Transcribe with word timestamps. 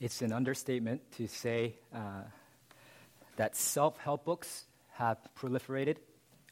It's 0.00 0.22
an 0.22 0.32
understatement 0.32 1.00
to 1.16 1.26
say 1.26 1.74
uh, 1.92 2.22
that 3.36 3.56
self 3.56 3.98
help 3.98 4.24
books 4.24 4.66
have 4.92 5.18
proliferated 5.36 5.96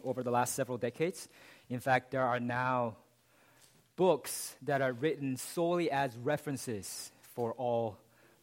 over 0.03 0.25
the 0.25 0.33
last 0.33 0.55
several 0.57 0.79
decades. 0.79 1.29
In 1.69 1.79
fact, 1.79 2.11
there 2.11 2.25
are 2.25 2.41
now 2.41 2.97
books 3.95 4.57
that 4.63 4.83
are 4.83 4.93
written 4.93 5.37
solely 5.37 5.91
as 5.93 6.17
references 6.17 7.13
for 7.35 7.53
all 7.53 7.99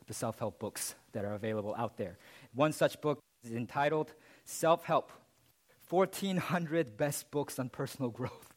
the 0.07 0.13
self 0.13 0.39
help 0.39 0.57
books 0.57 0.95
that 1.11 1.25
are 1.25 1.33
available 1.33 1.75
out 1.77 1.97
there. 1.97 2.17
One 2.53 2.71
such 2.71 3.01
book 3.01 3.19
is 3.43 3.51
entitled 3.51 4.13
Self 4.45 4.85
Help 4.85 5.11
1400 5.89 6.95
Best 6.95 7.29
Books 7.29 7.59
on 7.59 7.67
Personal 7.67 8.09
Growth. 8.09 8.52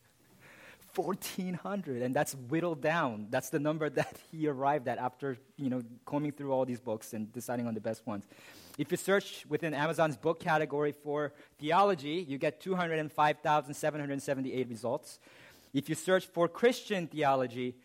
1400 0.96 2.02
and 2.02 2.14
that's 2.14 2.34
whittled 2.34 2.80
down. 2.80 3.26
That's 3.30 3.50
the 3.50 3.58
number 3.58 3.90
that 3.90 4.16
he 4.30 4.46
arrived 4.48 4.88
at 4.88 4.98
after 4.98 5.36
you 5.56 5.70
know 5.70 5.82
combing 6.04 6.32
through 6.32 6.52
all 6.52 6.64
these 6.64 6.80
books 6.80 7.12
and 7.12 7.32
deciding 7.32 7.66
on 7.66 7.74
the 7.74 7.80
best 7.80 8.06
ones. 8.06 8.24
If 8.79 8.90
you 8.90 8.96
search 8.96 9.44
within 9.48 9.74
amazon's 9.74 10.16
book 10.16 10.40
category 10.40 10.93
for 10.93 11.32
theology 11.58 12.24
you 12.29 12.38
get 12.38 12.61
205778 12.61 14.68
results. 14.68 15.18
If 15.72 15.88
you 15.88 15.94
search 15.94 16.26
for 16.26 16.48
christian 16.48 17.07
theology 17.07 17.76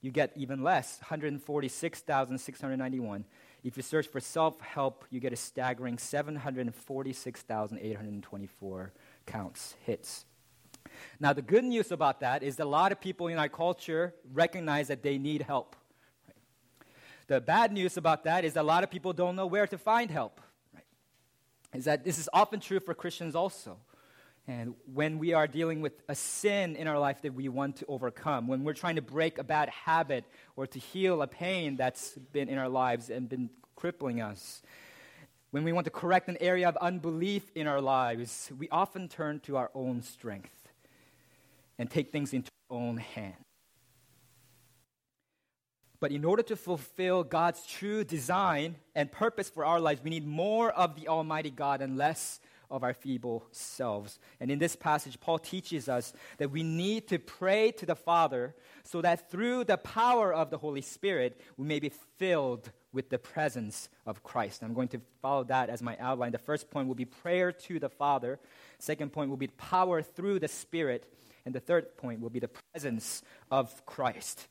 you 0.00 0.10
get 0.10 0.32
even 0.36 0.62
less 0.62 1.00
146691 1.08 3.24
if 3.64 3.76
you 3.76 3.82
search 3.82 4.06
for 4.06 4.20
self-help 4.20 5.04
you 5.10 5.20
get 5.20 5.32
a 5.32 5.36
staggering 5.36 5.98
746824 5.98 8.92
counts 9.26 9.74
hits 9.84 10.24
now, 11.20 11.32
the 11.32 11.42
good 11.42 11.64
news 11.64 11.90
about 11.90 12.20
that 12.20 12.42
is 12.42 12.56
that 12.56 12.64
a 12.64 12.68
lot 12.68 12.92
of 12.92 13.00
people 13.00 13.28
in 13.28 13.38
our 13.38 13.48
culture 13.48 14.14
recognize 14.32 14.88
that 14.88 15.02
they 15.02 15.18
need 15.18 15.42
help. 15.42 15.74
Right? 16.26 16.36
The 17.26 17.40
bad 17.40 17.72
news 17.72 17.96
about 17.96 18.24
that 18.24 18.44
is 18.44 18.54
that 18.54 18.62
a 18.62 18.62
lot 18.62 18.84
of 18.84 18.90
people 18.90 19.12
don't 19.12 19.36
know 19.36 19.46
where 19.46 19.66
to 19.66 19.78
find 19.78 20.10
help. 20.10 20.40
Right? 20.74 20.84
Is 21.74 21.86
that 21.86 22.04
this 22.04 22.18
is 22.18 22.28
often 22.32 22.60
true 22.60 22.80
for 22.80 22.94
Christians 22.94 23.34
also. 23.34 23.78
And 24.46 24.74
when 24.94 25.18
we 25.18 25.34
are 25.34 25.46
dealing 25.46 25.82
with 25.82 25.92
a 26.08 26.14
sin 26.14 26.74
in 26.74 26.88
our 26.88 26.98
life 26.98 27.20
that 27.20 27.34
we 27.34 27.50
want 27.50 27.76
to 27.76 27.86
overcome, 27.86 28.46
when 28.48 28.64
we're 28.64 28.72
trying 28.72 28.96
to 28.96 29.02
break 29.02 29.36
a 29.36 29.44
bad 29.44 29.68
habit 29.68 30.24
or 30.56 30.66
to 30.66 30.78
heal 30.78 31.20
a 31.20 31.26
pain 31.26 31.76
that's 31.76 32.12
been 32.32 32.48
in 32.48 32.56
our 32.56 32.68
lives 32.68 33.10
and 33.10 33.28
been 33.28 33.50
crippling 33.76 34.22
us, 34.22 34.62
when 35.50 35.64
we 35.64 35.72
want 35.72 35.84
to 35.84 35.90
correct 35.90 36.28
an 36.28 36.38
area 36.40 36.66
of 36.66 36.76
unbelief 36.78 37.50
in 37.54 37.66
our 37.66 37.80
lives, 37.80 38.50
we 38.58 38.68
often 38.70 39.08
turn 39.08 39.40
to 39.40 39.56
our 39.58 39.70
own 39.74 40.00
strength 40.00 40.57
and 41.78 41.90
take 41.90 42.10
things 42.10 42.32
into 42.32 42.50
our 42.70 42.76
own 42.76 42.96
hand. 42.96 43.34
But 46.00 46.12
in 46.12 46.24
order 46.24 46.42
to 46.44 46.56
fulfill 46.56 47.24
God's 47.24 47.66
true 47.66 48.04
design 48.04 48.76
and 48.94 49.10
purpose 49.10 49.50
for 49.50 49.64
our 49.64 49.80
lives, 49.80 50.00
we 50.02 50.10
need 50.10 50.26
more 50.26 50.70
of 50.70 50.94
the 50.94 51.08
Almighty 51.08 51.50
God 51.50 51.80
and 51.82 51.96
less 51.96 52.40
of 52.70 52.84
our 52.84 52.94
feeble 52.94 53.46
selves. 53.50 54.18
And 54.40 54.50
in 54.50 54.58
this 54.58 54.76
passage, 54.76 55.18
Paul 55.18 55.38
teaches 55.38 55.88
us 55.88 56.12
that 56.36 56.50
we 56.50 56.62
need 56.62 57.08
to 57.08 57.18
pray 57.18 57.72
to 57.72 57.86
the 57.86 57.96
Father 57.96 58.54
so 58.84 59.00
that 59.00 59.30
through 59.30 59.64
the 59.64 59.78
power 59.78 60.32
of 60.32 60.50
the 60.50 60.58
Holy 60.58 60.82
Spirit, 60.82 61.40
we 61.56 61.66
may 61.66 61.80
be 61.80 61.90
filled 62.18 62.70
with 62.92 63.10
the 63.10 63.18
presence 63.18 63.88
of 64.06 64.22
Christ. 64.22 64.62
I'm 64.62 64.74
going 64.74 64.88
to 64.88 65.00
follow 65.20 65.44
that 65.44 65.68
as 65.68 65.82
my 65.82 65.96
outline. 65.98 66.32
The 66.32 66.38
first 66.38 66.70
point 66.70 66.88
will 66.88 66.94
be 66.94 67.04
prayer 67.04 67.52
to 67.52 67.78
the 67.78 67.88
Father. 67.88 68.38
Second 68.78 69.12
point 69.12 69.30
will 69.30 69.36
be 69.36 69.48
power 69.48 70.02
through 70.02 70.38
the 70.38 70.48
Spirit. 70.48 71.10
And 71.48 71.54
the 71.54 71.60
third 71.60 71.96
point 71.96 72.20
will 72.20 72.28
be 72.28 72.40
the 72.40 72.50
presence 72.74 73.22
of 73.50 73.86
Christ. 73.86 74.46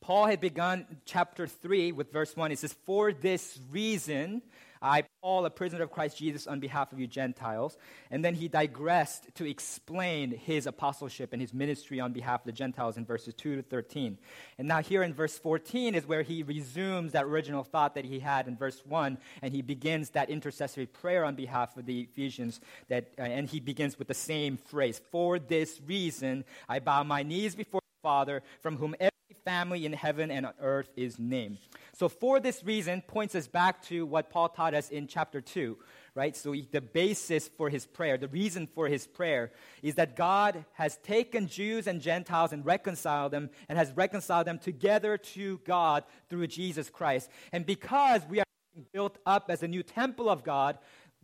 Paul 0.00 0.26
had 0.26 0.40
begun 0.40 0.84
chapter 1.04 1.46
3 1.46 1.92
with 1.92 2.10
verse 2.12 2.36
1. 2.36 2.50
It 2.50 2.58
says, 2.58 2.72
For 2.86 3.12
this 3.12 3.56
reason, 3.70 4.42
I, 4.80 5.04
Paul, 5.22 5.44
a 5.46 5.50
prisoner 5.50 5.82
of 5.82 5.90
Christ 5.90 6.18
Jesus, 6.18 6.46
on 6.46 6.60
behalf 6.60 6.92
of 6.92 7.00
you 7.00 7.06
Gentiles. 7.06 7.76
And 8.10 8.24
then 8.24 8.34
he 8.34 8.48
digressed 8.48 9.34
to 9.36 9.48
explain 9.48 10.30
his 10.30 10.66
apostleship 10.66 11.32
and 11.32 11.40
his 11.40 11.54
ministry 11.54 12.00
on 12.00 12.12
behalf 12.12 12.40
of 12.40 12.46
the 12.46 12.52
Gentiles 12.52 12.96
in 12.96 13.04
verses 13.04 13.34
2 13.34 13.56
to 13.56 13.62
13. 13.62 14.18
And 14.58 14.68
now, 14.68 14.82
here 14.82 15.02
in 15.02 15.14
verse 15.14 15.38
14 15.38 15.94
is 15.94 16.06
where 16.06 16.22
he 16.22 16.42
resumes 16.42 17.12
that 17.12 17.24
original 17.24 17.64
thought 17.64 17.94
that 17.94 18.04
he 18.04 18.20
had 18.20 18.48
in 18.48 18.56
verse 18.56 18.82
1, 18.86 19.18
and 19.42 19.52
he 19.52 19.62
begins 19.62 20.10
that 20.10 20.30
intercessory 20.30 20.86
prayer 20.86 21.24
on 21.24 21.34
behalf 21.34 21.76
of 21.76 21.86
the 21.86 22.00
Ephesians. 22.00 22.60
That, 22.88 23.10
uh, 23.18 23.22
and 23.22 23.48
he 23.48 23.60
begins 23.60 23.98
with 23.98 24.08
the 24.08 24.14
same 24.14 24.56
phrase 24.56 25.00
For 25.10 25.38
this 25.38 25.80
reason, 25.86 26.44
I 26.68 26.78
bow 26.78 27.02
my 27.02 27.22
knees 27.22 27.54
before 27.54 27.80
the 27.80 28.02
Father, 28.02 28.42
from 28.60 28.76
whom 28.76 28.94
every 29.00 29.10
family 29.44 29.86
in 29.86 29.92
heaven 29.92 30.30
and 30.30 30.44
on 30.44 30.54
earth 30.60 30.90
is 30.96 31.18
named. 31.18 31.58
So, 31.98 32.10
for 32.10 32.40
this 32.40 32.62
reason, 32.62 33.00
points 33.00 33.34
us 33.34 33.48
back 33.48 33.82
to 33.84 34.04
what 34.04 34.28
Paul 34.28 34.50
taught 34.50 34.74
us 34.74 34.90
in 34.90 35.06
chapter 35.06 35.40
2, 35.40 35.78
right? 36.14 36.36
So, 36.36 36.54
the 36.70 36.82
basis 36.82 37.48
for 37.48 37.70
his 37.70 37.86
prayer, 37.86 38.18
the 38.18 38.28
reason 38.28 38.66
for 38.66 38.86
his 38.86 39.06
prayer, 39.06 39.50
is 39.82 39.94
that 39.94 40.14
God 40.14 40.66
has 40.74 40.98
taken 40.98 41.48
Jews 41.48 41.86
and 41.86 42.02
Gentiles 42.02 42.52
and 42.52 42.66
reconciled 42.66 43.32
them 43.32 43.48
and 43.70 43.78
has 43.78 43.92
reconciled 43.96 44.46
them 44.46 44.58
together 44.58 45.16
to 45.16 45.56
God 45.64 46.04
through 46.28 46.48
Jesus 46.48 46.90
Christ. 46.90 47.30
And 47.50 47.64
because 47.64 48.20
we 48.28 48.40
are 48.40 48.46
built 48.92 49.16
up 49.24 49.46
as 49.48 49.62
a 49.62 49.68
new 49.68 49.82
temple 49.82 50.28
of 50.28 50.44
God, 50.44 50.76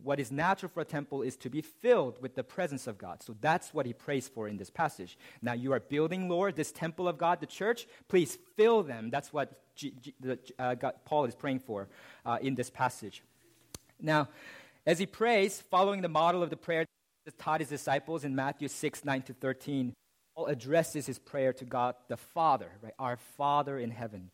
what 0.03 0.19
is 0.19 0.31
natural 0.31 0.69
for 0.69 0.81
a 0.81 0.85
temple 0.85 1.21
is 1.21 1.35
to 1.37 1.49
be 1.49 1.61
filled 1.61 2.21
with 2.21 2.35
the 2.35 2.43
presence 2.43 2.87
of 2.87 2.97
God. 2.97 3.23
So 3.23 3.35
that's 3.39 3.73
what 3.73 3.85
he 3.85 3.93
prays 3.93 4.27
for 4.27 4.47
in 4.47 4.57
this 4.57 4.69
passage. 4.69 5.17
Now 5.41 5.53
you 5.53 5.71
are 5.73 5.79
building, 5.79 6.29
Lord, 6.29 6.55
this 6.55 6.71
temple 6.71 7.07
of 7.07 7.17
God, 7.17 7.39
the 7.39 7.45
church. 7.45 7.87
Please 8.07 8.37
fill 8.55 8.83
them. 8.83 9.09
That's 9.09 9.31
what 9.31 9.59
G- 9.75 9.93
G- 10.01 10.13
the, 10.19 10.39
uh, 10.59 10.75
God, 10.75 10.93
Paul 11.05 11.25
is 11.25 11.35
praying 11.35 11.59
for 11.59 11.87
uh, 12.25 12.37
in 12.41 12.55
this 12.55 12.69
passage. 12.69 13.23
Now, 13.99 14.27
as 14.85 14.99
he 14.99 15.05
prays, 15.05 15.61
following 15.61 16.01
the 16.01 16.09
model 16.09 16.43
of 16.43 16.49
the 16.49 16.57
prayer 16.57 16.85
that 17.25 17.39
taught 17.39 17.61
his 17.61 17.69
disciples 17.69 18.23
in 18.23 18.35
Matthew 18.35 18.67
6, 18.67 19.05
9 19.05 19.21
to 19.23 19.33
13, 19.33 19.93
Paul 20.35 20.47
addresses 20.47 21.05
his 21.05 21.19
prayer 21.19 21.53
to 21.53 21.65
God 21.65 21.95
the 22.09 22.17
Father, 22.17 22.69
right? 22.81 22.93
Our 22.99 23.17
Father 23.37 23.79
in 23.79 23.91
heaven. 23.91 24.31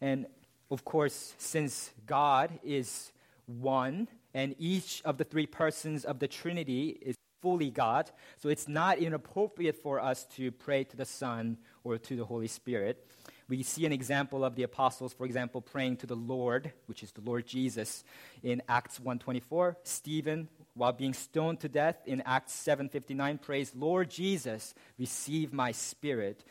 And 0.00 0.26
of 0.70 0.84
course, 0.84 1.34
since 1.38 1.92
God 2.06 2.58
is 2.64 3.12
one, 3.46 4.08
and 4.34 4.54
each 4.58 5.02
of 5.04 5.18
the 5.18 5.24
three 5.24 5.46
persons 5.46 6.04
of 6.04 6.18
the 6.18 6.28
Trinity 6.28 6.98
is 7.00 7.16
fully 7.40 7.70
God. 7.70 8.10
So 8.38 8.48
it's 8.48 8.68
not 8.68 8.98
inappropriate 8.98 9.76
for 9.76 10.00
us 10.00 10.24
to 10.36 10.52
pray 10.52 10.84
to 10.84 10.96
the 10.96 11.04
Son 11.04 11.58
or 11.84 11.98
to 11.98 12.16
the 12.16 12.24
Holy 12.24 12.46
Spirit. 12.46 13.04
We 13.48 13.62
see 13.64 13.84
an 13.84 13.92
example 13.92 14.44
of 14.44 14.54
the 14.54 14.62
apostles, 14.62 15.12
for 15.12 15.26
example, 15.26 15.60
praying 15.60 15.98
to 15.98 16.06
the 16.06 16.16
Lord, 16.16 16.72
which 16.86 17.02
is 17.02 17.12
the 17.12 17.20
Lord 17.20 17.46
Jesus, 17.46 18.04
in 18.42 18.62
Acts 18.68 18.98
1:24. 18.98 19.76
Stephen, 19.82 20.48
while 20.74 20.92
being 20.92 21.12
stoned 21.12 21.60
to 21.60 21.68
death 21.68 22.00
in 22.06 22.22
Acts 22.22 22.54
7:59, 22.54 23.38
prays, 23.38 23.74
"Lord 23.74 24.08
Jesus, 24.08 24.74
receive 24.98 25.52
my 25.52 25.72
spirit." 25.72 26.44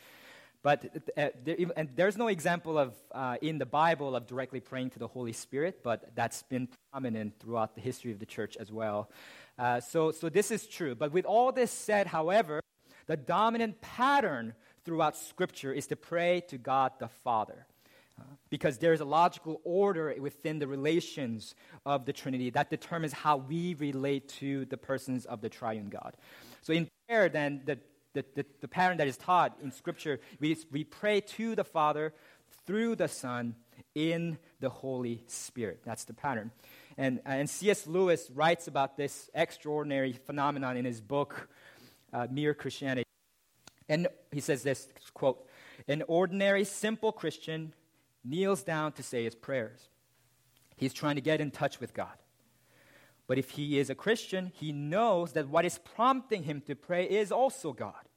But 0.62 0.84
uh, 1.16 1.28
there, 1.44 1.56
and 1.76 1.88
there's 1.96 2.16
no 2.16 2.28
example 2.28 2.78
of 2.78 2.94
uh, 3.10 3.36
in 3.42 3.58
the 3.58 3.66
Bible 3.66 4.14
of 4.14 4.26
directly 4.26 4.60
praying 4.60 4.90
to 4.90 4.98
the 5.00 5.08
Holy 5.08 5.32
Spirit, 5.32 5.80
but 5.82 6.14
that's 6.14 6.44
been 6.44 6.68
prominent 6.92 7.40
throughout 7.40 7.74
the 7.74 7.80
history 7.80 8.12
of 8.12 8.20
the 8.20 8.26
church 8.26 8.56
as 8.58 8.70
well. 8.70 9.10
Uh, 9.58 9.80
so, 9.80 10.12
so 10.12 10.28
this 10.28 10.50
is 10.50 10.66
true. 10.66 10.94
But 10.94 11.12
with 11.12 11.24
all 11.24 11.50
this 11.50 11.72
said, 11.72 12.06
however, 12.06 12.60
the 13.06 13.16
dominant 13.16 13.80
pattern 13.80 14.54
throughout 14.84 15.16
Scripture 15.16 15.72
is 15.72 15.88
to 15.88 15.96
pray 15.96 16.42
to 16.48 16.58
God 16.58 16.92
the 17.00 17.08
Father. 17.08 17.66
Uh, 18.20 18.24
because 18.50 18.78
there's 18.78 19.00
a 19.00 19.04
logical 19.06 19.60
order 19.64 20.14
within 20.20 20.58
the 20.58 20.66
relations 20.66 21.54
of 21.86 22.04
the 22.04 22.12
Trinity 22.12 22.50
that 22.50 22.68
determines 22.68 23.12
how 23.12 23.38
we 23.38 23.74
relate 23.74 24.28
to 24.28 24.66
the 24.66 24.76
persons 24.76 25.24
of 25.24 25.40
the 25.40 25.48
triune 25.48 25.88
God. 25.88 26.14
So, 26.60 26.72
in 26.72 26.88
prayer, 27.08 27.28
then, 27.28 27.62
the 27.64 27.78
the, 28.14 28.24
the, 28.34 28.46
the 28.60 28.68
pattern 28.68 28.98
that 28.98 29.08
is 29.08 29.16
taught 29.16 29.56
in 29.62 29.72
Scripture, 29.72 30.20
we, 30.40 30.56
we 30.70 30.84
pray 30.84 31.20
to 31.20 31.54
the 31.54 31.64
Father 31.64 32.12
through 32.66 32.96
the 32.96 33.08
Son 33.08 33.54
in 33.94 34.38
the 34.60 34.68
Holy 34.68 35.24
Spirit. 35.26 35.80
That's 35.84 36.04
the 36.04 36.14
pattern. 36.14 36.50
And, 36.96 37.20
and 37.24 37.48
C.S. 37.48 37.86
Lewis 37.86 38.30
writes 38.34 38.68
about 38.68 38.96
this 38.96 39.30
extraordinary 39.34 40.12
phenomenon 40.12 40.76
in 40.76 40.84
his 40.84 41.00
book, 41.00 41.48
uh, 42.12 42.26
Mere 42.30 42.54
Christianity. 42.54 43.04
And 43.88 44.08
he 44.30 44.40
says 44.40 44.62
this 44.62 44.88
quote, 45.14 45.46
An 45.88 46.02
ordinary, 46.06 46.64
simple 46.64 47.12
Christian 47.12 47.74
kneels 48.24 48.62
down 48.62 48.92
to 48.92 49.02
say 49.02 49.24
his 49.24 49.34
prayers. 49.34 49.88
He's 50.76 50.92
trying 50.92 51.16
to 51.16 51.20
get 51.20 51.40
in 51.40 51.50
touch 51.50 51.80
with 51.80 51.94
God. 51.94 52.21
But 53.26 53.38
if 53.38 53.50
he 53.50 53.78
is 53.78 53.88
a 53.88 53.94
Christian, 53.94 54.52
he 54.54 54.72
knows 54.72 55.32
that 55.32 55.48
what 55.48 55.64
is 55.64 55.78
prompting 55.78 56.42
him 56.42 56.60
to 56.62 56.74
pray 56.74 57.04
is 57.04 57.32
also 57.32 57.72
God. 57.72 58.08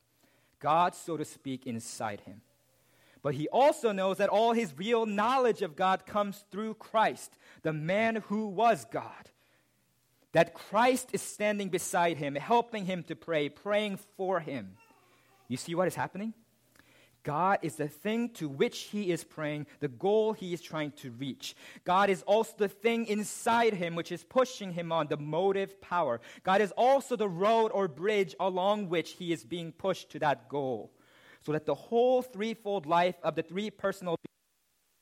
God, 0.60 0.96
so 0.96 1.16
to 1.16 1.26
speak, 1.26 1.68
inside 1.68 2.22
him. 2.22 2.42
But 3.22 3.36
he 3.36 3.48
also 3.50 3.92
knows 3.92 4.18
that 4.18 4.30
all 4.30 4.54
his 4.54 4.78
real 4.78 5.06
knowledge 5.06 5.62
of 5.62 5.76
God 5.76 6.06
comes 6.06 6.44
through 6.52 6.76
Christ, 6.76 7.38
the 7.64 7.74
man 7.74 8.18
who 8.28 8.48
was 8.48 8.86
God. 8.86 9.32
That 10.34 10.54
Christ 10.54 11.10
is 11.14 11.22
standing 11.22 11.70
beside 11.70 12.18
him, 12.18 12.36
helping 12.36 12.86
him 12.86 13.04
to 13.04 13.16
pray, 13.16 13.50
praying 13.50 13.98
for 14.18 14.40
him. 14.40 14.78
You 15.48 15.58
see 15.58 15.76
what 15.76 15.88
is 15.88 15.96
happening? 15.96 16.34
God 17.26 17.58
is 17.64 17.76
the 17.76 17.88
thing 17.88 18.30
to 18.36 18.48
which 18.48 18.82
he 18.84 19.12
is 19.12 19.24
praying, 19.24 19.66
the 19.80 19.88
goal 19.88 20.34
he 20.34 20.54
is 20.54 20.62
trying 20.62 20.92
to 20.92 21.10
reach. 21.12 21.56
God 21.84 22.12
is 22.12 22.22
also 22.22 22.54
the 22.56 22.68
thing 22.70 23.08
inside 23.08 23.74
him 23.74 23.96
which 23.96 24.12
is 24.12 24.24
pushing 24.24 24.72
him 24.72 24.92
on, 24.92 25.08
the 25.08 25.18
motive 25.18 25.82
power. 25.82 26.22
God 26.44 26.62
is 26.62 26.72
also 26.78 27.16
the 27.16 27.28
road 27.28 27.72
or 27.74 27.88
bridge 27.88 28.36
along 28.40 28.90
which 28.90 29.14
he 29.14 29.34
is 29.34 29.44
being 29.44 29.72
pushed 29.72 30.12
to 30.12 30.20
that 30.20 30.48
goal. 30.50 30.92
So 31.42 31.52
that 31.52 31.66
the 31.66 31.74
whole 31.74 32.22
threefold 32.22 32.86
life 32.86 33.16
of 33.24 33.36
the 33.36 33.42
three 33.44 33.72
personal 33.72 34.18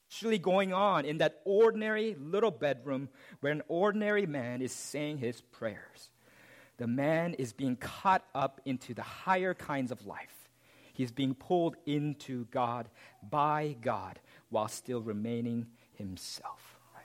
actually 0.10 0.38
going 0.38 0.72
on 0.72 1.04
in 1.04 1.18
that 1.18 1.42
ordinary 1.44 2.16
little 2.20 2.52
bedroom 2.52 3.10
where 3.42 3.52
an 3.52 3.64
ordinary 3.68 4.26
man 4.26 4.62
is 4.62 4.72
saying 4.72 5.18
his 5.18 5.42
prayers. 5.42 6.12
The 6.78 6.88
man 6.88 7.34
is 7.34 7.52
being 7.52 7.76
caught 7.76 8.24
up 8.34 8.62
into 8.64 8.94
the 8.94 9.02
higher 9.02 9.54
kinds 9.54 9.92
of 9.92 10.06
life. 10.06 10.43
He's 10.94 11.12
being 11.12 11.34
pulled 11.34 11.76
into 11.86 12.46
God 12.46 12.88
by 13.30 13.76
God 13.82 14.20
while 14.50 14.68
still 14.68 15.02
remaining 15.02 15.68
himself. 15.94 16.78
Right? 16.96 17.04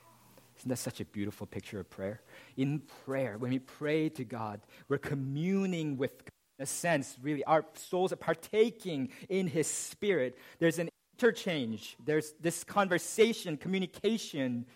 Isn't 0.58 0.68
that 0.68 0.76
such 0.76 1.00
a 1.00 1.04
beautiful 1.04 1.46
picture 1.46 1.80
of 1.80 1.90
prayer? 1.90 2.20
In 2.56 2.82
prayer, 3.04 3.38
when 3.38 3.50
we 3.50 3.58
pray 3.58 4.10
to 4.10 4.24
God, 4.24 4.60
we're 4.88 4.98
communing 4.98 5.96
with 5.96 6.18
God. 6.18 6.32
In 6.58 6.64
a 6.64 6.66
sense, 6.66 7.16
really, 7.22 7.44
our 7.44 7.64
souls 7.74 8.12
are 8.12 8.16
partaking 8.16 9.10
in 9.28 9.46
His 9.46 9.68
Spirit. 9.68 10.36
There's 10.58 10.80
an 10.80 10.88
interchange, 11.14 11.96
there's 12.04 12.34
this 12.40 12.64
conversation, 12.64 13.56
communication, 13.56 14.66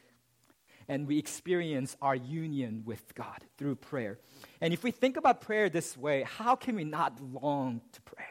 and 0.88 1.06
we 1.06 1.18
experience 1.18 1.96
our 2.00 2.14
union 2.14 2.82
with 2.84 3.14
God 3.14 3.44
through 3.58 3.76
prayer. 3.76 4.18
And 4.60 4.72
if 4.72 4.84
we 4.84 4.90
think 4.90 5.16
about 5.16 5.40
prayer 5.40 5.68
this 5.68 5.96
way, 5.96 6.22
how 6.22 6.54
can 6.54 6.76
we 6.76 6.84
not 6.84 7.18
long 7.20 7.80
to 7.92 8.00
pray? 8.02 8.24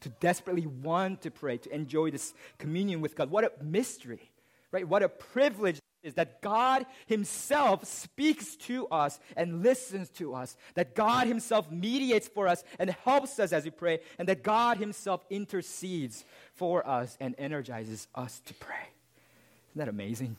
To 0.00 0.08
desperately 0.08 0.66
want 0.66 1.22
to 1.22 1.30
pray, 1.30 1.58
to 1.58 1.74
enjoy 1.74 2.10
this 2.10 2.34
communion 2.58 3.00
with 3.00 3.16
God. 3.16 3.30
What 3.30 3.44
a 3.44 3.64
mystery, 3.64 4.30
right? 4.70 4.86
What 4.86 5.02
a 5.02 5.08
privilege 5.08 5.80
is 6.02 6.14
that 6.14 6.40
God 6.40 6.86
Himself 7.06 7.84
speaks 7.84 8.56
to 8.56 8.86
us 8.88 9.18
and 9.36 9.62
listens 9.62 10.08
to 10.10 10.34
us, 10.34 10.56
that 10.74 10.94
God 10.94 11.26
Himself 11.26 11.70
mediates 11.70 12.28
for 12.28 12.46
us 12.46 12.62
and 12.78 12.90
helps 13.04 13.40
us 13.40 13.52
as 13.52 13.64
we 13.64 13.70
pray, 13.70 14.00
and 14.18 14.28
that 14.28 14.42
God 14.42 14.78
Himself 14.78 15.24
intercedes 15.30 16.24
for 16.54 16.86
us 16.86 17.16
and 17.20 17.34
energizes 17.38 18.06
us 18.14 18.40
to 18.46 18.54
pray. 18.54 18.76
Isn't 19.70 19.80
that 19.80 19.88
amazing? 19.88 20.36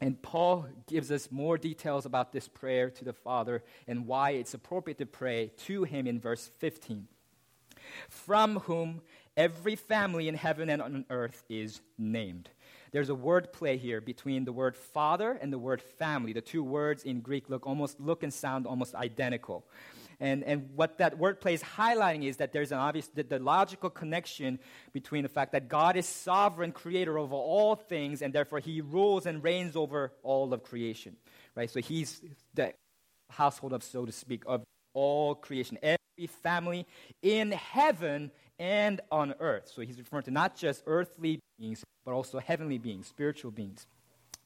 And 0.00 0.20
Paul 0.20 0.66
gives 0.86 1.10
us 1.10 1.32
more 1.32 1.56
details 1.58 2.06
about 2.06 2.32
this 2.32 2.46
prayer 2.46 2.90
to 2.90 3.04
the 3.04 3.12
Father 3.12 3.62
and 3.88 4.06
why 4.06 4.30
it's 4.30 4.54
appropriate 4.54 4.98
to 4.98 5.06
pray 5.06 5.50
to 5.64 5.84
Him 5.84 6.06
in 6.06 6.20
verse 6.20 6.50
15. 6.58 7.08
From 8.08 8.60
whom 8.60 9.02
every 9.36 9.76
family 9.76 10.28
in 10.28 10.34
heaven 10.34 10.70
and 10.70 10.80
on 10.80 11.04
earth 11.10 11.42
is 11.48 11.80
named. 11.98 12.48
There's 12.92 13.08
a 13.08 13.14
word 13.14 13.52
play 13.52 13.76
here 13.76 14.00
between 14.00 14.44
the 14.44 14.52
word 14.52 14.76
father 14.76 15.32
and 15.32 15.52
the 15.52 15.58
word 15.58 15.82
family. 15.82 16.32
The 16.32 16.40
two 16.40 16.62
words 16.62 17.02
in 17.02 17.20
Greek 17.20 17.50
look 17.50 17.66
almost 17.66 17.98
look 17.98 18.22
and 18.22 18.32
sound 18.32 18.66
almost 18.66 18.94
identical. 18.94 19.66
And, 20.20 20.44
and 20.44 20.70
what 20.76 20.98
that 20.98 21.18
wordplay 21.18 21.54
is 21.54 21.62
highlighting 21.62 22.24
is 22.24 22.36
that 22.36 22.52
there's 22.52 22.70
an 22.70 22.78
obvious, 22.78 23.08
the, 23.08 23.24
the 23.24 23.40
logical 23.40 23.90
connection 23.90 24.60
between 24.92 25.24
the 25.24 25.28
fact 25.28 25.52
that 25.52 25.68
God 25.68 25.96
is 25.96 26.06
sovereign 26.06 26.70
creator 26.70 27.18
over 27.18 27.34
all 27.34 27.74
things, 27.74 28.22
and 28.22 28.32
therefore 28.32 28.60
he 28.60 28.80
rules 28.80 29.26
and 29.26 29.42
reigns 29.42 29.74
over 29.74 30.12
all 30.22 30.54
of 30.54 30.62
creation, 30.62 31.16
right? 31.56 31.68
So 31.68 31.80
he's 31.80 32.22
the 32.54 32.74
household 33.28 33.72
of, 33.72 33.82
so 33.82 34.06
to 34.06 34.12
speak, 34.12 34.44
of 34.46 34.62
all 34.92 35.34
creation, 35.34 35.78
family 36.42 36.86
in 37.22 37.52
heaven 37.52 38.30
and 38.58 39.00
on 39.10 39.34
earth. 39.40 39.70
So 39.74 39.82
he's 39.82 39.98
referring 39.98 40.24
to 40.24 40.30
not 40.30 40.56
just 40.56 40.82
earthly 40.86 41.40
beings, 41.58 41.84
but 42.04 42.12
also 42.12 42.38
heavenly 42.38 42.78
beings, 42.78 43.06
spiritual 43.06 43.50
beings. 43.50 43.86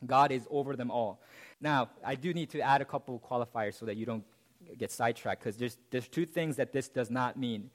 God 0.07 0.31
is 0.33 0.47
over 0.51 0.77
them 0.77 0.91
all. 0.91 1.21
Now, 1.61 1.91
I 2.05 2.15
do 2.15 2.33
need 2.33 2.51
to 2.51 2.61
add 2.61 2.81
a 2.81 2.85
couple 2.85 3.17
of 3.17 3.23
qualifiers 3.23 3.79
so 3.79 3.87
that 3.87 3.97
you 3.97 4.07
don't 4.07 4.25
get 4.79 4.91
sidetracked 4.91 5.43
because 5.43 5.57
there's, 5.57 5.77
there's 5.91 6.09
two 6.09 6.27
things 6.27 6.57
that 6.57 6.73
this 6.73 6.89
does 6.89 7.11
not 7.11 7.37
mean. 7.37 7.71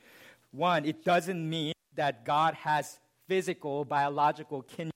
One, 0.51 0.85
it 0.85 1.03
doesn't 1.03 1.49
mean 1.49 1.73
that 1.95 2.25
God 2.25 2.53
has 2.55 2.99
physical, 3.27 3.85
biological 3.85 4.61
kinship 4.63 4.93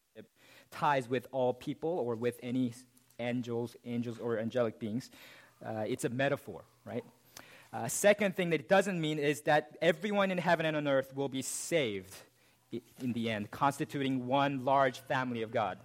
ties 0.71 1.09
with 1.09 1.27
all 1.31 1.53
people 1.53 1.89
or 1.89 2.15
with 2.15 2.39
any 2.43 2.73
angels, 3.19 3.75
angels 3.85 4.19
or 4.19 4.39
angelic 4.39 4.79
beings. 4.79 5.09
Uh, 5.65 5.83
it's 5.87 6.05
a 6.05 6.09
metaphor, 6.09 6.63
right? 6.85 7.03
Uh, 7.73 7.87
second 7.87 8.35
thing 8.35 8.49
that 8.51 8.61
it 8.61 8.69
doesn't 8.69 8.99
mean 8.99 9.19
is 9.19 9.41
that 9.41 9.77
everyone 9.81 10.31
in 10.31 10.37
heaven 10.37 10.65
and 10.65 10.77
on 10.77 10.87
earth 10.87 11.15
will 11.15 11.29
be 11.29 11.41
saved 11.41 12.15
in 12.99 13.13
the 13.13 13.29
end, 13.29 13.51
constituting 13.51 14.27
one 14.27 14.63
large 14.63 14.99
family 15.01 15.41
of 15.41 15.51
God. 15.51 15.77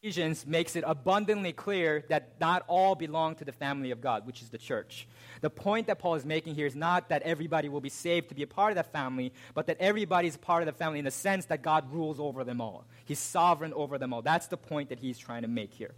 Ephesians 0.00 0.46
makes 0.46 0.76
it 0.76 0.84
abundantly 0.86 1.52
clear 1.52 2.04
that 2.08 2.34
not 2.40 2.62
all 2.68 2.94
belong 2.94 3.34
to 3.34 3.44
the 3.44 3.50
family 3.50 3.90
of 3.90 4.00
God, 4.00 4.24
which 4.28 4.42
is 4.42 4.48
the 4.48 4.58
church. 4.58 5.08
The 5.40 5.50
point 5.50 5.88
that 5.88 5.98
Paul 5.98 6.14
is 6.14 6.24
making 6.24 6.54
here 6.54 6.66
is 6.66 6.76
not 6.76 7.08
that 7.08 7.22
everybody 7.22 7.68
will 7.68 7.80
be 7.80 7.88
saved 7.88 8.28
to 8.28 8.34
be 8.36 8.44
a 8.44 8.46
part 8.46 8.70
of 8.70 8.76
that 8.76 8.92
family, 8.92 9.32
but 9.54 9.66
that 9.66 9.76
everybody 9.80 10.28
is 10.28 10.36
part 10.36 10.62
of 10.62 10.66
the 10.66 10.72
family 10.72 11.00
in 11.00 11.04
the 11.04 11.10
sense 11.10 11.46
that 11.46 11.62
God 11.62 11.92
rules 11.92 12.20
over 12.20 12.44
them 12.44 12.60
all. 12.60 12.84
He's 13.06 13.18
sovereign 13.18 13.72
over 13.72 13.98
them 13.98 14.12
all. 14.12 14.22
That's 14.22 14.46
the 14.46 14.56
point 14.56 14.90
that 14.90 15.00
he's 15.00 15.18
trying 15.18 15.42
to 15.42 15.48
make 15.48 15.74
here. 15.74 15.94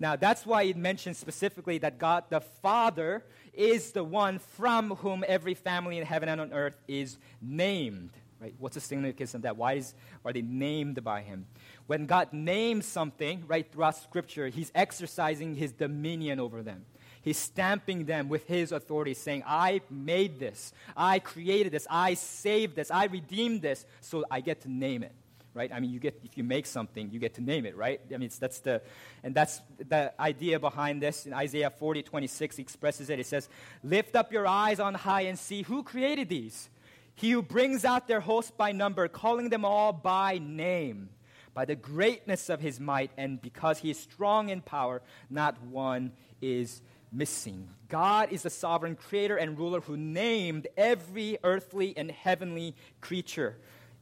Now, 0.00 0.16
that's 0.16 0.46
why 0.46 0.62
it 0.62 0.78
mentions 0.78 1.18
specifically 1.18 1.76
that 1.78 1.98
God 1.98 2.24
the 2.30 2.40
Father 2.40 3.22
is 3.52 3.92
the 3.92 4.02
one 4.02 4.38
from 4.38 4.92
whom 4.96 5.24
every 5.28 5.52
family 5.52 5.98
in 5.98 6.06
heaven 6.06 6.28
and 6.30 6.40
on 6.40 6.52
earth 6.54 6.78
is 6.88 7.18
named. 7.42 8.10
Right? 8.40 8.54
What's 8.58 8.74
the 8.74 8.80
significance 8.80 9.34
of 9.34 9.42
that? 9.42 9.58
Why 9.58 9.74
is, 9.74 9.92
are 10.24 10.32
they 10.32 10.40
named 10.40 11.04
by 11.04 11.20
him? 11.20 11.44
When 11.86 12.06
God 12.06 12.32
names 12.32 12.86
something, 12.86 13.44
right, 13.46 13.70
throughout 13.70 13.96
Scripture, 13.96 14.48
He's 14.48 14.72
exercising 14.74 15.56
His 15.56 15.72
dominion 15.72 16.40
over 16.40 16.62
them. 16.62 16.86
He's 17.20 17.36
stamping 17.36 18.06
them 18.06 18.30
with 18.30 18.46
His 18.46 18.72
authority, 18.72 19.12
saying, 19.12 19.42
I 19.46 19.82
made 19.90 20.38
this, 20.38 20.72
I 20.96 21.18
created 21.18 21.72
this, 21.72 21.86
I 21.90 22.14
saved 22.14 22.76
this, 22.76 22.90
I 22.90 23.04
redeemed 23.06 23.60
this, 23.60 23.84
so 24.00 24.24
I 24.30 24.40
get 24.40 24.62
to 24.62 24.70
name 24.70 25.02
it. 25.02 25.12
Right? 25.52 25.72
I 25.72 25.80
mean, 25.80 25.90
you 25.90 25.98
get 25.98 26.20
if 26.24 26.36
you 26.36 26.44
make 26.44 26.66
something, 26.66 27.10
you 27.10 27.18
get 27.18 27.34
to 27.34 27.40
name 27.40 27.66
it, 27.66 27.76
right? 27.76 28.00
I 28.14 28.18
mean, 28.18 28.30
that's 28.38 28.60
the, 28.60 28.82
and 29.24 29.34
that's 29.34 29.60
the 29.88 30.12
idea 30.20 30.60
behind 30.60 31.02
this. 31.02 31.26
In 31.26 31.32
Isaiah 31.32 31.70
40, 31.70 32.02
26, 32.02 32.58
expresses 32.60 33.10
it. 33.10 33.18
It 33.18 33.26
says, 33.26 33.48
"Lift 33.82 34.14
up 34.14 34.32
your 34.32 34.46
eyes 34.46 34.78
on 34.78 34.94
high 34.94 35.22
and 35.22 35.38
see 35.38 35.62
who 35.62 35.82
created 35.82 36.28
these. 36.28 36.70
He 37.16 37.32
who 37.32 37.42
brings 37.42 37.84
out 37.84 38.06
their 38.06 38.20
host 38.20 38.56
by 38.56 38.72
number, 38.72 39.08
calling 39.08 39.48
them 39.48 39.64
all 39.64 39.92
by 39.92 40.38
name." 40.38 41.10
by 41.52 41.64
the 41.64 41.74
greatness 41.74 42.48
of 42.48 42.60
his 42.60 42.78
might, 42.78 43.10
and 43.16 43.42
because 43.42 43.80
he 43.80 43.90
is 43.90 43.98
strong 43.98 44.48
in 44.48 44.60
power, 44.60 45.02
not 45.28 45.60
one 45.62 46.12
is 46.40 46.80
missing. 47.12 47.68
God 47.88 48.32
is 48.32 48.42
the 48.42 48.50
sovereign 48.50 48.96
creator 48.96 49.36
and 49.36 49.58
ruler 49.58 49.80
who 49.80 49.96
named 49.96 50.68
every 50.76 51.38
earthly 51.42 51.96
and 51.96 52.10
heavenly 52.10 52.74
creature. 53.00 53.56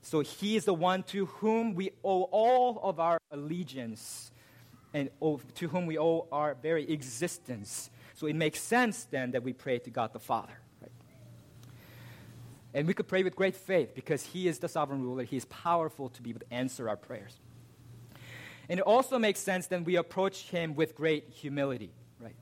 So 0.09 0.21
he 0.21 0.57
is 0.57 0.65
the 0.65 0.73
one 0.73 1.03
to 1.09 1.27
whom 1.27 1.75
we 1.75 1.91
owe 2.03 2.23
all 2.23 2.81
of 2.83 2.99
our 2.99 3.19
allegiance 3.31 4.33
and 4.95 5.11
to 5.57 5.69
whom 5.69 5.85
we 5.85 5.99
owe 5.99 6.27
our 6.33 6.55
very 6.55 6.91
existence. 6.91 7.91
So 8.15 8.27
it 8.27 8.35
makes 8.35 8.59
sense 8.59 9.05
then 9.05 9.33
that 9.33 9.43
we 9.43 9.53
pray 9.53 9.81
to 9.81 9.91
God 9.91 10.15
the 10.15 10.19
Father. 10.19 10.59
And 12.73 12.87
we 12.87 12.95
could 12.95 13.07
pray 13.07 13.23
with 13.23 13.37
great 13.37 13.55
faith 13.55 13.95
because 13.95 14.23
He 14.23 14.49
is 14.49 14.61
the 14.61 14.69
sovereign 14.71 15.03
ruler. 15.03 15.25
He 15.25 15.37
is 15.37 15.45
powerful 15.45 16.09
to 16.09 16.23
be 16.23 16.31
able 16.31 16.41
to 16.41 16.55
answer 16.55 16.89
our 16.89 16.97
prayers. 16.97 17.39
And 18.71 18.81
it 18.81 18.85
also 18.85 19.19
makes 19.19 19.41
sense 19.41 19.67
then 19.67 19.85
we 19.85 19.97
approach 19.97 20.45
Him 20.45 20.75
with 20.75 20.95
great 20.95 21.29
humility, 21.35 21.91
right? 22.19 22.37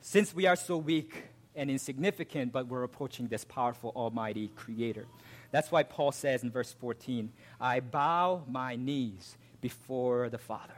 Since 0.00 0.34
we 0.34 0.46
are 0.46 0.56
so 0.56 0.76
weak 0.76 1.22
and 1.54 1.70
insignificant, 1.70 2.50
but 2.50 2.66
we're 2.66 2.82
approaching 2.82 3.28
this 3.28 3.44
powerful, 3.44 3.92
almighty 3.94 4.50
Creator. 4.56 5.06
That's 5.50 5.72
why 5.72 5.82
Paul 5.82 6.12
says 6.12 6.42
in 6.42 6.50
verse 6.50 6.72
14, 6.72 7.32
I 7.60 7.80
bow 7.80 8.44
my 8.48 8.76
knees 8.76 9.36
before 9.60 10.28
the 10.28 10.38
Father. 10.38 10.74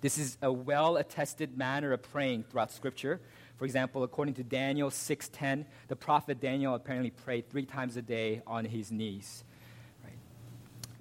This 0.00 0.16
is 0.16 0.38
a 0.40 0.50
well 0.50 0.96
attested 0.96 1.58
manner 1.58 1.92
of 1.92 2.02
praying 2.02 2.44
throughout 2.44 2.70
Scripture. 2.72 3.20
For 3.56 3.66
example, 3.66 4.02
according 4.02 4.34
to 4.34 4.42
Daniel 4.42 4.90
6:10, 4.90 5.66
the 5.88 5.96
prophet 5.96 6.40
Daniel 6.40 6.74
apparently 6.74 7.10
prayed 7.10 7.50
three 7.50 7.66
times 7.66 7.96
a 7.96 8.02
day 8.02 8.40
on 8.46 8.64
his 8.64 8.90
knees. 8.90 9.44
Right? 10.02 10.16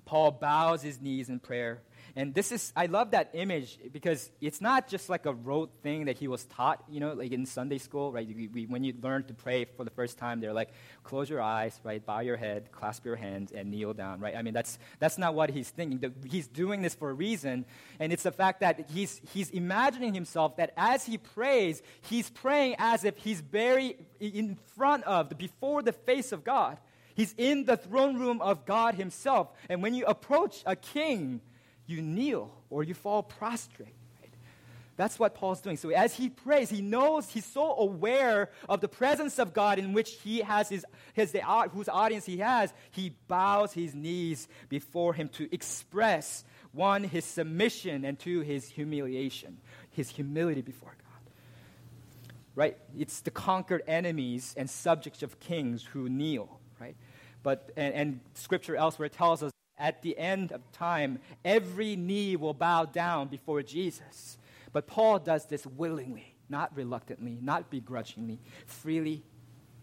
Paul 0.04 0.32
bows 0.32 0.82
his 0.82 1.00
knees 1.00 1.30
in 1.30 1.40
prayer 1.40 1.82
and 2.20 2.34
this 2.34 2.52
is, 2.52 2.74
I 2.76 2.88
love 2.88 3.12
that 3.12 3.30
image 3.32 3.80
because 3.94 4.30
it's 4.42 4.60
not 4.60 4.90
just 4.90 5.08
like 5.08 5.26
a 5.26 5.34
rote 5.34 5.72
thing 5.82 6.06
that 6.06 6.18
he 6.18 6.28
was 6.28 6.44
taught, 6.48 6.84
you 6.90 7.00
know, 7.00 7.14
like 7.14 7.32
in 7.32 7.46
Sunday 7.46 7.78
school, 7.78 8.12
right? 8.12 8.28
We, 8.28 8.50
we, 8.50 8.66
when 8.66 8.84
you 8.84 8.94
learn 9.02 9.24
to 9.28 9.34
pray 9.34 9.64
for 9.64 9.86
the 9.86 9.90
first 9.90 10.18
time, 10.18 10.42
they're 10.42 10.52
like, 10.52 10.72
close 11.04 11.30
your 11.30 11.42
eyes, 11.42 11.80
right? 11.86 12.06
Bow 12.06 12.20
your 12.20 12.36
head, 12.36 12.74
clasp 12.74 13.06
your 13.06 13.16
hands, 13.16 13.54
and 13.54 13.72
kneel 13.72 13.94
down, 13.94 14.20
right? 14.20 14.36
I 14.36 14.42
mean, 14.42 14.54
that's, 14.54 14.78
that's 15.00 15.18
not 15.18 15.34
what 15.34 15.50
he's 15.50 15.70
thinking. 15.70 16.14
He's 16.30 16.50
doing 16.50 16.82
this 16.82 16.94
for 16.94 17.10
a 17.10 17.14
reason. 17.14 17.64
And 18.02 18.12
it's 18.12 18.24
the 18.24 18.34
fact 18.34 18.60
that 18.60 18.90
he's, 18.90 19.22
he's 19.34 19.50
imagining 19.52 20.14
himself 20.14 20.58
that 20.58 20.74
as 20.76 21.06
he 21.06 21.18
prays, 21.18 21.82
he's 22.02 22.30
praying 22.30 22.76
as 22.80 23.06
if 23.06 23.16
he's 23.16 23.40
very 23.40 23.96
in 24.20 24.58
front 24.76 25.06
of, 25.06 25.30
before 25.38 25.84
the 25.84 25.94
face 25.94 26.34
of 26.34 26.44
God. 26.44 26.80
He's 27.16 27.36
in 27.38 27.66
the 27.66 27.76
throne 27.76 28.18
room 28.18 28.42
of 28.42 28.66
God 28.66 28.96
Himself. 28.96 29.50
And 29.70 29.84
when 29.84 29.94
you 29.94 30.06
approach 30.06 30.64
a 30.66 30.78
king, 30.78 31.42
you 31.90 32.02
kneel 32.02 32.52
or 32.70 32.84
you 32.84 32.94
fall 32.94 33.24
prostrate. 33.24 33.96
Right? 34.22 34.32
That's 34.96 35.18
what 35.18 35.36
Paul's 35.36 35.62
doing. 35.62 35.78
So 35.78 35.90
as 35.90 36.14
he 36.14 36.30
prays, 36.30 36.70
he 36.70 36.82
knows 36.82 37.30
he's 37.30 37.46
so 37.46 37.76
aware 37.78 38.50
of 38.68 38.82
the 38.82 38.88
presence 38.88 39.40
of 39.40 39.54
God 39.54 39.80
in 39.80 39.94
which 39.94 40.18
he 40.24 40.40
has 40.40 40.70
his, 40.70 40.86
his 41.14 41.32
the, 41.32 41.48
uh, 41.48 41.70
whose 41.70 41.90
audience 41.90 42.26
he 42.26 42.38
has. 42.38 42.74
He 42.92 43.16
bows 43.28 43.74
his 43.74 43.96
knees 43.96 44.48
before 44.68 45.14
him 45.14 45.30
to 45.30 45.54
express 45.54 46.44
one 46.72 47.04
his 47.04 47.26
submission 47.26 48.06
and 48.06 48.20
two 48.20 48.42
his 48.42 48.70
humiliation, 48.70 49.58
his 49.92 50.10
humility 50.10 50.62
before 50.62 50.90
God. 50.92 51.34
Right? 52.56 52.78
It's 52.98 53.22
the 53.22 53.32
conquered 53.32 53.84
enemies 53.88 54.54
and 54.58 54.70
subjects 54.70 55.24
of 55.24 55.40
kings 55.40 55.84
who 55.84 56.10
kneel. 56.10 56.60
Right? 56.80 56.96
But 57.42 57.72
and, 57.76 57.94
and 57.94 58.20
Scripture 58.34 58.76
elsewhere 58.76 59.10
tells 59.10 59.42
us 59.42 59.52
at 59.80 60.02
the 60.02 60.18
end 60.18 60.52
of 60.52 60.70
time, 60.72 61.20
every 61.44 61.96
knee 61.96 62.36
will 62.36 62.54
bow 62.54 62.86
down 62.86 63.28
before 63.28 63.64
Jesus. 63.64 64.38
But 64.72 64.88
Paul 64.88 65.20
does 65.20 65.46
this 65.46 65.66
willingly, 65.66 66.36
not 66.50 66.76
reluctantly, 66.76 67.38
not 67.42 67.70
begrudgingly, 67.70 68.40
freely, 68.66 69.24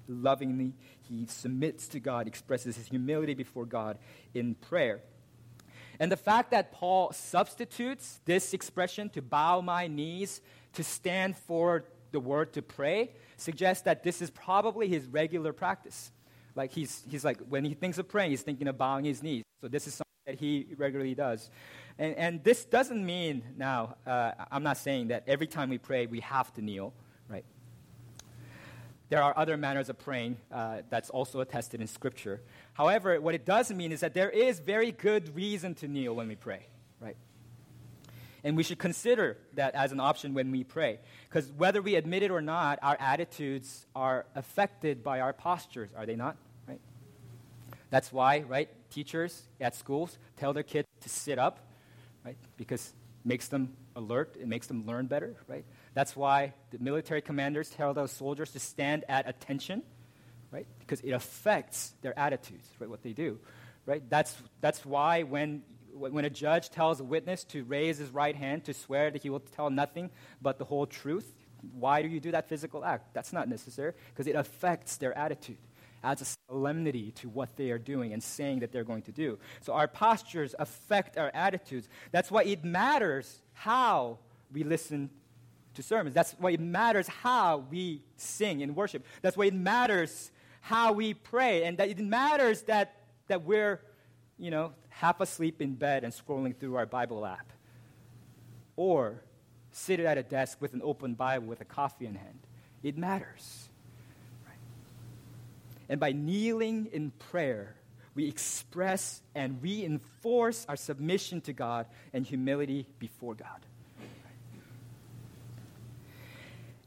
lovingly. 0.06 0.74
He 1.08 1.26
submits 1.26 1.88
to 1.88 2.00
God, 2.00 2.26
expresses 2.26 2.76
his 2.76 2.88
humility 2.88 3.34
before 3.34 3.64
God 3.64 3.98
in 4.34 4.54
prayer. 4.54 5.00
And 5.98 6.12
the 6.12 6.16
fact 6.16 6.50
that 6.50 6.72
Paul 6.72 7.12
substitutes 7.12 8.20
this 8.26 8.52
expression 8.52 9.08
to 9.10 9.22
bow 9.22 9.60
my 9.60 9.86
knees 9.86 10.40
to 10.74 10.84
stand 10.84 11.36
for 11.36 11.84
the 12.12 12.20
word 12.20 12.52
to 12.52 12.62
pray 12.62 13.12
suggests 13.36 13.84
that 13.84 14.02
this 14.02 14.20
is 14.20 14.30
probably 14.30 14.88
his 14.88 15.06
regular 15.06 15.52
practice. 15.52 16.12
Like 16.54 16.72
he's, 16.72 17.02
he's 17.08 17.24
like, 17.24 17.38
when 17.48 17.64
he 17.64 17.74
thinks 17.74 17.98
of 17.98 18.08
praying, 18.08 18.30
he's 18.30 18.42
thinking 18.42 18.68
of 18.68 18.78
bowing 18.78 19.04
his 19.04 19.22
knees. 19.22 19.42
So 19.60 19.68
this 19.68 19.86
is 19.86 19.94
something 19.94 20.06
that 20.26 20.34
he 20.34 20.66
regularly 20.76 21.14
does. 21.14 21.50
And, 21.98 22.14
and 22.16 22.44
this 22.44 22.64
doesn't 22.64 23.04
mean 23.04 23.42
now, 23.56 23.96
uh, 24.06 24.32
I'm 24.50 24.62
not 24.62 24.76
saying 24.76 25.08
that 25.08 25.24
every 25.26 25.46
time 25.46 25.70
we 25.70 25.78
pray 25.78 26.06
we 26.06 26.20
have 26.20 26.52
to 26.54 26.62
kneel, 26.62 26.92
right? 27.28 27.44
There 29.08 29.22
are 29.22 29.32
other 29.36 29.56
manners 29.56 29.88
of 29.88 29.98
praying 29.98 30.36
uh, 30.52 30.82
that's 30.90 31.10
also 31.10 31.40
attested 31.40 31.80
in 31.80 31.86
Scripture. 31.86 32.42
However, 32.74 33.20
what 33.20 33.34
it 33.34 33.46
does 33.46 33.72
mean 33.72 33.92
is 33.92 34.00
that 34.00 34.14
there 34.14 34.30
is 34.30 34.58
very 34.58 34.92
good 34.92 35.34
reason 35.34 35.74
to 35.76 35.88
kneel 35.88 36.14
when 36.14 36.28
we 36.28 36.34
pray, 36.34 36.66
right? 37.00 37.16
And 38.44 38.56
we 38.56 38.62
should 38.62 38.78
consider 38.78 39.38
that 39.54 39.74
as 39.74 39.92
an 39.92 40.00
option 40.00 40.34
when 40.34 40.50
we 40.50 40.64
pray. 40.64 40.98
Because 41.28 41.50
whether 41.52 41.80
we 41.80 41.94
admit 41.94 42.24
it 42.24 42.30
or 42.30 42.42
not, 42.42 42.78
our 42.82 42.96
attitudes 43.00 43.86
are 43.94 44.26
affected 44.34 45.02
by 45.02 45.20
our 45.20 45.32
postures, 45.32 45.90
are 45.96 46.04
they 46.04 46.16
not? 46.16 46.36
That's 47.90 48.12
why, 48.12 48.40
right, 48.40 48.68
teachers 48.90 49.42
at 49.60 49.74
schools 49.74 50.18
tell 50.36 50.52
their 50.52 50.62
kids 50.62 50.88
to 51.02 51.08
sit 51.08 51.38
up 51.38 51.60
right? 52.26 52.36
Because 52.56 52.88
it 52.88 53.28
makes 53.28 53.48
them 53.48 53.74
alert, 53.94 54.36
it 54.38 54.48
makes 54.48 54.66
them 54.66 54.84
learn 54.84 55.06
better, 55.06 55.36
right? 55.46 55.64
That's 55.94 56.16
why 56.16 56.52
the 56.70 56.78
military 56.78 57.22
commanders 57.22 57.70
tell 57.70 57.94
those 57.94 58.10
soldiers 58.10 58.50
to 58.52 58.58
stand 58.58 59.04
at 59.08 59.28
attention, 59.28 59.82
right? 60.50 60.66
Because 60.80 61.00
it 61.00 61.12
affects 61.12 61.94
their 62.02 62.18
attitudes, 62.18 62.68
right? 62.80 62.90
What 62.90 63.02
they 63.02 63.12
do, 63.12 63.38
right? 63.86 64.02
That's, 64.10 64.36
that's 64.60 64.84
why 64.84 65.22
when, 65.22 65.62
when 65.92 66.24
a 66.24 66.30
judge 66.30 66.70
tells 66.70 67.00
a 67.00 67.04
witness 67.04 67.44
to 67.44 67.64
raise 67.64 67.98
his 67.98 68.10
right 68.10 68.34
hand 68.34 68.64
to 68.64 68.74
swear 68.74 69.10
that 69.10 69.22
he 69.22 69.30
will 69.30 69.40
tell 69.40 69.70
nothing 69.70 70.10
but 70.42 70.58
the 70.58 70.64
whole 70.64 70.86
truth, 70.86 71.32
why 71.72 72.02
do 72.02 72.08
you 72.08 72.20
do 72.20 72.32
that 72.32 72.48
physical 72.48 72.84
act? 72.84 73.14
That's 73.14 73.32
not 73.32 73.48
necessary 73.48 73.92
because 74.12 74.26
it 74.26 74.34
affects 74.34 74.96
their 74.98 75.16
attitude 75.16 75.58
adds 76.06 76.22
a 76.22 76.24
solemnity 76.48 77.10
to 77.10 77.28
what 77.28 77.56
they 77.56 77.72
are 77.72 77.78
doing 77.78 78.12
and 78.12 78.22
saying 78.22 78.60
that 78.60 78.70
they're 78.70 78.84
going 78.84 79.02
to 79.02 79.12
do. 79.12 79.38
So 79.60 79.72
our 79.72 79.88
postures 79.88 80.54
affect 80.58 81.18
our 81.18 81.32
attitudes. 81.34 81.88
That's 82.12 82.30
why 82.30 82.44
it 82.44 82.64
matters 82.64 83.42
how 83.52 84.18
we 84.52 84.62
listen 84.62 85.10
to 85.74 85.82
sermons. 85.82 86.14
That's 86.14 86.32
why 86.38 86.52
it 86.52 86.60
matters 86.60 87.08
how 87.08 87.64
we 87.70 88.02
sing 88.16 88.60
in 88.60 88.76
worship. 88.76 89.04
That's 89.20 89.36
why 89.36 89.46
it 89.46 89.54
matters 89.54 90.30
how 90.60 90.92
we 90.92 91.12
pray. 91.12 91.64
And 91.64 91.76
that 91.78 91.88
it 91.88 91.98
matters 91.98 92.62
that, 92.62 92.94
that 93.26 93.42
we're, 93.42 93.80
you 94.38 94.52
know, 94.52 94.72
half 94.90 95.20
asleep 95.20 95.60
in 95.60 95.74
bed 95.74 96.04
and 96.04 96.12
scrolling 96.12 96.56
through 96.56 96.76
our 96.76 96.86
Bible 96.86 97.26
app. 97.26 97.52
Or 98.76 99.22
seated 99.72 100.06
at 100.06 100.18
a 100.18 100.22
desk 100.22 100.58
with 100.60 100.72
an 100.72 100.82
open 100.84 101.14
Bible 101.14 101.48
with 101.48 101.60
a 101.60 101.64
coffee 101.64 102.06
in 102.06 102.14
hand. 102.14 102.38
It 102.84 102.96
matters. 102.96 103.70
And 105.88 106.00
by 106.00 106.12
kneeling 106.12 106.88
in 106.92 107.10
prayer, 107.12 107.76
we 108.14 108.26
express 108.26 109.22
and 109.34 109.62
reinforce 109.62 110.64
our 110.68 110.76
submission 110.76 111.42
to 111.42 111.52
God 111.52 111.86
and 112.12 112.26
humility 112.26 112.86
before 112.98 113.34
God. 113.34 113.66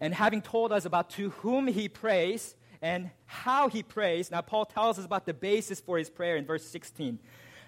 And 0.02 0.14
having 0.14 0.42
told 0.42 0.72
us 0.72 0.86
about 0.86 1.10
to 1.12 1.30
whom 1.30 1.68
he 1.68 1.90
prays 1.90 2.56
and 2.82 3.12
how 3.26 3.68
he 3.68 3.84
prays, 3.84 4.32
now 4.32 4.42
Paul 4.42 4.66
tells 4.66 4.98
us 4.98 5.06
about 5.06 5.26
the 5.26 5.34
basis 5.34 5.80
for 5.80 5.98
his 5.98 6.10
prayer 6.10 6.38
in 6.38 6.46
verse 6.46 6.66
16 6.66 7.20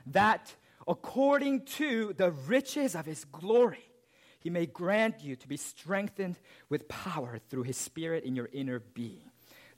that 0.08 0.56
according 0.88 1.66
to 1.66 2.14
the 2.14 2.32
riches 2.32 2.96
of 2.96 3.06
his 3.06 3.26
glory, 3.26 3.86
he 4.40 4.50
may 4.50 4.66
grant 4.66 5.22
you 5.22 5.36
to 5.36 5.48
be 5.48 5.58
strengthened 5.58 6.40
with 6.70 6.88
power 6.88 7.40
through 7.50 7.64
his 7.64 7.78
spirit 7.78 8.24
in 8.24 8.36
your 8.36 8.50
inner 8.52 8.80
being 8.80 9.31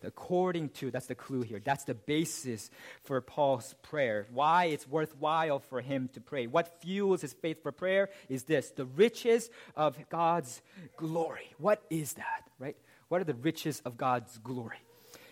according 0.03 0.69
to, 0.69 0.91
that's 0.91 1.07
the 1.07 1.15
clue 1.15 1.41
here. 1.41 1.61
That's 1.63 1.83
the 1.83 1.93
basis 1.93 2.69
for 3.03 3.19
Paul's 3.21 3.75
prayer. 3.81 4.27
Why 4.31 4.65
it's 4.65 4.87
worthwhile 4.87 5.59
for 5.59 5.81
him 5.81 6.09
to 6.13 6.21
pray. 6.21 6.47
What 6.47 6.81
fuels 6.81 7.21
his 7.21 7.33
faith 7.33 7.63
for 7.63 7.71
prayer 7.71 8.09
is 8.29 8.43
this 8.43 8.71
the 8.71 8.85
riches 8.85 9.49
of 9.75 9.97
God's 10.09 10.61
glory. 10.97 11.53
What 11.57 11.83
is 11.89 12.13
that, 12.13 12.49
right? 12.59 12.77
What 13.07 13.21
are 13.21 13.25
the 13.25 13.33
riches 13.33 13.81
of 13.85 13.97
God's 13.97 14.37
glory? 14.39 14.79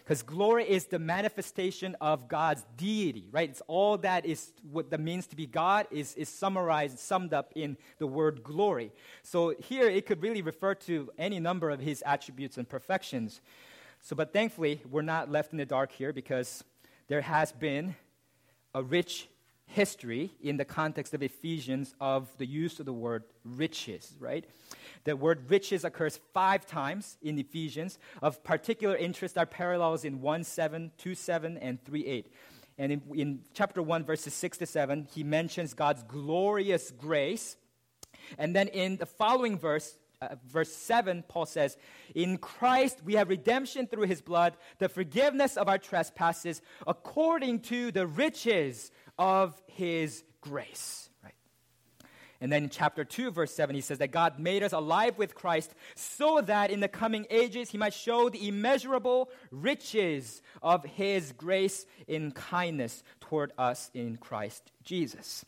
Because 0.04 0.24
glory 0.24 0.68
is 0.68 0.86
the 0.86 1.00
manifestation 1.00 1.96
of 2.02 2.28
God's 2.28 2.66
deity, 2.76 3.30
right? 3.32 3.50
It's 3.50 3.62
all 3.68 3.98
that 4.00 4.26
is 4.26 4.52
what 4.72 4.90
that 4.90 5.00
means 5.00 5.28
to 5.28 5.36
be 5.36 5.46
God 5.46 5.88
is, 5.92 6.16
is 6.16 6.28
summarized, 6.28 7.00
summed 7.00 7.34
up 7.34 7.54
in 7.56 7.78
the 8.00 8.08
word 8.08 8.44
glory. 8.44 8.92
So 9.24 9.56
here 9.58 9.88
it 9.88 10.06
could 10.06 10.22
really 10.22 10.42
refer 10.42 10.76
to 10.76 11.12
any 11.18 11.40
number 11.40 11.70
of 11.70 11.80
his 11.80 12.04
attributes 12.06 12.58
and 12.58 12.68
perfections. 12.68 13.42
So, 14.02 14.16
but 14.16 14.34
thankfully, 14.34 14.82
we're 14.90 15.04
not 15.04 15.32
left 15.32 15.52
in 15.52 15.58
the 15.58 15.66
dark 15.66 15.92
here 15.92 16.12
because 16.12 16.64
there 17.08 17.22
has 17.22 17.52
been 17.52 17.96
a 18.74 18.82
rich 18.82 19.28
history 19.68 20.32
in 20.42 20.58
the 20.58 20.66
context 20.66 21.14
of 21.14 21.22
Ephesians 21.24 21.94
of 22.02 22.28
the 22.38 22.46
use 22.46 22.80
of 22.80 22.86
the 22.86 22.94
word 22.94 23.24
riches, 23.46 24.16
right? 24.20 24.46
The 25.04 25.16
word 25.16 25.50
riches 25.50 25.86
occurs 25.86 26.20
five 26.34 26.66
times 26.66 27.18
in 27.22 27.38
Ephesians. 27.38 28.00
Of 28.22 28.44
particular 28.44 28.96
interest 28.96 29.38
are 29.38 29.46
parallels 29.46 30.04
in 30.04 30.20
1 30.20 30.44
7, 30.44 30.92
2 30.98 31.16
7, 31.16 31.58
and 31.58 31.84
3 31.84 32.06
8. 32.06 32.34
And 32.78 32.92
in, 32.92 33.02
in 33.14 33.40
chapter 33.54 33.82
1, 33.82 34.04
verses 34.04 34.34
6 34.34 34.58
to 34.60 34.66
7, 34.66 35.08
he 35.14 35.24
mentions 35.24 35.74
God's 35.74 36.04
glorious 36.04 36.92
grace. 36.92 37.56
And 38.38 38.56
then 38.56 38.68
in 38.68 38.98
the 38.98 39.06
following 39.06 39.58
verse, 39.58 39.96
uh, 40.22 40.36
verse 40.48 40.72
7, 40.72 41.24
Paul 41.28 41.46
says, 41.46 41.78
In 42.14 42.38
Christ 42.38 43.02
we 43.04 43.16
have 43.16 43.30
redemption 43.30 43.88
through 43.88 44.08
his 44.08 44.22
blood, 44.22 44.56
the 44.78 44.90
forgiveness 44.90 45.58
of 45.58 45.68
our 45.68 45.80
trespasses, 45.80 46.62
according 46.86 47.62
to 47.62 47.92
the 47.92 48.06
riches 48.06 48.92
of 49.18 49.60
his 49.68 50.24
grace. 50.42 51.10
Right? 51.24 51.34
And 52.40 52.52
then 52.52 52.66
in 52.66 52.70
chapter 52.70 53.04
2, 53.04 53.32
verse 53.32 53.54
7, 53.54 53.74
he 53.76 53.82
says 53.82 53.98
that 53.98 54.12
God 54.12 54.40
made 54.40 54.62
us 54.62 54.74
alive 54.74 55.18
with 55.18 55.34
Christ 55.34 55.74
so 55.96 56.42
that 56.42 56.70
in 56.70 56.82
the 56.82 56.88
coming 56.88 57.26
ages 57.32 57.72
he 57.72 57.78
might 57.80 57.94
show 57.94 58.30
the 58.30 58.48
immeasurable 58.48 59.30
riches 59.50 60.44
of 60.62 60.84
his 60.86 61.32
grace 61.32 61.86
in 62.08 62.32
kindness 62.32 63.04
toward 63.22 63.54
us 63.58 63.90
in 63.94 64.18
Christ 64.18 64.72
Jesus. 64.84 65.46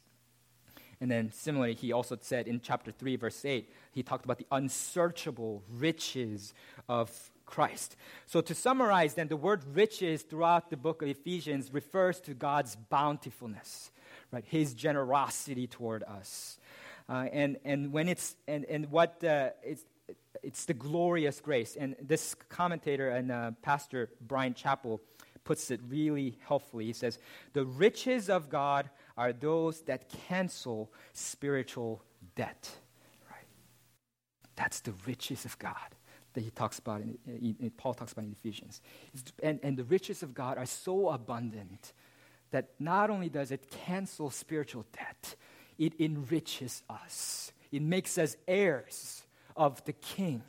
And 1.03 1.12
then 1.12 1.32
similarly, 1.34 1.74
he 1.74 1.92
also 1.92 2.18
said 2.22 2.48
in 2.48 2.62
chapter 2.62 2.89
3, 2.89 3.18
verse 3.18 3.44
8, 3.44 3.70
he 3.94 4.04
talked 4.04 4.26
about 4.26 4.40
the 4.40 4.48
unsearchable 4.52 5.64
riches 5.70 6.54
of 6.90 7.32
Christ. 7.46 7.96
So, 8.26 8.42
to 8.42 8.56
summarize, 8.56 9.14
then, 9.14 9.28
the 9.28 9.38
word 9.38 9.64
riches 9.74 10.24
throughout 10.24 10.70
the 10.70 10.78
book 10.78 11.02
of 11.02 11.08
Ephesians 11.08 11.74
refers 11.74 12.20
to 12.22 12.34
God's 12.34 12.76
bountifulness, 12.76 13.92
right? 14.32 14.44
His 14.48 14.74
generosity 14.74 15.68
toward 15.68 16.04
us. 16.04 16.58
Uh, 17.08 17.28
and, 17.32 17.58
and 17.66 17.92
when 17.92 18.08
it's, 18.08 18.36
and, 18.48 18.66
and 18.66 18.90
what, 18.90 19.24
uh, 19.24 19.50
it's, 19.62 19.84
it's 20.42 20.66
the 20.66 20.74
glorious 20.74 21.40
grace. 21.42 21.76
And 21.76 21.96
this 22.02 22.36
commentator 22.50 23.10
and 23.10 23.32
uh, 23.32 23.52
Pastor 23.62 24.10
Bryan 24.22 24.54
Chapell 24.54 25.00
puts 25.44 25.70
it 25.70 25.82
really 25.88 26.38
helpfully. 26.48 26.86
He 26.86 26.94
says, 26.94 27.20
The 27.54 27.66
riches 27.66 28.30
of 28.30 28.50
God 28.50 28.90
are 29.18 29.34
those 29.34 29.82
that 29.82 30.10
cancel 30.28 30.92
spiritual 31.14 32.02
debt. 32.36 32.72
That's 34.55 34.81
the 34.81 34.93
riches 35.05 35.45
of 35.45 35.57
God 35.60 35.75
that 36.33 36.41
he 36.41 36.50
talks 36.50 36.79
about, 36.79 37.01
in, 37.01 37.17
in, 37.27 37.55
in 37.60 37.69
Paul 37.72 37.93
talks 37.93 38.12
about 38.12 38.25
in 38.25 38.31
Ephesians. 38.31 38.81
and, 39.41 39.60
and 39.63 39.77
the 39.77 39.83
riches 39.83 40.24
of 40.24 40.33
God 40.33 40.57
are 40.57 40.65
so 40.65 41.10
abundant 41.10 41.93
that 42.51 42.69
not 42.79 43.10
only 43.10 43.29
does 43.29 43.51
it 43.51 43.69
cancel 43.69 44.29
spiritual 44.29 44.86
debt, 44.93 45.36
it 45.77 46.00
enriches 46.00 46.83
us. 46.89 47.51
It 47.72 47.81
makes 47.81 48.17
us 48.17 48.36
heirs 48.48 49.24
of 49.55 49.83
the 49.86 49.93
King 49.93 50.43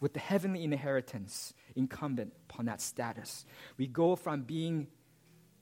with 0.00 0.14
the 0.14 0.20
heavenly 0.20 0.64
inheritance 0.64 1.52
incumbent 1.74 2.32
upon 2.48 2.66
that 2.66 2.80
status. 2.80 3.44
We 3.76 3.86
go 3.86 4.16
from 4.16 4.42
being 4.42 4.86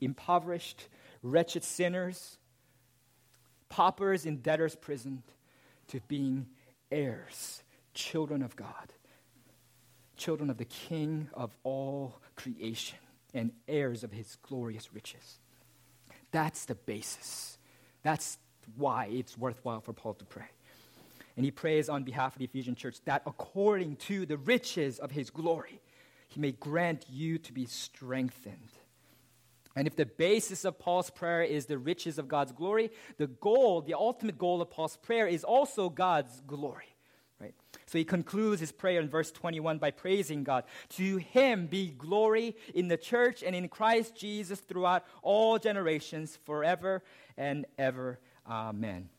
impoverished, 0.00 0.88
wretched 1.22 1.64
sinners, 1.64 2.38
paupers 3.68 4.26
in 4.26 4.38
debtor's 4.38 4.76
prison, 4.76 5.22
to 5.88 6.00
being 6.09 6.47
heirs, 6.90 7.62
children 7.95 8.43
of 8.43 8.57
God, 8.57 8.93
children 10.16 10.50
of 10.50 10.59
the 10.59 10.64
King 10.64 11.28
of 11.35 11.57
all 11.64 12.21
creation, 12.35 12.99
and 13.35 13.52
heirs 13.69 14.02
of 14.02 14.12
his 14.12 14.37
glorious 14.43 14.95
riches. 14.95 15.38
That's 16.31 16.64
the 16.64 16.75
basis. 16.75 17.59
That's 18.02 18.38
why 18.76 19.07
it's 19.07 19.37
worthwhile 19.37 19.81
for 19.81 19.93
Paul 19.93 20.14
to 20.14 20.25
pray. 20.25 20.47
And 21.37 21.45
he 21.45 21.50
prays 21.50 21.88
on 21.88 22.02
behalf 22.02 22.35
of 22.35 22.38
the 22.38 22.47
Ephesian 22.47 22.75
church 22.75 22.97
that 23.05 23.23
according 23.26 23.97
to 23.97 24.25
the 24.25 24.38
riches 24.38 24.99
of 24.99 25.11
his 25.11 25.28
glory, 25.28 25.81
he 26.28 26.40
may 26.40 26.52
grant 26.52 27.05
you 27.11 27.38
to 27.38 27.52
be 27.52 27.66
strengthened. 27.66 28.75
And 29.76 29.87
if 29.87 29.95
the 29.95 30.06
basis 30.06 30.64
of 30.64 30.78
Paul's 30.78 31.11
prayer 31.11 31.42
is 31.42 31.66
the 31.66 31.76
riches 31.76 32.18
of 32.18 32.28
God's 32.28 32.52
glory, 32.52 32.90
the 33.18 33.26
goal, 33.26 33.83
the 33.83 33.92
ultimate 33.92 34.38
goal 34.38 34.62
of 34.62 34.71
Paul's 34.71 34.97
prayer 34.97 35.28
is 35.28 35.45
also 35.45 35.90
God's 35.90 36.40
glory. 36.47 36.97
Right? 37.38 37.54
So 37.85 37.99
he 37.99 38.04
concludes 38.04 38.61
his 38.61 38.73
prayer 38.73 39.00
in 39.00 39.11
verse 39.11 39.30
21 39.30 39.76
by 39.76 39.90
praising 39.90 40.45
God. 40.45 40.64
To 40.97 41.18
him 41.18 41.66
be 41.66 41.90
glory 41.90 42.56
in 42.75 42.88
the 42.88 42.97
church 42.97 43.42
and 43.42 43.54
in 43.54 43.68
Christ 43.68 44.16
Jesus 44.16 44.61
throughout 44.61 45.04
all 45.23 45.59
generations, 45.59 46.38
forever 46.47 47.02
and 47.37 47.66
ever. 47.78 48.18
Amen. 48.49 49.11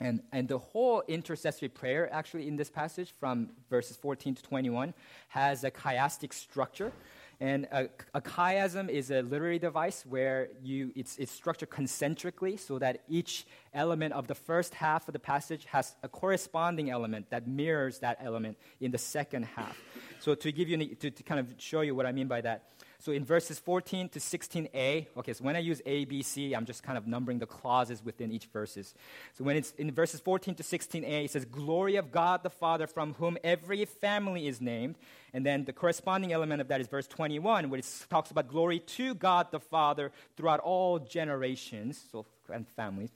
And, 0.00 0.22
and 0.30 0.46
the 0.46 0.58
whole 0.58 1.02
intercessory 1.08 1.68
prayer, 1.68 2.08
actually, 2.12 2.46
in 2.46 2.54
this 2.54 2.70
passage 2.70 3.12
from 3.18 3.50
verses 3.68 3.96
14 3.96 4.36
to 4.36 4.42
21, 4.44 4.94
has 5.28 5.64
a 5.64 5.72
chiastic 5.72 6.32
structure. 6.32 6.92
And 7.40 7.68
a, 7.70 7.88
a 8.14 8.20
chiasm 8.20 8.88
is 8.88 9.12
a 9.12 9.22
literary 9.22 9.60
device 9.60 10.04
where 10.04 10.48
you, 10.60 10.90
it's, 10.96 11.16
it's 11.18 11.30
structured 11.30 11.70
concentrically 11.70 12.56
so 12.56 12.80
that 12.80 13.02
each 13.08 13.46
element 13.72 14.12
of 14.12 14.26
the 14.26 14.34
first 14.34 14.74
half 14.74 15.06
of 15.08 15.12
the 15.12 15.20
passage 15.20 15.64
has 15.66 15.94
a 16.02 16.08
corresponding 16.08 16.90
element 16.90 17.30
that 17.30 17.46
mirrors 17.46 18.00
that 18.00 18.18
element 18.20 18.56
in 18.80 18.90
the 18.90 18.98
second 18.98 19.44
half. 19.44 19.80
So, 20.18 20.34
to 20.34 20.50
give 20.50 20.68
you, 20.68 20.94
to, 20.96 21.10
to 21.12 21.22
kind 21.22 21.38
of 21.38 21.54
show 21.58 21.82
you 21.82 21.94
what 21.94 22.06
I 22.06 22.12
mean 22.12 22.26
by 22.26 22.40
that, 22.40 22.64
so 23.00 23.12
in 23.12 23.24
verses 23.24 23.60
14 23.60 24.08
to 24.08 24.18
16a, 24.18 25.06
okay, 25.16 25.32
so 25.32 25.44
when 25.44 25.54
I 25.54 25.60
use 25.60 25.80
A, 25.86 26.04
B, 26.04 26.20
C, 26.20 26.52
I'm 26.52 26.64
just 26.64 26.82
kind 26.82 26.98
of 26.98 27.06
numbering 27.06 27.38
the 27.38 27.46
clauses 27.46 28.04
within 28.04 28.32
each 28.32 28.46
verses. 28.46 28.92
So 29.34 29.44
when 29.44 29.56
it's 29.56 29.70
in 29.78 29.92
verses 29.92 30.18
14 30.18 30.56
to 30.56 30.64
16a, 30.64 31.24
it 31.26 31.30
says, 31.30 31.44
Glory 31.44 31.94
of 31.94 32.10
God 32.10 32.42
the 32.42 32.50
Father, 32.50 32.88
from 32.88 33.14
whom 33.14 33.38
every 33.44 33.84
family 33.84 34.48
is 34.48 34.60
named. 34.60 34.96
And 35.32 35.46
then 35.46 35.64
the 35.64 35.72
corresponding 35.72 36.32
element 36.32 36.60
of 36.60 36.66
that 36.68 36.80
is 36.80 36.88
verse 36.88 37.06
21, 37.06 37.70
where 37.70 37.78
it 37.78 37.86
talks 38.10 38.32
about 38.32 38.48
glory 38.48 38.80
to 38.80 39.14
God 39.14 39.52
the 39.52 39.60
Father 39.60 40.10
throughout 40.36 40.58
all 40.58 40.98
generations. 40.98 42.04
So 42.10 42.26
and 42.50 42.66
families. 42.68 43.10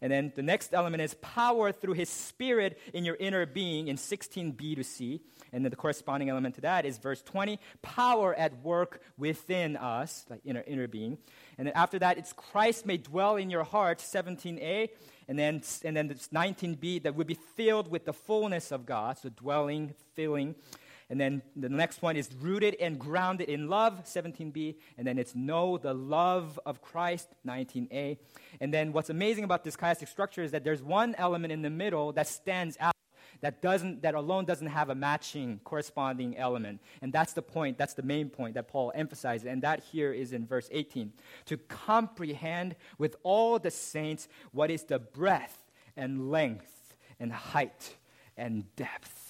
And 0.00 0.12
then 0.12 0.32
the 0.34 0.42
next 0.42 0.72
element 0.72 1.02
is 1.02 1.14
power 1.14 1.72
through 1.72 1.94
his 1.94 2.08
spirit 2.08 2.78
in 2.94 3.04
your 3.04 3.16
inner 3.16 3.46
being 3.46 3.88
in 3.88 3.96
16b 3.96 4.76
to 4.76 4.84
c. 4.84 5.20
And 5.52 5.64
then 5.64 5.70
the 5.70 5.76
corresponding 5.76 6.28
element 6.28 6.54
to 6.56 6.60
that 6.62 6.84
is 6.84 6.98
verse 6.98 7.22
20, 7.22 7.58
power 7.82 8.34
at 8.34 8.62
work 8.62 9.02
within 9.16 9.76
us, 9.76 10.26
like 10.28 10.40
inner 10.44 10.64
inner 10.66 10.86
being. 10.86 11.18
And 11.56 11.66
then 11.66 11.74
after 11.74 11.98
that, 11.98 12.18
it's 12.18 12.32
Christ 12.32 12.86
may 12.86 12.96
dwell 12.96 13.36
in 13.36 13.50
your 13.50 13.64
heart, 13.64 13.98
17a. 13.98 14.90
And 15.28 15.38
then, 15.38 15.62
and 15.84 15.96
then 15.96 16.10
it's 16.10 16.28
19b, 16.28 17.02
that 17.02 17.14
would 17.14 17.26
be 17.26 17.38
filled 17.56 17.90
with 17.90 18.06
the 18.06 18.14
fullness 18.14 18.72
of 18.72 18.86
God, 18.86 19.18
so 19.18 19.28
dwelling, 19.28 19.94
filling. 20.14 20.54
And 21.10 21.18
then 21.18 21.42
the 21.56 21.70
next 21.70 22.02
one 22.02 22.16
is 22.16 22.28
rooted 22.40 22.76
and 22.80 22.98
grounded 22.98 23.48
in 23.48 23.68
love, 23.68 24.04
17b. 24.04 24.76
And 24.98 25.06
then 25.06 25.18
it's 25.18 25.34
know 25.34 25.78
the 25.78 25.94
love 25.94 26.60
of 26.66 26.82
Christ, 26.82 27.28
19a. 27.46 28.18
And 28.60 28.74
then 28.74 28.92
what's 28.92 29.08
amazing 29.08 29.44
about 29.44 29.64
this 29.64 29.76
chiastic 29.76 30.08
structure 30.08 30.42
is 30.42 30.50
that 30.50 30.64
there's 30.64 30.82
one 30.82 31.14
element 31.16 31.52
in 31.52 31.62
the 31.62 31.70
middle 31.70 32.12
that 32.12 32.26
stands 32.26 32.76
out. 32.78 32.94
That, 33.40 33.62
doesn't, 33.62 34.02
that 34.02 34.16
alone 34.16 34.46
doesn't 34.46 34.66
have 34.66 34.90
a 34.90 34.96
matching 34.96 35.60
corresponding 35.62 36.36
element. 36.36 36.80
And 37.00 37.12
that's 37.12 37.34
the 37.34 37.42
point, 37.42 37.78
that's 37.78 37.94
the 37.94 38.02
main 38.02 38.30
point 38.30 38.54
that 38.54 38.66
Paul 38.66 38.90
emphasizes. 38.94 39.46
And 39.46 39.62
that 39.62 39.84
here 39.92 40.12
is 40.12 40.32
in 40.32 40.44
verse 40.44 40.68
18. 40.72 41.12
To 41.46 41.56
comprehend 41.56 42.74
with 42.98 43.14
all 43.22 43.60
the 43.60 43.70
saints 43.70 44.28
what 44.50 44.72
is 44.72 44.82
the 44.82 44.98
breadth 44.98 45.56
and 45.96 46.32
length 46.32 46.96
and 47.20 47.32
height 47.32 47.96
and 48.36 48.64
depth 48.74 49.27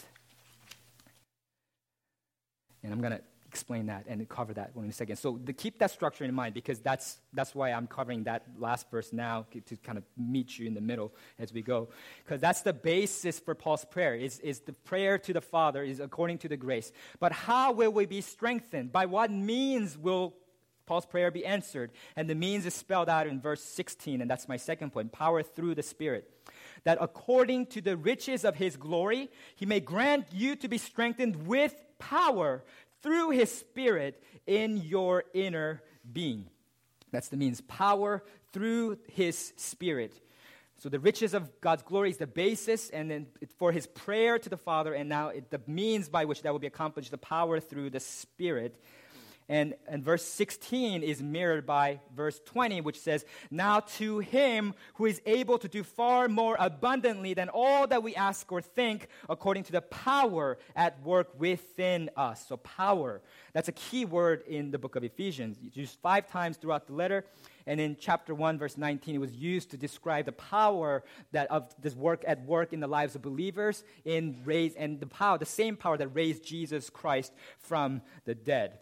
and 2.88 2.94
I'm 2.94 3.02
going 3.02 3.18
to 3.18 3.22
explain 3.46 3.86
that 3.86 4.04
and 4.08 4.26
cover 4.28 4.54
that 4.54 4.70
in 4.76 4.88
a 4.88 4.92
second. 4.92 5.16
So 5.16 5.36
to 5.36 5.52
keep 5.52 5.78
that 5.78 5.90
structure 5.90 6.24
in 6.24 6.34
mind 6.34 6.54
because 6.54 6.80
that's, 6.80 7.18
that's 7.34 7.54
why 7.54 7.70
I'm 7.72 7.86
covering 7.86 8.24
that 8.24 8.44
last 8.58 8.90
verse 8.90 9.12
now 9.12 9.46
to 9.66 9.76
kind 9.76 9.98
of 9.98 10.04
meet 10.16 10.58
you 10.58 10.66
in 10.66 10.72
the 10.72 10.80
middle 10.80 11.12
as 11.38 11.52
we 11.52 11.60
go. 11.60 11.88
Because 12.24 12.40
that's 12.40 12.62
the 12.62 12.72
basis 12.72 13.38
for 13.38 13.54
Paul's 13.54 13.84
prayer 13.84 14.14
is, 14.14 14.38
is 14.40 14.60
the 14.60 14.72
prayer 14.72 15.18
to 15.18 15.32
the 15.34 15.40
Father 15.40 15.82
is 15.82 16.00
according 16.00 16.38
to 16.38 16.48
the 16.48 16.56
grace. 16.56 16.92
But 17.20 17.32
how 17.32 17.72
will 17.72 17.90
we 17.90 18.06
be 18.06 18.22
strengthened? 18.22 18.90
By 18.90 19.06
what 19.06 19.30
means 19.30 19.98
will 19.98 20.34
Paul's 20.86 21.04
prayer 21.06 21.30
be 21.30 21.44
answered? 21.44 21.90
And 22.16 22.28
the 22.28 22.34
means 22.34 22.64
is 22.64 22.72
spelled 22.72 23.10
out 23.10 23.26
in 23.26 23.40
verse 23.40 23.62
16, 23.62 24.22
and 24.22 24.30
that's 24.30 24.48
my 24.48 24.56
second 24.56 24.92
point 24.92 25.12
power 25.12 25.42
through 25.42 25.74
the 25.74 25.82
Spirit 25.82 26.30
that 26.84 26.98
according 27.00 27.66
to 27.66 27.80
the 27.80 27.96
riches 27.96 28.44
of 28.44 28.54
his 28.54 28.76
glory, 28.76 29.30
he 29.56 29.66
may 29.66 29.80
grant 29.80 30.26
you 30.32 30.56
to 30.56 30.68
be 30.68 30.78
strengthened 30.78 31.46
with 31.46 31.74
power 31.98 32.64
through 33.02 33.30
his 33.30 33.50
spirit 33.50 34.22
in 34.46 34.76
your 34.78 35.24
inner 35.34 35.82
being. 36.12 36.46
That's 37.10 37.28
the 37.28 37.36
means 37.36 37.60
power 37.62 38.22
through 38.52 38.98
his 39.08 39.52
spirit. 39.56 40.20
So 40.80 40.88
the 40.88 41.00
riches 41.00 41.34
of 41.34 41.60
God's 41.60 41.82
glory 41.82 42.10
is 42.10 42.18
the 42.18 42.26
basis, 42.26 42.88
and 42.90 43.10
then 43.10 43.26
for 43.58 43.72
his 43.72 43.86
prayer 43.86 44.38
to 44.38 44.48
the 44.48 44.56
Father, 44.56 44.94
and 44.94 45.08
now 45.08 45.28
it, 45.28 45.50
the 45.50 45.60
means 45.66 46.08
by 46.08 46.24
which 46.24 46.42
that 46.42 46.52
will 46.52 46.60
be 46.60 46.68
accomplished, 46.68 47.10
the 47.10 47.18
power 47.18 47.58
through 47.58 47.90
the 47.90 48.00
Spirit. 48.00 48.80
And, 49.50 49.74
and 49.86 50.04
verse 50.04 50.24
16 50.24 51.02
is 51.02 51.22
mirrored 51.22 51.64
by 51.64 52.00
verse 52.14 52.38
20, 52.44 52.82
which 52.82 53.00
says, 53.00 53.24
Now 53.50 53.80
to 53.96 54.18
him 54.18 54.74
who 54.94 55.06
is 55.06 55.22
able 55.24 55.56
to 55.58 55.68
do 55.68 55.82
far 55.82 56.28
more 56.28 56.54
abundantly 56.60 57.32
than 57.32 57.48
all 57.48 57.86
that 57.86 58.02
we 58.02 58.14
ask 58.14 58.52
or 58.52 58.60
think, 58.60 59.08
according 59.26 59.64
to 59.64 59.72
the 59.72 59.80
power 59.80 60.58
at 60.76 61.02
work 61.02 61.28
within 61.38 62.10
us. 62.14 62.46
So, 62.46 62.58
power. 62.58 63.22
That's 63.54 63.68
a 63.68 63.72
key 63.72 64.04
word 64.04 64.42
in 64.46 64.70
the 64.70 64.78
book 64.78 64.96
of 64.96 65.02
Ephesians. 65.02 65.56
It's 65.64 65.76
used 65.76 65.98
five 66.02 66.26
times 66.26 66.58
throughout 66.58 66.86
the 66.86 66.92
letter. 66.92 67.24
And 67.66 67.80
in 67.80 67.96
chapter 67.98 68.34
1, 68.34 68.58
verse 68.58 68.76
19, 68.76 69.14
it 69.14 69.18
was 69.18 69.32
used 69.32 69.70
to 69.70 69.78
describe 69.78 70.26
the 70.26 70.32
power 70.32 71.04
that 71.32 71.50
of 71.50 71.74
this 71.80 71.94
work 71.94 72.22
at 72.26 72.44
work 72.44 72.74
in 72.74 72.80
the 72.80 72.86
lives 72.86 73.14
of 73.14 73.22
believers 73.22 73.82
in 74.04 74.42
raise 74.44 74.74
and 74.74 75.00
the 75.00 75.06
power, 75.06 75.38
the 75.38 75.46
same 75.46 75.76
power 75.76 75.96
that 75.96 76.08
raised 76.08 76.44
Jesus 76.44 76.90
Christ 76.90 77.32
from 77.58 78.02
the 78.26 78.34
dead. 78.34 78.78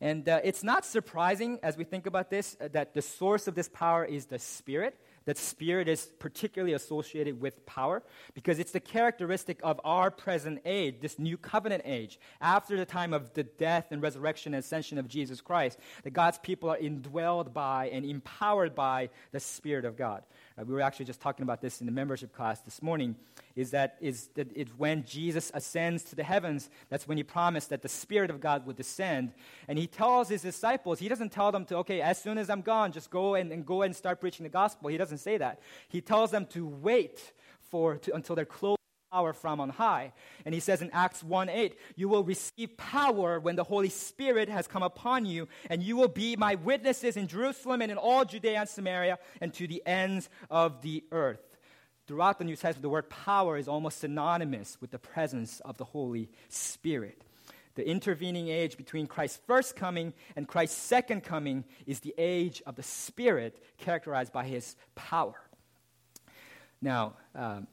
And 0.00 0.28
uh, 0.28 0.40
it's 0.44 0.62
not 0.62 0.84
surprising 0.84 1.58
as 1.62 1.76
we 1.76 1.84
think 1.84 2.06
about 2.06 2.30
this 2.30 2.56
uh, 2.60 2.68
that 2.72 2.94
the 2.94 3.02
source 3.02 3.48
of 3.48 3.54
this 3.54 3.68
power 3.68 4.04
is 4.04 4.26
the 4.26 4.38
Spirit. 4.38 4.98
That 5.26 5.38
Spirit 5.38 5.88
is 5.88 6.12
particularly 6.18 6.74
associated 6.74 7.40
with 7.40 7.64
power 7.64 8.02
because 8.34 8.58
it's 8.58 8.72
the 8.72 8.80
characteristic 8.80 9.58
of 9.62 9.80
our 9.82 10.10
present 10.10 10.60
age, 10.66 10.96
this 11.00 11.18
new 11.18 11.38
covenant 11.38 11.82
age, 11.86 12.18
after 12.42 12.76
the 12.76 12.84
time 12.84 13.14
of 13.14 13.32
the 13.32 13.44
death 13.44 13.86
and 13.90 14.02
resurrection 14.02 14.52
and 14.52 14.62
ascension 14.62 14.98
of 14.98 15.08
Jesus 15.08 15.40
Christ, 15.40 15.78
that 16.02 16.12
God's 16.12 16.38
people 16.38 16.68
are 16.68 16.76
indwelled 16.76 17.54
by 17.54 17.88
and 17.88 18.04
empowered 18.04 18.74
by 18.74 19.08
the 19.32 19.40
Spirit 19.40 19.86
of 19.86 19.96
God. 19.96 20.24
Uh, 20.56 20.64
we 20.64 20.72
were 20.72 20.80
actually 20.80 21.04
just 21.04 21.20
talking 21.20 21.42
about 21.42 21.60
this 21.60 21.80
in 21.80 21.86
the 21.86 21.92
membership 21.92 22.32
class 22.32 22.60
this 22.60 22.80
morning. 22.80 23.16
Is 23.56 23.72
that 23.72 23.96
is 24.00 24.28
that 24.34 24.48
it's 24.54 24.70
when 24.72 25.04
Jesus 25.04 25.50
ascends 25.52 26.04
to 26.04 26.16
the 26.16 26.22
heavens, 26.22 26.70
that's 26.88 27.08
when 27.08 27.16
he 27.16 27.24
promised 27.24 27.70
that 27.70 27.82
the 27.82 27.88
Spirit 27.88 28.30
of 28.30 28.40
God 28.40 28.66
would 28.66 28.76
descend. 28.76 29.32
And 29.66 29.78
he 29.78 29.86
tells 29.86 30.28
his 30.28 30.42
disciples, 30.42 31.00
he 31.00 31.08
doesn't 31.08 31.32
tell 31.32 31.50
them 31.50 31.64
to, 31.66 31.78
okay, 31.78 32.00
as 32.00 32.20
soon 32.22 32.38
as 32.38 32.50
I'm 32.50 32.62
gone, 32.62 32.92
just 32.92 33.10
go 33.10 33.34
and, 33.34 33.50
and 33.52 33.66
go 33.66 33.82
and 33.82 33.94
start 33.94 34.20
preaching 34.20 34.44
the 34.44 34.50
gospel. 34.50 34.88
He 34.90 34.96
doesn't 34.96 35.18
say 35.18 35.38
that. 35.38 35.60
He 35.88 36.00
tells 36.00 36.30
them 36.30 36.46
to 36.46 36.66
wait 36.66 37.32
for 37.70 37.96
to, 37.96 38.14
until 38.14 38.36
they're 38.36 38.44
clothed 38.44 38.83
power 39.14 39.32
from 39.32 39.60
on 39.60 39.68
high. 39.68 40.12
And 40.44 40.52
he 40.52 40.60
says 40.60 40.82
in 40.82 40.90
Acts 40.90 41.22
1 41.22 41.48
8, 41.48 41.78
you 41.94 42.08
will 42.08 42.24
receive 42.24 42.76
power 42.76 43.38
when 43.38 43.54
the 43.54 43.62
Holy 43.62 43.88
Spirit 43.88 44.48
has 44.48 44.66
come 44.66 44.82
upon 44.82 45.24
you, 45.24 45.46
and 45.70 45.84
you 45.84 45.96
will 45.96 46.08
be 46.08 46.34
my 46.34 46.56
witnesses 46.56 47.16
in 47.16 47.28
Jerusalem 47.28 47.80
and 47.80 47.92
in 47.92 47.98
all 47.98 48.24
Judea 48.24 48.60
and 48.60 48.68
Samaria 48.68 49.18
and 49.40 49.54
to 49.54 49.68
the 49.68 49.86
ends 49.86 50.28
of 50.50 50.82
the 50.82 51.04
earth. 51.12 51.38
Throughout 52.08 52.38
the 52.38 52.44
New 52.44 52.56
Testament, 52.56 52.82
the 52.82 52.88
word 52.88 53.08
power 53.08 53.56
is 53.56 53.68
almost 53.68 54.00
synonymous 54.00 54.78
with 54.80 54.90
the 54.90 54.98
presence 54.98 55.60
of 55.60 55.78
the 55.78 55.84
Holy 55.84 56.28
Spirit. 56.48 57.22
The 57.76 57.88
intervening 57.88 58.48
age 58.48 58.76
between 58.76 59.06
Christ's 59.06 59.38
first 59.46 59.76
coming 59.76 60.12
and 60.34 60.48
Christ's 60.48 60.76
second 60.76 61.22
coming 61.22 61.64
is 61.86 62.00
the 62.00 62.14
age 62.18 62.62
of 62.66 62.74
the 62.74 62.82
Spirit, 62.82 63.62
characterized 63.78 64.32
by 64.32 64.44
his 64.44 64.74
power. 64.96 65.40
Now, 66.82 67.14
um, 67.34 67.68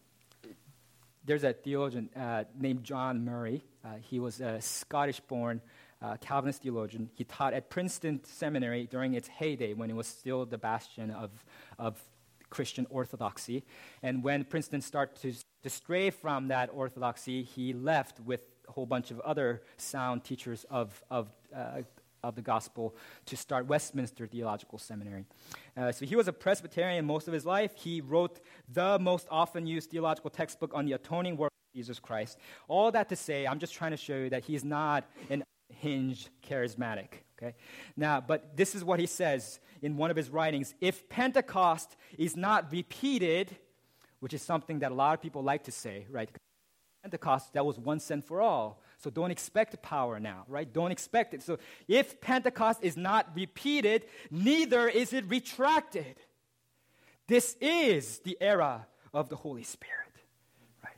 there's 1.25 1.43
a 1.43 1.53
theologian 1.53 2.09
uh, 2.15 2.45
named 2.57 2.83
John 2.83 3.25
Murray. 3.25 3.63
Uh, 3.83 3.95
he 4.01 4.19
was 4.19 4.41
a 4.41 4.61
Scottish 4.61 5.19
born 5.19 5.61
uh, 6.01 6.17
Calvinist 6.17 6.63
theologian. 6.63 7.09
He 7.13 7.23
taught 7.23 7.53
at 7.53 7.69
Princeton 7.69 8.21
Seminary 8.23 8.87
during 8.87 9.13
its 9.13 9.27
heyday 9.27 9.73
when 9.73 9.89
it 9.89 9.95
was 9.95 10.07
still 10.07 10.45
the 10.45 10.57
bastion 10.57 11.11
of, 11.11 11.29
of 11.77 12.01
Christian 12.49 12.87
orthodoxy. 12.89 13.63
And 14.01 14.23
when 14.23 14.43
Princeton 14.43 14.81
started 14.81 15.21
to, 15.21 15.33
to 15.63 15.69
stray 15.69 16.09
from 16.09 16.47
that 16.47 16.69
orthodoxy, 16.73 17.43
he 17.43 17.73
left 17.73 18.19
with 18.19 18.41
a 18.67 18.71
whole 18.71 18.85
bunch 18.85 19.11
of 19.11 19.19
other 19.21 19.61
sound 19.77 20.23
teachers 20.23 20.65
of, 20.69 21.03
of, 21.11 21.27
uh, 21.55 21.81
of 22.23 22.35
the 22.35 22.41
gospel 22.41 22.95
to 23.25 23.35
start 23.35 23.65
Westminster 23.67 24.27
Theological 24.27 24.77
Seminary. 24.77 25.25
Uh, 25.75 25.91
so 25.91 26.05
he 26.05 26.15
was 26.15 26.27
a 26.27 26.33
Presbyterian 26.33 27.05
most 27.05 27.27
of 27.27 27.33
his 27.33 27.45
life. 27.45 27.71
He 27.75 28.01
wrote 28.01 28.39
the 28.71 28.99
most 28.99 29.27
often 29.31 29.65
used 29.65 29.89
theological 29.89 30.29
textbook 30.29 30.71
on 30.73 30.85
the 30.85 30.93
atoning 30.93 31.37
work 31.37 31.51
of 31.51 31.77
Jesus 31.77 31.99
Christ. 31.99 32.37
All 32.67 32.91
that 32.91 33.09
to 33.09 33.15
say, 33.15 33.47
I'm 33.47 33.59
just 33.59 33.73
trying 33.73 33.91
to 33.91 33.97
show 33.97 34.15
you 34.15 34.29
that 34.29 34.43
he's 34.43 34.63
not 34.63 35.05
an 35.29 35.43
hinged 35.69 36.29
charismatic. 36.47 37.07
Okay? 37.41 37.55
Now, 37.97 38.21
but 38.21 38.55
this 38.55 38.75
is 38.75 38.83
what 38.83 38.99
he 38.99 39.07
says 39.07 39.59
in 39.81 39.97
one 39.97 40.11
of 40.11 40.17
his 40.17 40.29
writings. 40.29 40.75
If 40.79 41.09
Pentecost 41.09 41.95
is 42.17 42.35
not 42.35 42.71
repeated, 42.71 43.55
which 44.19 44.33
is 44.33 44.43
something 44.43 44.79
that 44.79 44.91
a 44.91 44.95
lot 44.95 45.15
of 45.15 45.21
people 45.21 45.41
like 45.41 45.63
to 45.63 45.71
say, 45.71 46.05
right? 46.11 46.29
Pentecost, 47.01 47.53
that 47.53 47.65
was 47.65 47.79
once 47.79 48.11
and 48.11 48.23
for 48.23 48.41
all. 48.41 48.79
So 49.01 49.09
don't 49.09 49.31
expect 49.31 49.81
power 49.81 50.19
now, 50.19 50.43
right? 50.47 50.71
Don't 50.71 50.91
expect 50.91 51.33
it. 51.33 51.41
So 51.41 51.57
if 51.87 52.21
Pentecost 52.21 52.83
is 52.83 52.95
not 52.95 53.35
repeated, 53.35 54.05
neither 54.29 54.87
is 54.87 55.11
it 55.11 55.25
retracted. 55.27 56.17
This 57.27 57.55
is 57.59 58.19
the 58.19 58.37
era 58.39 58.85
of 59.11 59.29
the 59.29 59.35
Holy 59.35 59.63
Spirit. 59.63 59.95
Right? 60.83 60.97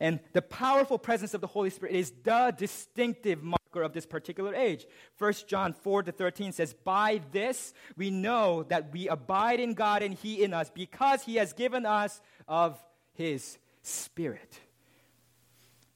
And 0.00 0.18
the 0.32 0.42
powerful 0.42 0.98
presence 0.98 1.32
of 1.32 1.40
the 1.40 1.46
Holy 1.46 1.70
Spirit 1.70 1.94
is 1.94 2.12
the 2.24 2.52
distinctive 2.56 3.42
marker 3.42 3.82
of 3.82 3.92
this 3.92 4.06
particular 4.06 4.52
age. 4.52 4.86
1 5.18 5.32
John 5.46 5.74
4 5.74 6.02
to 6.04 6.12
13 6.12 6.50
says, 6.50 6.74
By 6.74 7.20
this 7.30 7.72
we 7.96 8.10
know 8.10 8.64
that 8.64 8.92
we 8.92 9.06
abide 9.08 9.60
in 9.60 9.74
God 9.74 10.02
and 10.02 10.14
He 10.14 10.42
in 10.42 10.52
us, 10.52 10.70
because 10.70 11.22
He 11.22 11.36
has 11.36 11.52
given 11.52 11.86
us 11.86 12.20
of 12.48 12.82
His 13.12 13.58
Spirit. 13.82 14.58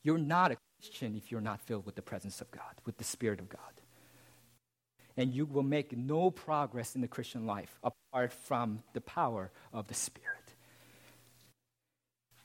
You're 0.04 0.18
not 0.18 0.52
a 0.52 0.56
Christian 0.78 1.16
if 1.16 1.30
you're 1.30 1.40
not 1.40 1.60
filled 1.60 1.86
with 1.86 1.94
the 1.94 2.02
presence 2.02 2.40
of 2.40 2.50
God, 2.50 2.62
with 2.84 2.98
the 2.98 3.04
Spirit 3.04 3.40
of 3.40 3.48
God. 3.48 3.60
And 5.16 5.32
you 5.32 5.46
will 5.46 5.62
make 5.62 5.96
no 5.96 6.30
progress 6.30 6.94
in 6.94 7.00
the 7.00 7.08
Christian 7.08 7.46
life 7.46 7.78
apart 7.82 8.32
from 8.32 8.82
the 8.92 9.00
power 9.00 9.50
of 9.72 9.88
the 9.88 9.94
Spirit. 9.94 10.30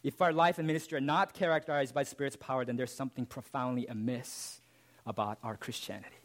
If 0.04 0.22
our 0.22 0.34
life 0.34 0.58
and 0.58 0.65
ministry 0.65 0.98
are 0.98 1.02
not 1.02 1.34
characterized 1.34 1.94
by 1.94 2.04
Spirit's 2.04 2.36
power, 2.36 2.65
then 2.65 2.78
there's 2.78 2.94
something 2.94 3.26
profoundly 3.26 3.86
amiss 3.88 4.62
about 5.06 5.38
our 5.44 5.58
Christianity. 5.58 6.15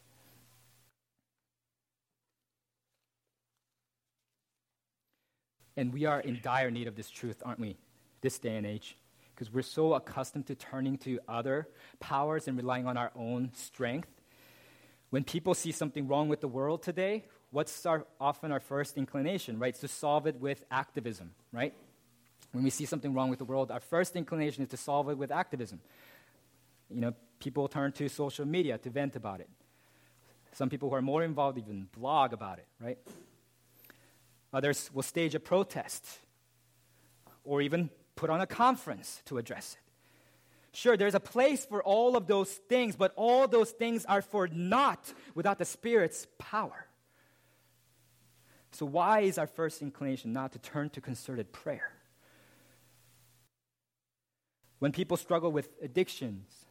And 5.76 5.92
we 5.92 6.06
are 6.06 6.20
in 6.20 6.40
dire 6.42 6.70
need 6.70 6.86
of 6.86 6.96
this 6.96 7.10
truth, 7.10 7.42
aren't 7.44 7.60
we? 7.60 7.76
This 8.22 8.38
day 8.38 8.56
and 8.56 8.66
age 8.66 8.96
because 9.36 9.52
we're 9.52 9.60
so 9.60 9.92
accustomed 9.92 10.46
to 10.46 10.54
turning 10.54 10.96
to 10.96 11.20
other 11.28 11.68
powers 12.00 12.48
and 12.48 12.56
relying 12.56 12.86
on 12.86 12.96
our 12.96 13.12
own 13.14 13.50
strength. 13.54 14.08
When 15.10 15.24
people 15.24 15.52
see 15.52 15.72
something 15.72 16.08
wrong 16.08 16.30
with 16.30 16.40
the 16.40 16.48
world 16.48 16.82
today, 16.82 17.26
what's 17.50 17.84
our, 17.84 18.06
often 18.18 18.50
our 18.50 18.60
first 18.60 18.96
inclination, 18.96 19.58
right? 19.58 19.68
It's 19.68 19.80
to 19.80 19.88
solve 19.88 20.26
it 20.26 20.40
with 20.40 20.64
activism, 20.70 21.32
right? 21.52 21.74
When 22.52 22.64
we 22.64 22.70
see 22.70 22.86
something 22.86 23.12
wrong 23.12 23.28
with 23.28 23.38
the 23.38 23.44
world, 23.44 23.70
our 23.70 23.80
first 23.80 24.16
inclination 24.16 24.62
is 24.62 24.70
to 24.70 24.78
solve 24.78 25.10
it 25.10 25.18
with 25.18 25.30
activism. 25.30 25.80
You 26.88 27.02
know, 27.02 27.12
people 27.38 27.68
turn 27.68 27.92
to 27.92 28.08
social 28.08 28.46
media 28.46 28.78
to 28.78 28.88
vent 28.88 29.16
about 29.16 29.40
it. 29.40 29.50
Some 30.52 30.70
people 30.70 30.88
who 30.88 30.94
are 30.94 31.02
more 31.02 31.22
involved 31.22 31.58
even 31.58 31.88
blog 31.94 32.32
about 32.32 32.58
it, 32.58 32.66
right? 32.80 32.98
Others 34.54 34.90
will 34.94 35.02
stage 35.02 35.34
a 35.34 35.40
protest 35.40 36.06
or 37.44 37.60
even 37.60 37.90
put 38.16 38.30
on 38.30 38.40
a 38.40 38.46
conference 38.46 39.22
to 39.26 39.38
address 39.38 39.74
it. 39.74 39.86
Sure, 40.76 40.96
there's 40.96 41.14
a 41.14 41.20
place 41.20 41.64
for 41.64 41.82
all 41.82 42.16
of 42.16 42.26
those 42.26 42.50
things, 42.50 42.96
but 42.96 43.12
all 43.16 43.48
those 43.48 43.70
things 43.70 44.04
are 44.04 44.20
for 44.20 44.48
naught 44.48 45.12
without 45.34 45.58
the 45.58 45.64
Spirit's 45.64 46.26
power. 46.38 46.86
So, 48.72 48.84
why 48.84 49.20
is 49.20 49.38
our 49.38 49.46
first 49.46 49.80
inclination 49.80 50.34
not 50.34 50.52
to 50.52 50.58
turn 50.58 50.90
to 50.90 51.00
concerted 51.00 51.50
prayer? 51.50 51.92
When 54.78 54.92
people 54.92 55.16
struggle 55.16 55.50
with 55.50 55.70
addictions, 55.80 56.66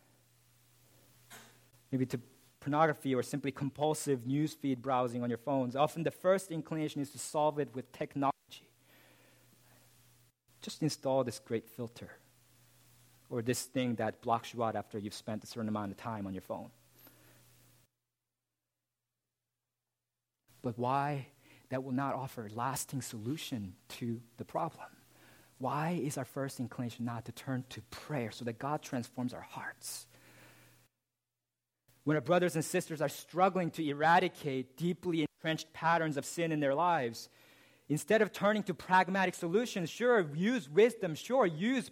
maybe 1.92 2.06
to 2.06 2.20
pornography 2.60 3.16
or 3.16 3.24
simply 3.24 3.52
compulsive 3.52 4.22
newsfeed 4.22 4.80
browsing 4.80 5.24
on 5.24 5.30
your 5.30 5.40
phones, 5.40 5.76
often 5.76 6.04
the 6.04 6.12
first 6.12 6.52
inclination 6.52 7.02
is 7.02 7.10
to 7.12 7.18
solve 7.18 7.58
it 7.58 7.70
with 7.74 7.92
technology 7.92 8.36
just 10.66 10.82
install 10.82 11.24
this 11.24 11.38
great 11.38 11.70
filter 11.70 12.10
or 13.30 13.44
this 13.44 13.62
thing 13.62 13.94
that 13.96 14.22
blocks 14.22 14.52
you 14.52 14.64
out 14.64 14.76
after 14.76 14.98
you've 14.98 15.14
spent 15.14 15.44
a 15.44 15.48
certain 15.48 15.70
amount 15.70 15.92
of 15.92 15.98
time 15.98 16.26
on 16.26 16.34
your 16.34 16.42
phone. 16.42 16.72
But 20.64 20.80
why 20.80 21.28
that 21.70 21.84
will 21.84 21.92
not 21.92 22.16
offer 22.16 22.48
a 22.48 22.54
lasting 22.56 23.04
solution 23.04 23.76
to 23.90 24.20
the 24.38 24.46
problem? 24.46 24.88
Why 25.60 26.02
is 26.04 26.18
our 26.18 26.26
first 26.26 26.60
inclination 26.60 27.06
not 27.06 27.26
to 27.26 27.32
turn 27.32 27.64
to 27.70 27.82
prayer 27.84 28.32
so 28.32 28.44
that 28.46 28.58
God 28.58 28.82
transforms 28.82 29.36
our 29.36 29.42
hearts? 29.42 30.08
When 32.06 32.18
our 32.18 32.22
brothers 32.22 32.56
and 32.56 32.66
sisters 32.66 33.02
are 33.02 33.10
struggling 33.10 33.70
to 33.72 33.88
eradicate 33.88 34.78
deeply 34.78 35.22
entrenched 35.22 35.72
patterns 35.74 36.18
of 36.18 36.26
sin 36.26 36.52
in 36.52 36.60
their 36.60 36.76
lives, 36.76 37.30
Instead 37.88 38.22
of 38.24 38.32
turning 38.32 38.64
to 38.64 38.74
pragmatic 38.74 39.36
solutions, 39.36 39.90
sure, 39.90 40.28
use 40.34 40.68
wisdom, 40.68 41.14
sure, 41.14 41.46
use, 41.46 41.92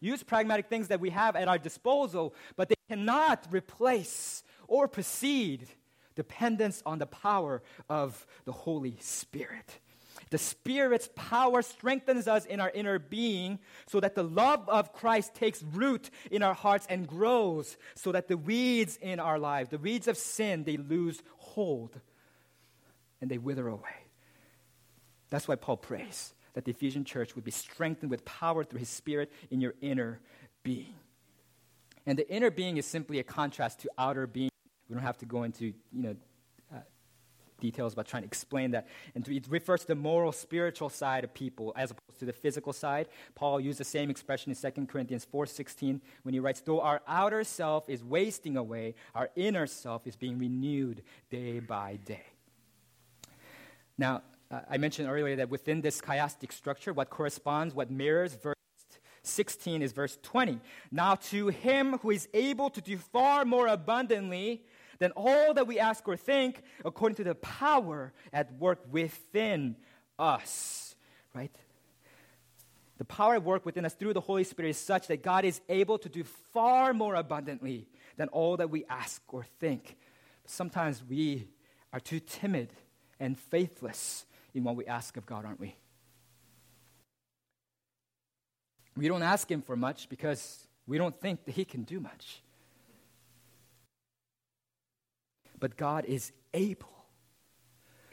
use 0.00 0.22
pragmatic 0.22 0.68
things 0.68 0.88
that 0.88 1.00
we 1.00 1.10
have 1.10 1.34
at 1.34 1.48
our 1.48 1.58
disposal, 1.58 2.32
but 2.56 2.68
they 2.68 2.76
cannot 2.88 3.46
replace 3.50 4.44
or 4.68 4.86
precede 4.86 5.66
dependence 6.14 6.82
on 6.86 6.98
the 6.98 7.06
power 7.06 7.62
of 7.88 8.24
the 8.44 8.52
Holy 8.52 8.96
Spirit. 9.00 9.80
The 10.30 10.38
Spirit's 10.38 11.10
power 11.14 11.60
strengthens 11.62 12.28
us 12.28 12.46
in 12.46 12.60
our 12.60 12.70
inner 12.70 12.98
being 12.98 13.58
so 13.86 13.98
that 14.00 14.14
the 14.14 14.22
love 14.22 14.68
of 14.68 14.92
Christ 14.92 15.34
takes 15.34 15.62
root 15.62 16.10
in 16.30 16.42
our 16.42 16.54
hearts 16.54 16.86
and 16.88 17.06
grows 17.06 17.76
so 17.94 18.12
that 18.12 18.28
the 18.28 18.36
weeds 18.36 18.96
in 19.02 19.18
our 19.18 19.38
lives, 19.38 19.70
the 19.70 19.78
weeds 19.78 20.08
of 20.08 20.16
sin, 20.16 20.64
they 20.64 20.76
lose 20.76 21.20
hold 21.36 22.00
and 23.20 23.30
they 23.30 23.38
wither 23.38 23.66
away. 23.66 24.01
That's 25.32 25.48
why 25.48 25.54
Paul 25.54 25.78
prays 25.78 26.34
that 26.52 26.66
the 26.66 26.72
Ephesian 26.72 27.06
church 27.06 27.34
would 27.34 27.44
be 27.44 27.50
strengthened 27.50 28.10
with 28.10 28.22
power 28.26 28.64
through 28.64 28.80
his 28.80 28.90
spirit 28.90 29.32
in 29.50 29.62
your 29.62 29.72
inner 29.80 30.20
being. 30.62 30.94
And 32.04 32.18
the 32.18 32.30
inner 32.30 32.50
being 32.50 32.76
is 32.76 32.84
simply 32.84 33.18
a 33.18 33.22
contrast 33.22 33.80
to 33.80 33.90
outer 33.96 34.26
being. 34.26 34.50
We 34.90 34.94
don't 34.94 35.02
have 35.02 35.16
to 35.18 35.24
go 35.24 35.44
into, 35.44 35.64
you 35.64 36.02
know, 36.02 36.16
uh, 36.70 36.80
details 37.60 37.94
about 37.94 38.08
trying 38.08 38.24
to 38.24 38.26
explain 38.26 38.72
that. 38.72 38.88
And 39.14 39.26
it 39.26 39.46
refers 39.48 39.80
to 39.80 39.86
the 39.86 39.94
moral, 39.94 40.32
spiritual 40.32 40.90
side 40.90 41.24
of 41.24 41.32
people 41.32 41.72
as 41.76 41.92
opposed 41.92 42.18
to 42.18 42.26
the 42.26 42.34
physical 42.34 42.74
side. 42.74 43.08
Paul 43.34 43.58
used 43.58 43.80
the 43.80 43.84
same 43.84 44.10
expression 44.10 44.52
in 44.52 44.72
2 44.72 44.84
Corinthians 44.84 45.26
4.16 45.32 46.02
when 46.24 46.34
he 46.34 46.40
writes, 46.40 46.60
Though 46.60 46.82
our 46.82 47.00
outer 47.08 47.42
self 47.42 47.88
is 47.88 48.04
wasting 48.04 48.58
away, 48.58 48.96
our 49.14 49.30
inner 49.34 49.66
self 49.66 50.06
is 50.06 50.14
being 50.14 50.38
renewed 50.38 51.02
day 51.30 51.58
by 51.58 51.96
day. 52.04 52.26
Now, 53.96 54.22
I 54.68 54.76
mentioned 54.76 55.08
earlier 55.08 55.36
that 55.36 55.48
within 55.48 55.80
this 55.80 56.00
chiastic 56.00 56.52
structure, 56.52 56.92
what 56.92 57.08
corresponds, 57.10 57.74
what 57.74 57.90
mirrors 57.90 58.34
verse 58.34 58.56
16 59.22 59.82
is 59.82 59.92
verse 59.92 60.18
20. 60.22 60.60
Now, 60.90 61.14
to 61.14 61.48
him 61.48 61.98
who 61.98 62.10
is 62.10 62.28
able 62.34 62.70
to 62.70 62.80
do 62.80 62.98
far 62.98 63.44
more 63.44 63.66
abundantly 63.68 64.64
than 64.98 65.12
all 65.12 65.54
that 65.54 65.66
we 65.66 65.78
ask 65.78 66.06
or 66.06 66.16
think, 66.16 66.62
according 66.84 67.16
to 67.16 67.24
the 67.24 67.34
power 67.36 68.12
at 68.32 68.52
work 68.58 68.80
within 68.90 69.76
us, 70.18 70.94
right? 71.34 71.54
The 72.98 73.04
power 73.04 73.34
at 73.34 73.42
work 73.42 73.64
within 73.64 73.84
us 73.84 73.94
through 73.94 74.12
the 74.12 74.20
Holy 74.20 74.44
Spirit 74.44 74.70
is 74.70 74.76
such 74.76 75.06
that 75.06 75.22
God 75.22 75.44
is 75.44 75.60
able 75.68 75.98
to 75.98 76.08
do 76.08 76.24
far 76.52 76.92
more 76.92 77.14
abundantly 77.14 77.88
than 78.16 78.28
all 78.28 78.56
that 78.58 78.70
we 78.70 78.84
ask 78.86 79.22
or 79.32 79.44
think. 79.60 79.96
Sometimes 80.44 81.02
we 81.08 81.48
are 81.92 82.00
too 82.00 82.20
timid 82.20 82.72
and 83.18 83.38
faithless 83.38 84.26
in 84.54 84.64
what 84.64 84.76
we 84.76 84.86
ask 84.86 85.16
of 85.16 85.26
God, 85.26 85.44
aren't 85.44 85.60
we? 85.60 85.76
We 88.96 89.08
don't 89.08 89.22
ask 89.22 89.50
Him 89.50 89.62
for 89.62 89.76
much 89.76 90.08
because 90.08 90.66
we 90.86 90.98
don't 90.98 91.18
think 91.18 91.44
that 91.44 91.52
He 91.52 91.64
can 91.64 91.82
do 91.82 92.00
much. 92.00 92.42
But 95.58 95.76
God 95.76 96.04
is 96.04 96.32
able 96.52 96.88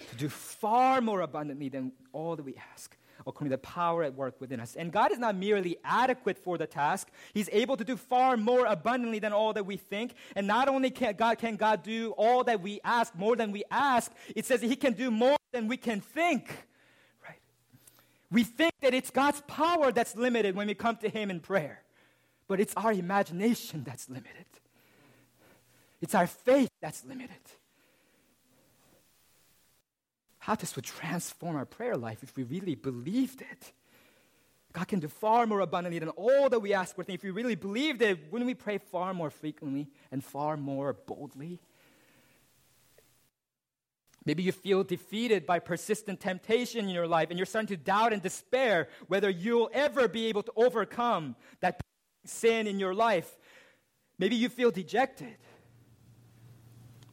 to 0.10 0.16
do 0.16 0.30
far 0.30 1.02
more 1.02 1.22
abundantly 1.22 1.70
than 1.70 1.92
all 2.14 2.36
that 2.36 2.44
we 2.44 2.56
ask 2.74 2.96
according 3.28 3.50
to 3.50 3.56
the 3.56 3.62
power 3.62 4.04
at 4.04 4.16
work 4.16 4.40
within 4.40 4.60
us. 4.60 4.76
And 4.76 4.92
God 4.92 5.12
is 5.12 5.20
not 5.20 5.36
merely 5.36 5.78
adequate 5.84 6.38
for 6.38 6.58
the 6.58 6.68
task, 6.68 7.10
He's 7.34 7.50
able 7.52 7.78
to 7.78 7.84
do 7.84 7.98
far 7.98 8.38
more 8.38 8.66
abundantly 8.66 9.20
than 9.20 9.34
all 9.34 9.54
that 9.54 9.66
we 9.66 9.78
think. 9.78 10.14
And 10.36 10.48
not 10.48 10.68
only 10.68 10.90
can 10.90 11.16
God, 11.16 11.38
can 11.38 11.56
God 11.56 11.84
do 11.84 12.12
all 12.18 12.44
that 12.46 12.62
we 12.62 12.80
ask, 12.84 13.16
more 13.16 13.36
than 13.36 13.52
we 13.52 13.64
ask, 13.70 14.12
it 14.36 14.46
says 14.46 14.62
that 14.62 14.68
He 14.68 14.76
can 14.76 14.94
do 14.94 15.12
more 15.12 15.36
than 15.52 15.68
we 15.68 15.78
can 15.78 16.02
think. 16.02 16.50
Right? 17.24 17.40
We 18.32 18.44
think 18.44 18.74
that 18.82 18.94
it's 18.94 19.10
God's 19.10 19.42
power 19.48 19.92
that's 19.92 20.16
limited 20.16 20.56
when 20.56 20.68
we 20.68 20.74
come 20.74 20.98
to 20.98 21.10
Him 21.10 21.30
in 21.30 21.40
prayer, 21.40 21.82
but 22.48 22.60
it's 22.60 22.74
our 22.76 22.92
imagination 22.92 23.84
that's 23.84 24.10
limited. 24.10 24.46
It's 26.02 26.16
our 26.16 26.28
faith 26.28 26.70
that's 26.82 27.04
limited. 27.06 27.36
How 30.40 30.56
this 30.56 30.76
would 30.76 30.86
transform 30.86 31.56
our 31.56 31.66
prayer 31.66 31.98
life 31.98 32.24
if 32.24 32.36
we 32.36 32.44
really 32.44 32.76
believed 32.76 33.42
it. 33.42 33.74
God 34.72 34.88
can 34.88 35.00
do 35.00 35.08
far 35.08 35.46
more 35.46 35.62
abundantly 35.62 36.00
than 36.00 36.10
all 36.10 36.48
that 36.50 36.60
we 36.60 36.74
ask 36.74 36.96
for. 36.96 37.04
If 37.08 37.24
we 37.24 37.32
really 37.32 37.56
believed 37.56 38.02
it, 38.02 38.32
wouldn't 38.32 38.48
we 38.48 38.54
pray 38.54 38.78
far 38.78 39.14
more 39.14 39.30
frequently 39.30 39.90
and 40.12 40.24
far 40.24 40.58
more 40.58 40.94
boldly? 40.94 41.60
Maybe 44.26 44.44
you 44.44 44.52
feel 44.52 44.84
defeated 44.84 45.46
by 45.46 45.60
persistent 45.60 46.20
temptation 46.20 46.86
in 46.86 46.92
your 46.92 47.08
life 47.08 47.30
and 47.30 47.40
you're 47.40 47.46
starting 47.46 47.76
to 47.76 47.78
doubt 47.78 48.14
and 48.14 48.22
despair 48.22 48.90
whether 49.08 49.30
you'll 49.30 49.70
ever 49.74 50.08
be 50.08 50.28
able 50.28 50.44
to 50.44 50.52
overcome 50.56 51.36
that 51.62 51.82
sin 52.26 52.68
in 52.68 52.80
your 52.80 52.94
life. 52.94 53.38
Maybe 54.18 54.36
you 54.36 54.50
feel 54.50 54.72
dejected. 54.72 55.38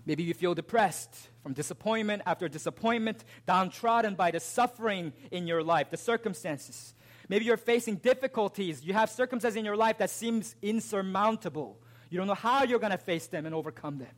Maybe 0.04 0.22
you 0.22 0.34
feel 0.34 0.54
depressed 0.54 1.14
from 1.42 1.52
disappointment 1.52 2.22
after 2.26 2.48
disappointment, 2.48 3.24
downtrodden 3.46 4.14
by 4.14 4.30
the 4.30 4.40
suffering 4.40 5.12
in 5.30 5.46
your 5.46 5.62
life, 5.62 5.90
the 5.90 5.96
circumstances. 5.96 6.94
Maybe 7.28 7.44
you're 7.44 7.56
facing 7.56 7.96
difficulties. 7.96 8.84
You 8.84 8.94
have 8.94 9.10
circumstances 9.10 9.56
in 9.56 9.64
your 9.64 9.76
life 9.76 9.98
that 9.98 10.10
seems 10.10 10.54
insurmountable. 10.62 11.80
You 12.10 12.18
don't 12.18 12.28
know 12.28 12.34
how 12.34 12.64
you're 12.64 12.78
going 12.78 12.92
to 12.92 12.98
face 12.98 13.26
them 13.26 13.46
and 13.46 13.54
overcome 13.54 13.98
them. 13.98 14.08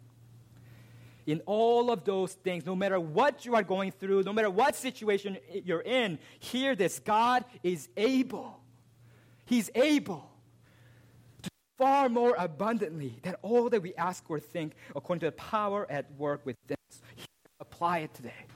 In 1.28 1.42
all 1.44 1.90
of 1.90 2.04
those 2.04 2.32
things, 2.32 2.64
no 2.64 2.74
matter 2.74 2.98
what 2.98 3.44
you 3.44 3.54
are 3.54 3.62
going 3.62 3.92
through, 3.92 4.22
no 4.22 4.32
matter 4.32 4.48
what 4.48 4.74
situation 4.74 5.36
you're 5.62 5.82
in, 5.82 6.18
hear 6.38 6.74
this 6.74 7.00
God 7.00 7.44
is 7.62 7.90
able. 7.98 8.58
He's 9.44 9.68
able 9.74 10.30
to 11.42 11.50
far 11.76 12.08
more 12.08 12.34
abundantly 12.38 13.18
than 13.20 13.34
all 13.42 13.68
that 13.68 13.82
we 13.82 13.94
ask 13.96 14.24
or 14.30 14.40
think 14.40 14.72
according 14.96 15.20
to 15.20 15.26
the 15.26 15.32
power 15.32 15.86
at 15.90 16.10
work 16.16 16.46
within 16.46 16.78
us. 16.90 17.02
Apply 17.60 17.98
it 17.98 18.14
today. 18.14 18.46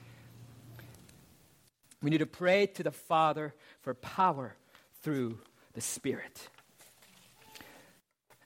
We 2.01 2.09
need 2.09 2.17
to 2.17 2.25
pray 2.25 2.65
to 2.65 2.81
the 2.81 2.91
Father 2.91 3.53
for 3.81 3.93
power 3.93 4.55
through 5.03 5.37
the 5.73 5.81
Spirit. 5.81 6.49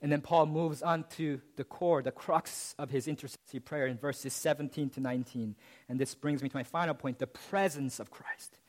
And 0.02 0.12
then 0.12 0.22
Paul 0.22 0.46
moves 0.46 0.82
on 0.82 1.06
to 1.18 1.42
the 1.56 1.64
core, 1.64 2.04
the 2.04 2.12
crux 2.12 2.76
of 2.78 2.92
his 2.92 3.08
intercessory 3.08 3.60
prayer 3.60 3.88
in 3.88 3.98
verses 3.98 4.34
17 4.34 4.92
to 4.92 5.00
19. 5.00 5.56
And 5.90 6.00
this 6.00 6.14
brings 6.14 6.44
me 6.44 6.50
to 6.50 6.56
my 6.56 6.64
final 6.64 6.94
point 6.94 7.20
the 7.20 7.28
presence 7.28 8.00
of 8.00 8.12
Christ. 8.12 8.60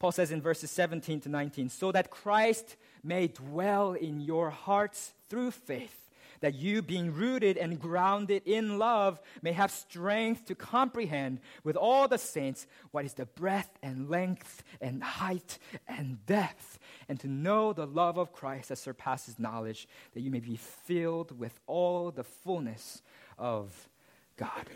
Paul 0.00 0.12
says 0.12 0.30
in 0.30 0.40
verses 0.40 0.70
17 0.70 1.20
to 1.22 1.28
19, 1.28 1.68
so 1.68 1.92
that 1.92 2.10
Christ 2.10 2.76
may 3.04 3.28
dwell 3.28 3.92
in 3.92 4.20
your 4.20 4.50
hearts 4.50 5.12
through 5.28 5.50
faith, 5.50 6.10
that 6.40 6.54
you, 6.54 6.80
being 6.80 7.12
rooted 7.12 7.58
and 7.58 7.78
grounded 7.78 8.42
in 8.46 8.78
love, 8.78 9.20
may 9.42 9.52
have 9.52 9.70
strength 9.70 10.46
to 10.46 10.54
comprehend 10.54 11.40
with 11.64 11.76
all 11.76 12.08
the 12.08 12.16
saints 12.16 12.66
what 12.92 13.04
is 13.04 13.12
the 13.12 13.26
breadth 13.26 13.78
and 13.82 14.08
length 14.08 14.64
and 14.80 15.02
height 15.02 15.58
and 15.86 16.24
depth, 16.24 16.78
and 17.10 17.18
to 17.18 17.26
know 17.26 17.72
the 17.72 17.86
love 17.86 18.18
of 18.18 18.32
Christ 18.32 18.68
that 18.68 18.78
surpasses 18.78 19.36
knowledge, 19.36 19.88
that 20.14 20.20
you 20.20 20.30
may 20.30 20.38
be 20.38 20.54
filled 20.54 21.36
with 21.36 21.58
all 21.66 22.12
the 22.12 22.22
fullness 22.22 23.02
of 23.36 23.88
God. 24.36 24.66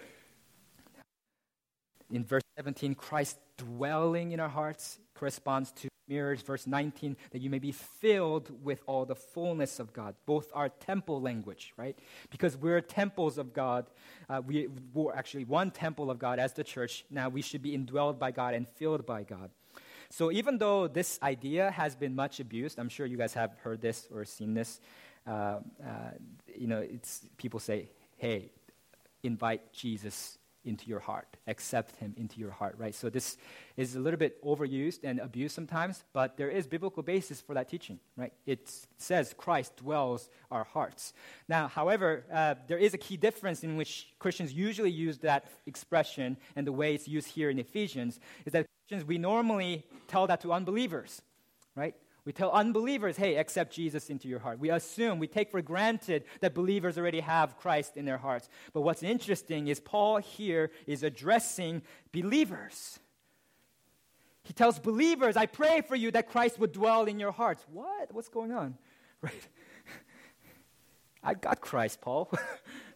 In 2.10 2.24
verse 2.24 2.42
17, 2.56 2.96
Christ 2.96 3.38
dwelling 3.56 4.32
in 4.32 4.40
our 4.40 4.48
hearts 4.48 4.98
corresponds 5.14 5.70
to 5.70 5.88
mirrors. 6.08 6.42
Verse 6.42 6.66
19 6.66 7.16
that 7.30 7.40
you 7.40 7.48
may 7.48 7.60
be 7.60 7.70
filled 7.70 8.50
with 8.64 8.82
all 8.86 9.04
the 9.06 9.14
fullness 9.14 9.78
of 9.78 9.92
god. 9.92 10.16
Both 10.26 10.50
are 10.52 10.68
temple 10.68 11.22
language 11.22 11.72
right? 11.78 11.98
Because 12.30 12.58
we're 12.58 12.82
temples 12.82 13.38
of 13.38 13.54
god 13.54 13.86
uh, 14.28 14.42
we, 14.44 14.68
we're 14.92 15.14
actually 15.14 15.44
one 15.44 15.70
temple 15.70 16.10
of 16.10 16.18
god 16.18 16.38
as 16.38 16.52
the 16.52 16.64
church. 16.64 17.06
Now 17.10 17.30
we 17.30 17.40
should 17.40 17.62
be 17.62 17.78
indwelled 17.78 18.18
by 18.18 18.32
god 18.32 18.52
and 18.52 18.68
filled 18.68 19.06
by 19.06 19.22
god 19.22 19.50
so 20.14 20.30
even 20.30 20.58
though 20.58 20.86
this 20.86 21.18
idea 21.22 21.70
has 21.70 21.96
been 21.96 22.14
much 22.14 22.40
abused 22.40 22.78
i'm 22.78 22.88
sure 22.88 23.06
you 23.06 23.16
guys 23.16 23.34
have 23.34 23.52
heard 23.64 23.80
this 23.80 24.08
or 24.14 24.24
seen 24.24 24.54
this 24.54 24.80
uh, 25.26 25.30
uh, 25.30 26.12
you 26.54 26.66
know 26.66 26.80
it's 26.80 27.22
people 27.36 27.58
say 27.58 27.88
hey 28.16 28.50
invite 29.22 29.72
jesus 29.72 30.38
into 30.64 30.88
your 30.88 31.00
heart. 31.00 31.28
Accept 31.46 31.96
him 31.96 32.14
into 32.16 32.40
your 32.40 32.50
heart, 32.50 32.76
right? 32.78 32.94
So 32.94 33.10
this 33.10 33.36
is 33.76 33.96
a 33.96 34.00
little 34.00 34.18
bit 34.18 34.42
overused 34.42 35.00
and 35.04 35.20
abused 35.20 35.54
sometimes, 35.54 36.04
but 36.12 36.36
there 36.36 36.48
is 36.48 36.66
biblical 36.66 37.02
basis 37.02 37.40
for 37.40 37.54
that 37.54 37.68
teaching, 37.68 37.98
right? 38.16 38.32
It 38.46 38.70
says 38.96 39.34
Christ 39.36 39.76
dwells 39.76 40.28
our 40.50 40.64
hearts. 40.64 41.12
Now, 41.48 41.68
however, 41.68 42.24
uh, 42.32 42.54
there 42.66 42.78
is 42.78 42.94
a 42.94 42.98
key 42.98 43.16
difference 43.16 43.62
in 43.62 43.76
which 43.76 44.14
Christians 44.18 44.52
usually 44.52 44.90
use 44.90 45.18
that 45.18 45.46
expression 45.66 46.36
and 46.56 46.66
the 46.66 46.72
way 46.72 46.94
it's 46.94 47.06
used 47.06 47.28
here 47.28 47.50
in 47.50 47.58
Ephesians 47.58 48.18
is 48.46 48.52
that 48.52 48.66
Christians, 48.84 49.08
we 49.08 49.16
normally 49.16 49.86
tell 50.08 50.26
that 50.26 50.42
to 50.42 50.52
unbelievers, 50.52 51.22
right? 51.74 51.94
We 52.26 52.32
tell 52.32 52.50
unbelievers, 52.50 53.16
hey, 53.16 53.36
accept 53.36 53.72
Jesus 53.72 54.10
into 54.10 54.28
your 54.28 54.40
heart. 54.40 54.58
We 54.58 54.70
assume, 54.70 55.18
we 55.18 55.26
take 55.26 55.50
for 55.50 55.62
granted 55.62 56.24
that 56.40 56.54
believers 56.54 56.98
already 56.98 57.20
have 57.20 57.56
Christ 57.56 57.96
in 57.96 58.04
their 58.04 58.18
hearts. 58.18 58.50
But 58.74 58.82
what's 58.82 59.02
interesting 59.02 59.68
is 59.68 59.80
Paul 59.80 60.18
here 60.18 60.70
is 60.86 61.02
addressing 61.02 61.80
believers. 62.12 62.98
He 64.42 64.52
tells 64.52 64.78
believers, 64.78 65.34
I 65.38 65.46
pray 65.46 65.80
for 65.80 65.96
you 65.96 66.10
that 66.10 66.28
Christ 66.28 66.58
would 66.58 66.72
dwell 66.72 67.04
in 67.04 67.18
your 67.18 67.32
hearts. 67.32 67.64
What? 67.72 68.12
What's 68.12 68.28
going 68.28 68.52
on? 68.52 68.76
Right? 69.22 69.48
I 71.22 71.32
got 71.32 71.62
Christ, 71.62 72.02
Paul. 72.02 72.30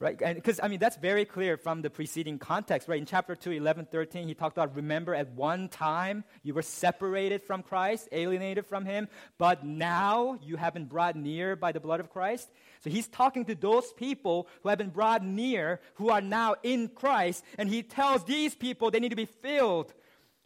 right? 0.00 0.18
Because, 0.18 0.58
I 0.62 0.68
mean, 0.68 0.78
that's 0.78 0.96
very 0.96 1.26
clear 1.26 1.58
from 1.58 1.82
the 1.82 1.90
preceding 1.90 2.38
context, 2.38 2.88
right? 2.88 2.98
In 2.98 3.04
chapter 3.04 3.36
2, 3.36 3.52
11, 3.52 3.86
13, 3.92 4.26
he 4.26 4.34
talked 4.34 4.56
about 4.56 4.74
remember 4.74 5.14
at 5.14 5.30
one 5.32 5.68
time 5.68 6.24
you 6.42 6.54
were 6.54 6.62
separated 6.62 7.42
from 7.42 7.62
Christ, 7.62 8.08
alienated 8.10 8.64
from 8.64 8.86
him, 8.86 9.08
but 9.36 9.64
now 9.64 10.38
you 10.42 10.56
have 10.56 10.72
been 10.72 10.86
brought 10.86 11.16
near 11.16 11.54
by 11.54 11.70
the 11.70 11.80
blood 11.80 12.00
of 12.00 12.08
Christ. 12.10 12.50
So 12.82 12.88
he's 12.88 13.08
talking 13.08 13.44
to 13.44 13.54
those 13.54 13.92
people 13.92 14.48
who 14.62 14.70
have 14.70 14.78
been 14.78 14.88
brought 14.88 15.22
near, 15.22 15.80
who 15.96 16.08
are 16.08 16.22
now 16.22 16.54
in 16.62 16.88
Christ, 16.88 17.44
and 17.58 17.68
he 17.68 17.82
tells 17.82 18.24
these 18.24 18.54
people 18.54 18.90
they 18.90 19.00
need 19.00 19.10
to 19.10 19.16
be 19.16 19.26
filled 19.26 19.92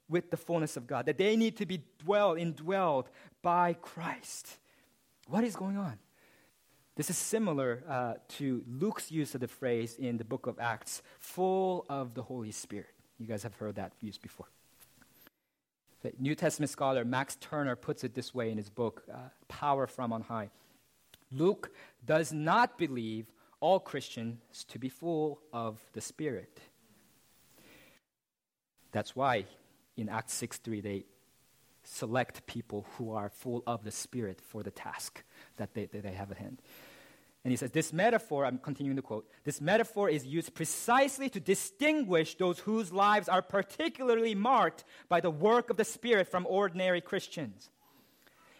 with 0.09 0.33
the 0.33 0.37
fullness 0.37 0.77
of 0.77 0.89
God, 0.89 1.07
that 1.07 1.17
they 1.17 1.37
need 1.37 1.59
to 1.59 1.67
be 1.67 1.85
dwelled, 2.05 2.39
indwelled 2.39 3.07
by 3.41 3.75
Christ. 3.75 4.59
What 5.29 5.45
is 5.45 5.55
going 5.55 5.77
on? 5.77 5.99
This 6.97 7.11
is 7.11 7.17
similar 7.17 7.83
uh, 7.89 8.15
to 8.37 8.63
Luke's 8.69 9.11
use 9.11 9.35
of 9.35 9.41
the 9.41 9.49
phrase 9.49 9.97
in 9.99 10.17
the 10.17 10.25
book 10.25 10.47
of 10.47 10.61
Acts, 10.61 11.03
full 11.19 11.85
of 11.89 12.15
the 12.15 12.23
Holy 12.23 12.53
Spirit. 12.53 12.95
You 13.19 13.27
guys 13.27 13.43
have 13.43 13.55
heard 13.57 13.75
that 13.77 13.93
used 14.01 14.23
before. 14.23 14.47
The 16.03 16.13
New 16.21 16.37
Testament 16.37 16.71
scholar 16.71 17.05
Max 17.05 17.37
Turner 17.37 17.75
puts 17.75 18.05
it 18.05 18.15
this 18.15 18.33
way 18.33 18.51
in 18.51 18.59
his 18.59 18.71
book, 18.71 19.03
uh, 19.13 19.17
Power 19.49 19.87
from 19.89 20.13
on 20.13 20.23
High. 20.23 20.51
Luke 21.33 21.73
does 22.05 22.33
not 22.33 22.79
believe 22.79 23.27
all 23.59 23.81
Christians 23.81 24.65
to 24.69 24.79
be 24.79 24.89
full 24.89 25.41
of 25.53 25.81
the 25.95 26.01
Spirit. 26.01 26.61
That's 28.93 29.17
why 29.17 29.47
in 29.97 30.09
Acts 30.09 30.35
6 30.35 30.59
3, 30.59 30.81
they 30.81 31.05
select 31.85 32.47
people 32.47 32.87
who 32.97 33.13
are 33.13 33.29
full 33.29 33.63
of 33.67 33.85
the 33.85 33.91
Spirit 33.91 34.41
for 34.41 34.63
the 34.63 34.71
task 34.71 35.23
that 35.57 35.75
they, 35.75 35.87
that 35.87 36.03
they 36.03 36.13
have 36.13 36.31
at 36.31 36.39
hand. 36.39 36.61
And 37.45 37.53
he 37.53 37.57
says, 37.59 37.71
This 37.71 37.93
metaphor, 37.93 38.47
I'm 38.47 38.59
continuing 38.59 38.97
to 38.97 39.03
quote, 39.03 39.29
this 39.45 39.61
metaphor 39.61 40.09
is 40.09 40.25
used 40.25 40.55
precisely 40.55 41.29
to 41.29 41.41
distinguish 41.41 42.37
those 42.37 42.61
whose 42.61 42.93
lives 42.93 43.29
are 43.29 43.43
particularly 43.43 44.35
marked 44.35 44.85
by 45.11 45.21
the 45.21 45.31
work 45.31 45.69
of 45.69 45.77
the 45.77 45.85
Spirit 45.85 46.29
from 46.29 46.47
ordinary 46.49 47.03
Christians. 47.03 47.71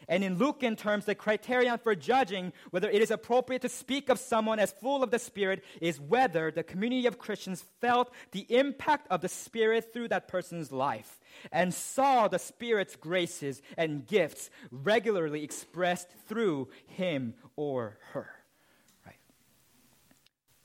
And 0.07 0.23
in 0.23 0.37
Lucan 0.37 0.77
terms, 0.77 1.07
the 1.07 1.15
criterion 1.15 1.79
for 1.79 1.95
judging 1.95 2.53
whether 2.71 2.91
it 2.91 3.01
is 3.01 3.11
appropriate 3.11 3.63
to 3.63 3.71
speak 3.71 4.11
of 4.11 4.19
someone 4.19 4.59
as 4.59 4.71
full 4.71 5.03
of 5.03 5.11
the 5.11 5.19
Spirit 5.19 5.65
is 5.81 5.99
whether 5.99 6.51
the 6.51 6.63
community 6.63 7.07
of 7.07 7.19
Christians 7.19 7.65
felt 7.81 8.13
the 8.33 8.45
impact 8.51 9.07
of 9.11 9.23
the 9.23 9.31
Spirit 9.31 9.95
through 9.95 10.09
that 10.09 10.29
person's 10.29 10.71
life 10.71 11.21
and 11.51 11.73
saw 11.73 12.29
the 12.29 12.39
Spirit's 12.39 12.97
graces 12.97 13.63
and 13.79 14.07
gifts 14.07 14.51
regularly 14.71 15.43
expressed 15.43 16.11
through 16.29 16.69
him 16.87 17.33
or 17.57 17.97
her. 18.13 18.44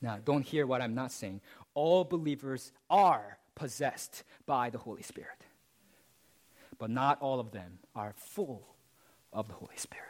Now, 0.02 0.18
don't 0.24 0.46
hear 0.46 0.66
what 0.66 0.80
I'm 0.80 0.94
not 0.94 1.12
saying. 1.12 1.40
All 1.74 2.04
believers 2.04 2.72
are 2.88 3.38
possessed 3.54 4.24
by 4.46 4.70
the 4.70 4.78
Holy 4.78 5.02
Spirit, 5.02 5.44
but 6.78 6.90
not 6.90 7.20
all 7.20 7.40
of 7.40 7.52
them 7.52 7.78
are 7.94 8.14
full 8.16 8.66
of 9.32 9.48
the 9.48 9.54
Holy 9.54 9.76
Spirit. 9.76 10.06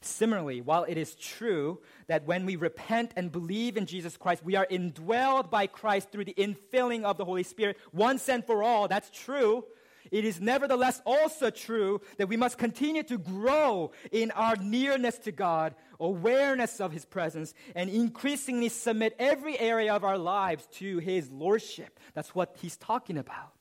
Similarly, 0.00 0.60
while 0.60 0.84
it 0.84 0.96
is 0.96 1.14
true 1.16 1.80
that 2.06 2.26
when 2.26 2.46
we 2.46 2.56
repent 2.56 3.12
and 3.16 3.32
believe 3.32 3.76
in 3.76 3.86
Jesus 3.86 4.16
Christ, 4.16 4.44
we 4.44 4.54
are 4.54 4.66
indwelled 4.66 5.50
by 5.50 5.66
Christ 5.66 6.10
through 6.10 6.26
the 6.26 6.34
infilling 6.34 7.02
of 7.02 7.18
the 7.18 7.24
Holy 7.24 7.42
Spirit 7.42 7.76
once 7.92 8.28
and 8.28 8.44
for 8.44 8.62
all, 8.62 8.88
that's 8.88 9.10
true. 9.10 9.64
It 10.10 10.24
is 10.24 10.40
nevertheless 10.40 11.00
also 11.04 11.50
true 11.50 12.00
that 12.18 12.28
we 12.28 12.36
must 12.36 12.58
continue 12.58 13.02
to 13.04 13.18
grow 13.18 13.92
in 14.12 14.30
our 14.32 14.56
nearness 14.56 15.18
to 15.20 15.32
God, 15.32 15.74
awareness 16.00 16.80
of 16.80 16.92
His 16.92 17.04
presence, 17.04 17.54
and 17.74 17.90
increasingly 17.90 18.68
submit 18.68 19.16
every 19.18 19.58
area 19.58 19.94
of 19.94 20.04
our 20.04 20.18
lives 20.18 20.66
to 20.74 20.98
His 20.98 21.30
Lordship. 21.30 21.98
That's 22.14 22.34
what 22.34 22.56
He's 22.60 22.76
talking 22.76 23.18
about. 23.18 23.52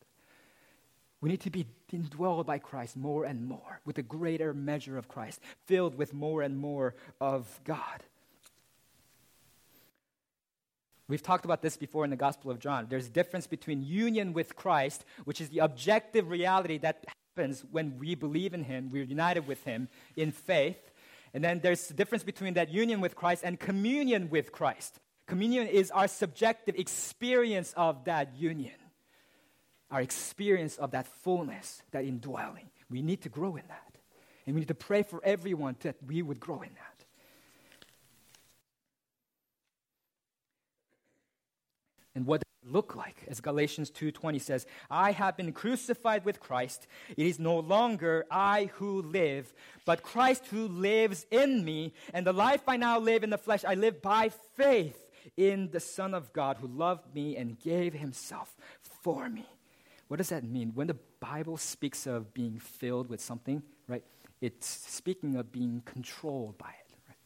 We 1.21 1.29
need 1.29 1.41
to 1.41 1.49
be 1.49 1.65
indwelled 1.91 2.45
by 2.45 2.59
Christ 2.59 2.95
more 2.95 3.23
and 3.25 3.47
more, 3.47 3.81
with 3.85 3.97
a 3.97 4.03
greater 4.03 4.53
measure 4.53 4.97
of 4.97 5.07
Christ, 5.07 5.39
filled 5.65 5.95
with 5.95 6.13
more 6.13 6.41
and 6.41 6.57
more 6.57 6.93
of 7.19 7.59
God. 7.63 8.03
We've 11.07 11.21
talked 11.21 11.45
about 11.45 11.61
this 11.61 11.77
before 11.77 12.03
in 12.03 12.09
the 12.09 12.15
Gospel 12.15 12.49
of 12.51 12.59
John. 12.59 12.87
There's 12.89 13.07
a 13.07 13.11
difference 13.11 13.47
between 13.47 13.83
union 13.83 14.33
with 14.33 14.55
Christ, 14.55 15.05
which 15.25 15.39
is 15.39 15.49
the 15.49 15.59
objective 15.59 16.29
reality 16.29 16.79
that 16.79 17.05
happens 17.35 17.63
when 17.71 17.97
we 17.99 18.15
believe 18.15 18.53
in 18.53 18.63
Him, 18.63 18.89
we're 18.91 19.03
united 19.03 19.47
with 19.47 19.63
Him 19.63 19.87
in 20.15 20.31
faith. 20.31 20.91
And 21.33 21.43
then 21.43 21.59
there's 21.59 21.91
a 21.91 21.93
difference 21.93 22.23
between 22.23 22.55
that 22.55 22.69
union 22.69 23.01
with 23.01 23.15
Christ 23.15 23.43
and 23.45 23.59
communion 23.59 24.29
with 24.29 24.51
Christ. 24.51 24.99
Communion 25.27 25.67
is 25.67 25.91
our 25.91 26.07
subjective 26.07 26.75
experience 26.75 27.73
of 27.75 28.05
that 28.05 28.35
union 28.35 28.75
our 29.91 30.01
experience 30.01 30.77
of 30.77 30.91
that 30.91 31.07
fullness, 31.07 31.81
that 31.91 32.03
indwelling. 32.03 32.69
We 32.89 33.01
need 33.01 33.21
to 33.21 33.29
grow 33.29 33.55
in 33.55 33.63
that. 33.67 33.97
And 34.45 34.55
we 34.55 34.61
need 34.61 34.67
to 34.67 34.75
pray 34.75 35.03
for 35.03 35.23
everyone 35.23 35.75
that 35.81 35.95
we 36.05 36.21
would 36.21 36.39
grow 36.39 36.61
in 36.61 36.69
that. 36.73 36.94
And 42.15 42.25
what 42.25 42.41
does 42.41 42.67
it 42.67 42.73
look 42.73 42.95
like? 42.95 43.23
As 43.27 43.41
Galatians 43.41 43.91
2:20 43.91 44.39
says, 44.41 44.65
I 44.89 45.11
have 45.11 45.37
been 45.37 45.51
crucified 45.51 46.25
with 46.25 46.39
Christ. 46.39 46.87
It 47.15 47.25
is 47.25 47.39
no 47.39 47.59
longer 47.59 48.25
I 48.31 48.71
who 48.75 49.01
live, 49.01 49.53
but 49.85 50.01
Christ 50.01 50.47
who 50.47 50.67
lives 50.67 51.25
in 51.29 51.63
me. 51.65 51.93
And 52.13 52.25
the 52.25 52.33
life 52.33 52.61
I 52.67 52.77
now 52.77 52.99
live 52.99 53.23
in 53.23 53.29
the 53.29 53.37
flesh, 53.37 53.65
I 53.65 53.75
live 53.75 54.01
by 54.01 54.29
faith 54.29 55.05
in 55.37 55.71
the 55.71 55.79
Son 55.79 56.13
of 56.13 56.31
God 56.33 56.57
who 56.57 56.67
loved 56.67 57.13
me 57.13 57.35
and 57.35 57.59
gave 57.59 57.93
himself 57.93 58.55
for 58.81 59.29
me. 59.29 59.45
What 60.07 60.17
does 60.17 60.29
that 60.29 60.43
mean? 60.43 60.71
When 60.75 60.87
the 60.87 60.97
Bible 61.19 61.57
speaks 61.57 62.05
of 62.05 62.33
being 62.33 62.59
filled 62.59 63.09
with 63.09 63.19
something, 63.19 63.63
right, 63.87 64.03
it's 64.39 64.67
speaking 64.67 65.35
of 65.35 65.51
being 65.51 65.81
controlled 65.85 66.57
by 66.57 66.69
it, 66.69 66.95
right? 67.07 67.17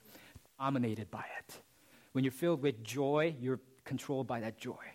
dominated 0.59 1.11
by 1.11 1.25
it. 1.39 1.61
When 2.13 2.23
you're 2.23 2.31
filled 2.31 2.61
with 2.61 2.83
joy, 2.83 3.35
you're 3.39 3.59
controlled 3.93 4.27
by 4.27 4.39
that 4.41 4.57
joy. 4.57 4.85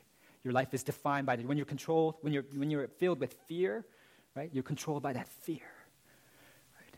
Your 0.44 0.52
life 0.52 0.72
is 0.72 0.84
defined 0.84 1.26
by 1.26 1.36
that. 1.36 1.46
When 1.46 1.58
you're 1.58 1.66
controlled, 1.66 2.14
when 2.20 2.32
you're, 2.32 2.44
when 2.54 2.70
you're 2.70 2.86
filled 2.86 3.18
with 3.18 3.34
fear, 3.48 3.84
right, 4.36 4.50
you're 4.52 4.62
controlled 4.62 5.02
by 5.02 5.12
that 5.14 5.28
fear. 5.28 5.68
Right? 6.78 6.94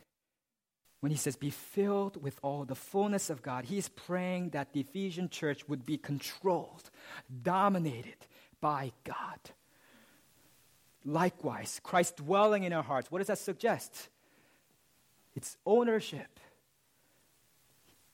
When 1.00 1.10
he 1.10 1.16
says, 1.16 1.36
be 1.36 1.50
filled 1.50 2.22
with 2.22 2.38
all 2.42 2.64
the 2.64 2.74
fullness 2.74 3.30
of 3.30 3.42
God, 3.42 3.64
he's 3.64 3.88
praying 3.88 4.50
that 4.50 4.72
the 4.72 4.80
Ephesian 4.80 5.28
church 5.30 5.66
would 5.68 5.86
be 5.86 5.96
controlled, 5.96 6.90
dominated 7.42 8.20
by 8.60 8.92
God. 9.04 9.40
Likewise, 11.04 11.80
Christ 11.82 12.16
dwelling 12.16 12.64
in 12.64 12.72
our 12.72 12.82
hearts, 12.82 13.10
what 13.10 13.18
does 13.18 13.28
that 13.28 13.38
suggest? 13.38 14.08
It's 15.34 15.56
ownership. 15.64 16.40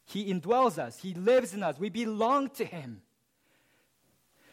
He 0.05 0.33
indwells 0.33 0.79
us, 0.79 0.99
He 0.99 1.15
lives 1.15 1.55
in 1.55 1.63
us, 1.63 1.79
we 1.79 1.89
belong 1.89 2.51
to 2.51 2.65
Him. 2.65 3.01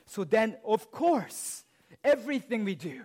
So 0.10 0.24
then, 0.24 0.58
of 0.66 0.90
course, 0.90 1.64
everything 2.04 2.66
we 2.66 2.74
do, 2.74 3.04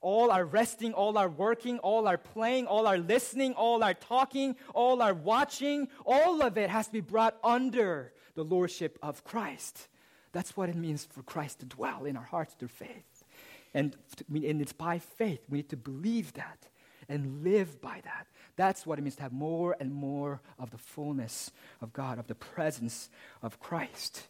all 0.00 0.30
our 0.30 0.44
resting, 0.44 0.94
all 0.94 1.18
our 1.18 1.28
working, 1.28 1.80
all 1.80 2.06
our 2.06 2.18
playing, 2.18 2.68
all 2.68 2.86
our 2.86 2.98
listening, 2.98 3.54
all 3.54 3.82
our 3.82 3.94
talking, 3.94 4.54
all 4.72 5.02
our 5.02 5.12
watching, 5.12 5.88
all 6.06 6.40
of 6.40 6.56
it 6.56 6.70
has 6.70 6.86
to 6.86 6.92
be 6.92 7.00
brought 7.00 7.36
under 7.42 8.12
the 8.36 8.44
lordship 8.44 8.96
of 9.02 9.24
Christ. 9.24 9.88
That's 10.30 10.56
what 10.56 10.68
it 10.68 10.76
means 10.76 11.04
for 11.04 11.24
Christ 11.24 11.58
to 11.60 11.66
dwell 11.66 12.04
in 12.04 12.16
our 12.16 12.22
hearts 12.22 12.54
through 12.54 12.68
faith. 12.68 13.24
And, 13.74 13.96
and 14.32 14.62
it's 14.62 14.72
by 14.72 15.00
faith. 15.00 15.40
We 15.48 15.58
need 15.58 15.70
to 15.70 15.76
believe 15.76 16.34
that 16.34 16.68
and 17.08 17.42
live 17.42 17.80
by 17.80 18.02
that. 18.04 18.28
That's 18.54 18.86
what 18.86 19.00
it 19.00 19.02
means 19.02 19.16
to 19.16 19.22
have 19.22 19.32
more 19.32 19.76
and 19.80 19.92
more 19.92 20.40
of 20.60 20.70
the 20.70 20.78
fullness 20.78 21.50
of 21.80 21.92
God, 21.92 22.20
of 22.20 22.28
the 22.28 22.36
presence 22.36 23.10
of 23.42 23.58
Christ. 23.58 24.28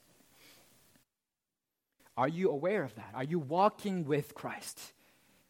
Are 2.21 2.29
you 2.29 2.51
aware 2.51 2.85
of 2.85 2.95
that? 2.97 3.13
Are 3.15 3.25
you 3.25 3.39
walking 3.39 4.05
with 4.05 4.35
Christ? 4.35 4.79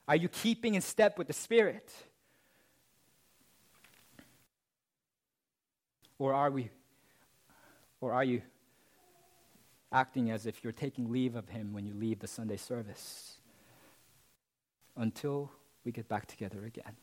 Are 0.07 0.15
you 0.15 0.29
keeping 0.29 0.77
in 0.77 0.83
step 0.83 1.19
with 1.19 1.27
the 1.27 1.33
Spirit? 1.33 1.93
Or 6.19 6.33
are 6.33 6.51
we 6.51 6.71
or 8.01 8.13
are 8.13 8.25
you 8.25 8.43
acting 9.93 10.31
as 10.31 10.47
if 10.47 10.63
you're 10.63 10.73
taking 10.73 11.11
leave 11.11 11.35
of 11.35 11.49
him 11.49 11.73
when 11.73 11.85
you 11.85 11.93
leave 11.93 12.21
the 12.21 12.29
Sunday 12.29 12.57
service? 12.57 13.41
until 14.97 15.51
we 15.85 15.93
get 15.93 16.09
back 16.09 16.27
together 16.27 16.65
again. 16.65 16.97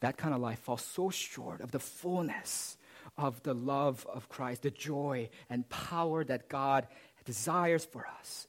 That 0.00 0.16
kind 0.16 0.34
of 0.34 0.40
life 0.40 0.60
falls 0.60 0.82
so 0.82 1.10
short 1.10 1.60
of 1.60 1.72
the 1.72 1.80
fullness 1.80 2.76
of 3.18 3.42
the 3.42 3.52
love 3.52 4.06
of 4.12 4.28
Christ, 4.28 4.62
the 4.62 4.70
joy 4.70 5.28
and 5.50 5.68
power 5.68 6.24
that 6.24 6.48
God 6.48 6.86
desires 7.24 7.84
for 7.84 8.06
us. 8.20 8.46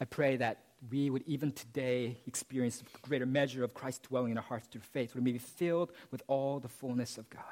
I 0.00 0.06
pray 0.06 0.36
that 0.38 0.58
we 0.90 1.08
would 1.08 1.22
even 1.26 1.52
today 1.52 2.18
experience 2.26 2.82
a 2.82 3.06
greater 3.06 3.26
measure 3.26 3.62
of 3.62 3.74
Christ 3.74 4.02
dwelling 4.08 4.32
in 4.32 4.38
our 4.38 4.42
hearts 4.42 4.66
through 4.66 4.80
faith. 4.80 5.14
We 5.14 5.20
may 5.20 5.32
be 5.32 5.38
filled 5.38 5.92
with 6.10 6.22
all 6.26 6.58
the 6.58 6.68
fullness 6.68 7.16
of 7.16 7.30
God. 7.30 7.42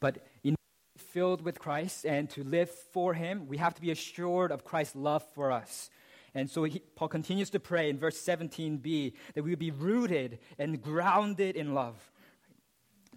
But 0.00 0.26
in 0.42 0.56
filled 0.98 1.42
with 1.42 1.58
Christ 1.58 2.04
and 2.04 2.28
to 2.30 2.44
live 2.44 2.70
for 2.70 3.14
Him, 3.14 3.48
we 3.48 3.56
have 3.56 3.74
to 3.74 3.80
be 3.80 3.90
assured 3.90 4.52
of 4.52 4.64
Christ's 4.64 4.96
love 4.96 5.24
for 5.34 5.50
us. 5.50 5.90
And 6.34 6.48
so 6.48 6.64
he, 6.64 6.80
Paul 6.94 7.08
continues 7.08 7.50
to 7.50 7.60
pray 7.60 7.90
in 7.90 7.98
verse 7.98 8.20
17b 8.20 9.12
that 9.34 9.42
we 9.42 9.50
would 9.50 9.58
be 9.58 9.70
rooted 9.70 10.38
and 10.58 10.80
grounded 10.80 11.56
in 11.56 11.74
love. 11.74 12.10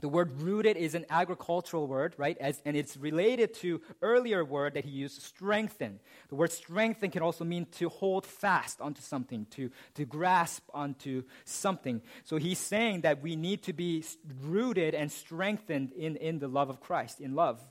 The 0.04 0.10
word 0.10 0.42
rooted 0.42 0.76
is 0.76 0.96
an 0.96 1.06
agricultural 1.10 1.88
word, 1.88 2.14
right? 2.18 2.38
As, 2.38 2.62
and 2.66 2.76
it's 2.76 2.98
related 2.98 3.54
to 3.56 3.80
earlier 4.02 4.44
word 4.44 4.74
that 4.74 4.84
he 4.84 4.92
used, 4.92 5.22
strengthen. 5.22 6.02
The 6.28 6.36
word 6.36 6.52
strengthen 6.52 7.10
can 7.10 7.22
also 7.22 7.46
mean 7.46 7.68
to 7.78 7.88
hold 7.88 8.26
fast 8.26 8.82
onto 8.82 9.02
something, 9.02 9.46
to, 9.52 9.72
to 9.96 10.04
grasp 10.04 10.64
onto 10.74 11.24
something. 11.46 12.02
So 12.26 12.36
he's 12.36 12.60
saying 12.60 13.02
that 13.02 13.24
we 13.24 13.38
need 13.38 13.64
to 13.64 13.72
be 13.72 14.04
rooted 14.42 14.94
and 14.94 15.10
strengthened 15.10 15.94
in, 15.94 16.18
in 16.18 16.40
the 16.40 16.50
love 16.50 16.70
of 16.70 16.82
Christ, 16.82 17.22
in 17.22 17.34
love. 17.34 17.62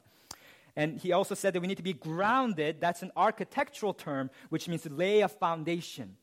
And 0.77 0.99
he 0.99 1.13
also 1.13 1.35
said 1.35 1.53
that 1.53 1.61
we 1.61 1.69
need 1.69 1.77
to 1.77 1.83
be 1.83 1.93
grounded. 1.93 2.81
That's 2.81 3.03
an 3.03 3.13
architectural 3.17 3.93
term, 3.93 4.31
which 4.49 4.69
means 4.69 4.83
to 4.83 4.93
lay 4.93 5.21
a 5.21 5.29
foundation. 5.29 6.17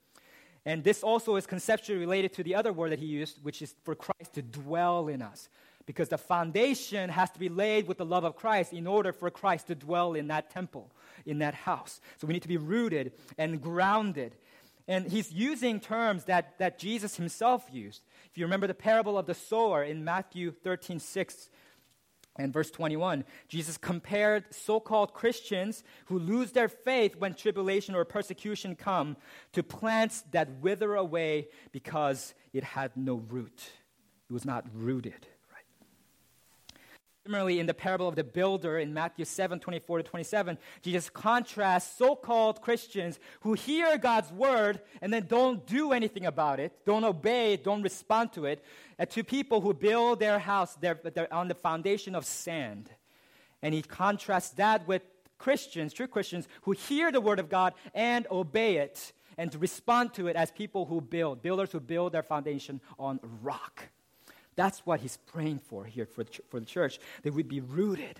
And 0.66 0.84
this 0.84 1.04
also 1.04 1.36
is 1.36 1.46
conceptually 1.46 2.00
related 2.00 2.34
to 2.34 2.44
the 2.44 2.56
other 2.56 2.74
word 2.74 2.92
that 2.92 3.00
he 3.00 3.06
used, 3.06 3.44
which 3.44 3.62
is 3.62 3.76
for 3.84 3.96
Christ 3.96 4.34
to 4.34 4.42
dwell 4.42 5.08
in 5.08 5.22
us. 5.22 5.50
Because 5.86 6.10
the 6.10 6.18
foundation 6.18 7.10
has 7.10 7.32
to 7.32 7.40
be 7.40 7.50
laid 7.50 7.88
with 7.88 7.98
the 7.98 8.06
love 8.06 8.24
of 8.24 8.36
Christ 8.36 8.74
in 8.74 8.86
order 8.86 9.12
for 9.12 9.32
Christ 9.32 9.68
to 9.68 9.76
dwell 9.76 10.14
in 10.14 10.28
that 10.28 10.52
temple, 10.52 10.92
in 11.26 11.40
that 11.40 11.54
house. 11.54 12.02
So 12.18 12.28
we 12.28 12.34
need 12.34 12.44
to 12.44 12.48
be 12.48 12.58
rooted 12.58 13.14
and 13.38 13.62
grounded. 13.62 14.36
And 14.88 15.08
he's 15.08 15.32
using 15.32 15.80
terms 15.80 16.26
that, 16.26 16.58
that 16.60 16.80
Jesus 16.80 17.16
himself 17.16 17.66
used. 17.72 18.02
If 18.30 18.38
you 18.38 18.46
remember 18.46 18.68
the 18.68 18.74
parable 18.74 19.18
of 19.18 19.26
the 19.26 19.34
sower 19.34 19.84
in 19.84 20.04
Matthew 20.04 20.52
13 20.52 21.00
6, 21.00 21.50
and 22.40 22.54
verse 22.54 22.72
21, 22.72 23.26
Jesus 23.48 23.78
compared 23.78 24.46
so 24.54 24.80
called 24.80 25.14
Christians 25.14 25.84
who 26.06 26.18
lose 26.18 26.52
their 26.52 26.70
faith 26.70 27.16
when 27.18 27.34
tribulation 27.34 27.94
or 27.94 28.06
persecution 28.06 28.76
come 28.76 29.18
to 29.54 29.62
plants 29.62 30.24
that 30.32 30.50
wither 30.62 30.96
away 30.96 31.50
because 31.72 32.34
it 32.54 32.64
had 32.64 32.96
no 32.96 33.16
root. 33.16 33.70
It 34.30 34.34
was 34.34 34.46
not 34.46 34.66
rooted. 34.74 35.28
Similarly, 37.30 37.60
in 37.60 37.68
the 37.68 37.76
parable 37.76 38.08
of 38.08 38.16
the 38.16 38.24
builder 38.24 38.80
in 38.80 38.92
Matthew 38.92 39.24
7 39.24 39.60
24 39.60 40.00
to 40.00 40.04
27, 40.04 40.58
Jesus 40.82 41.12
contrasts 41.12 41.96
so 41.96 42.16
called 42.16 42.60
Christians 42.60 43.20
who 43.42 43.54
hear 43.54 44.00
God's 44.00 44.32
word 44.32 44.80
and 45.00 45.14
then 45.14 45.28
don't 45.28 45.64
do 45.68 45.92
anything 45.92 46.26
about 46.26 46.60
it, 46.60 46.74
don't 46.88 47.04
obey 47.04 47.54
it, 47.54 47.64
don't 47.64 47.84
respond 47.84 48.34
to 48.34 48.46
it, 48.46 48.66
uh, 48.98 49.06
to 49.06 49.24
people 49.24 49.62
who 49.62 49.76
build 49.76 50.20
their 50.20 50.40
house 50.40 50.74
their, 50.78 50.96
their, 50.96 51.32
on 51.32 51.48
the 51.48 51.54
foundation 51.54 52.16
of 52.16 52.26
sand. 52.26 52.90
And 53.62 53.76
he 53.76 53.84
contrasts 53.84 54.50
that 54.56 54.88
with 54.88 55.04
Christians, 55.38 55.94
true 55.94 56.08
Christians, 56.08 56.48
who 56.64 56.72
hear 56.72 57.12
the 57.12 57.22
word 57.22 57.38
of 57.38 57.48
God 57.48 57.76
and 57.94 58.26
obey 58.32 58.78
it 58.78 59.14
and 59.38 59.54
respond 59.62 60.16
to 60.16 60.26
it 60.30 60.36
as 60.36 60.50
people 60.50 60.88
who 60.88 61.00
build, 61.00 61.44
builders 61.44 61.72
who 61.72 61.80
build 61.80 62.12
their 62.12 62.24
foundation 62.24 62.82
on 62.98 63.20
rock. 63.44 63.90
That's 64.60 64.86
what 64.86 65.00
he's 65.00 65.16
praying 65.16 65.60
for 65.60 65.86
here 65.86 66.06
for, 66.06 66.26
for 66.50 66.60
the 66.60 66.66
church, 66.66 67.00
that 67.24 67.34
we'd 67.34 67.48
be 67.48 67.62
rooted 67.62 68.20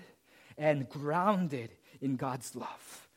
and 0.56 0.88
grounded 0.88 1.68
in 2.00 2.16
God's 2.16 2.56
love. 2.56 3.08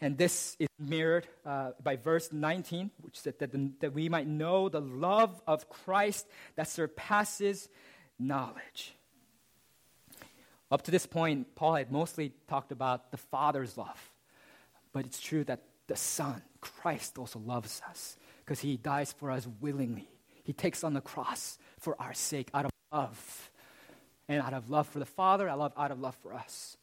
And 0.00 0.18
this 0.18 0.56
is 0.58 0.66
mirrored 0.80 1.28
uh, 1.46 1.70
by 1.80 1.94
verse 1.94 2.32
19, 2.32 2.90
which 3.00 3.20
said 3.20 3.38
that, 3.38 3.52
the, 3.52 3.70
that 3.78 3.92
we 3.92 4.08
might 4.08 4.26
know 4.26 4.68
the 4.68 4.80
love 4.80 5.40
of 5.46 5.68
Christ 5.68 6.26
that 6.56 6.66
surpasses 6.66 7.68
knowledge. 8.18 8.92
Up 10.68 10.82
to 10.82 10.90
this 10.90 11.06
point, 11.06 11.54
Paul 11.54 11.76
had 11.76 11.92
mostly 11.92 12.32
talked 12.48 12.72
about 12.72 13.12
the 13.12 13.18
Father's 13.18 13.78
love. 13.78 14.10
But 14.92 15.06
it's 15.06 15.20
true 15.20 15.44
that 15.44 15.62
the 15.86 15.94
Son, 15.94 16.42
Christ, 16.60 17.18
also 17.18 17.38
loves 17.38 17.80
us 17.88 18.16
because 18.44 18.58
he 18.58 18.76
dies 18.76 19.12
for 19.12 19.30
us 19.30 19.46
willingly. 19.60 20.08
He 20.42 20.52
takes 20.52 20.82
on 20.82 20.94
the 20.94 21.00
cross 21.00 21.58
for 21.78 22.00
our 22.00 22.14
sake 22.14 22.48
out 22.54 22.64
of 22.64 22.70
love. 22.92 23.50
And 24.28 24.40
out 24.40 24.54
of 24.54 24.70
love 24.70 24.86
for 24.86 24.98
the 24.98 25.06
Father, 25.06 25.48
out 25.48 25.90
of 25.90 26.00
love 26.00 26.16
for 26.22 26.32
us. 26.32 26.76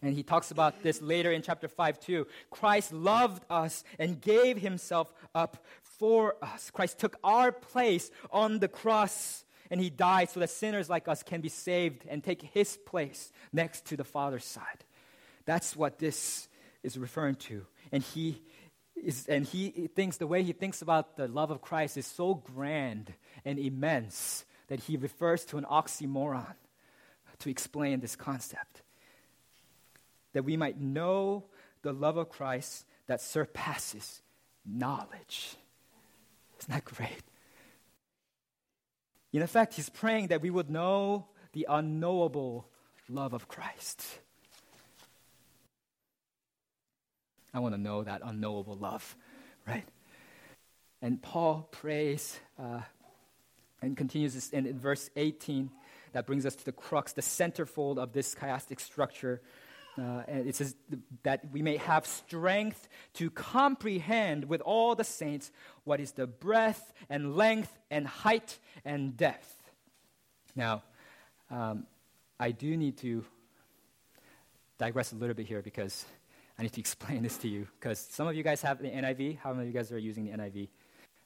And 0.00 0.14
he 0.14 0.22
talks 0.22 0.50
about 0.52 0.82
this 0.82 1.02
later 1.02 1.32
in 1.32 1.42
chapter 1.42 1.66
5 1.66 1.98
too. 1.98 2.26
Christ 2.50 2.92
loved 2.92 3.42
us 3.50 3.82
and 3.98 4.20
gave 4.20 4.58
himself 4.58 5.12
up 5.34 5.64
for 5.82 6.36
us. 6.40 6.70
Christ 6.70 6.98
took 6.98 7.16
our 7.24 7.50
place 7.50 8.10
on 8.30 8.60
the 8.60 8.68
cross 8.68 9.44
and 9.70 9.80
he 9.80 9.90
died 9.90 10.30
so 10.30 10.40
that 10.40 10.50
sinners 10.50 10.88
like 10.88 11.08
us 11.08 11.22
can 11.22 11.40
be 11.40 11.48
saved 11.48 12.04
and 12.08 12.22
take 12.22 12.42
his 12.42 12.76
place 12.86 13.32
next 13.52 13.86
to 13.86 13.96
the 13.96 14.04
Father's 14.04 14.44
side. 14.44 14.84
That's 15.46 15.74
what 15.74 15.98
this 15.98 16.48
is 16.82 16.96
referring 16.96 17.34
to. 17.36 17.66
And 17.90 18.02
he 18.02 18.42
is, 19.04 19.26
and 19.26 19.44
he 19.44 19.88
thinks 19.94 20.16
the 20.16 20.26
way 20.26 20.42
he 20.42 20.52
thinks 20.52 20.82
about 20.82 21.16
the 21.16 21.28
love 21.28 21.50
of 21.50 21.60
Christ 21.60 21.96
is 21.96 22.06
so 22.06 22.34
grand 22.34 23.12
and 23.44 23.58
immense 23.58 24.44
that 24.68 24.80
he 24.80 24.96
refers 24.96 25.44
to 25.46 25.58
an 25.58 25.64
oxymoron 25.64 26.54
to 27.40 27.50
explain 27.50 28.00
this 28.00 28.16
concept. 28.16 28.82
That 30.32 30.44
we 30.44 30.56
might 30.56 30.80
know 30.80 31.44
the 31.82 31.92
love 31.92 32.16
of 32.16 32.28
Christ 32.28 32.84
that 33.06 33.20
surpasses 33.20 34.22
knowledge. 34.66 35.56
Isn't 36.60 36.74
that 36.74 36.84
great? 36.84 37.22
In 39.32 39.42
effect, 39.42 39.74
he's 39.74 39.88
praying 39.88 40.28
that 40.28 40.42
we 40.42 40.50
would 40.50 40.70
know 40.70 41.28
the 41.52 41.66
unknowable 41.68 42.68
love 43.08 43.32
of 43.32 43.48
Christ. 43.48 44.04
I 47.58 47.60
want 47.60 47.74
to 47.74 47.80
know 47.80 48.04
that 48.04 48.20
unknowable 48.24 48.76
love, 48.76 49.16
right? 49.66 49.82
And 51.02 51.20
Paul 51.20 51.68
prays 51.72 52.38
uh, 52.56 52.82
and 53.82 53.96
continues 53.96 54.34
this 54.34 54.50
in, 54.50 54.78
verse 54.78 55.10
18 55.16 55.68
that 56.12 56.24
brings 56.24 56.46
us 56.46 56.54
to 56.54 56.64
the 56.64 56.70
crux, 56.70 57.14
the 57.14 57.20
centerfold 57.20 57.98
of 57.98 58.12
this 58.12 58.32
chiastic 58.36 58.78
structure. 58.78 59.42
Uh, 60.00 60.22
and 60.28 60.48
it 60.48 60.54
says 60.54 60.76
that 61.24 61.50
we 61.50 61.60
may 61.60 61.78
have 61.78 62.06
strength 62.06 62.88
to 63.14 63.28
comprehend 63.28 64.44
with 64.44 64.60
all 64.60 64.94
the 64.94 65.02
saints 65.02 65.50
what 65.82 65.98
is 65.98 66.12
the 66.12 66.28
breadth 66.28 66.92
and 67.10 67.34
length 67.34 67.76
and 67.90 68.06
height 68.06 68.60
and 68.84 69.16
depth. 69.16 69.52
Now, 70.54 70.84
um, 71.50 71.88
I 72.38 72.52
do 72.52 72.76
need 72.76 72.98
to 72.98 73.24
digress 74.78 75.10
a 75.10 75.16
little 75.16 75.34
bit 75.34 75.48
here 75.48 75.60
because 75.60 76.06
I 76.58 76.62
need 76.62 76.72
to 76.72 76.80
explain 76.86 77.22
this 77.22 77.36
to 77.38 77.48
you 77.48 77.66
because 77.78 77.98
some 77.98 78.26
of 78.26 78.34
you 78.34 78.42
guys 78.42 78.62
have 78.62 78.82
the 78.82 78.88
NIV. 78.88 79.38
How 79.38 79.52
many 79.52 79.68
of 79.68 79.74
you 79.74 79.78
guys 79.78 79.92
are 79.92 79.98
using 79.98 80.24
the 80.24 80.32
NIV? 80.32 80.68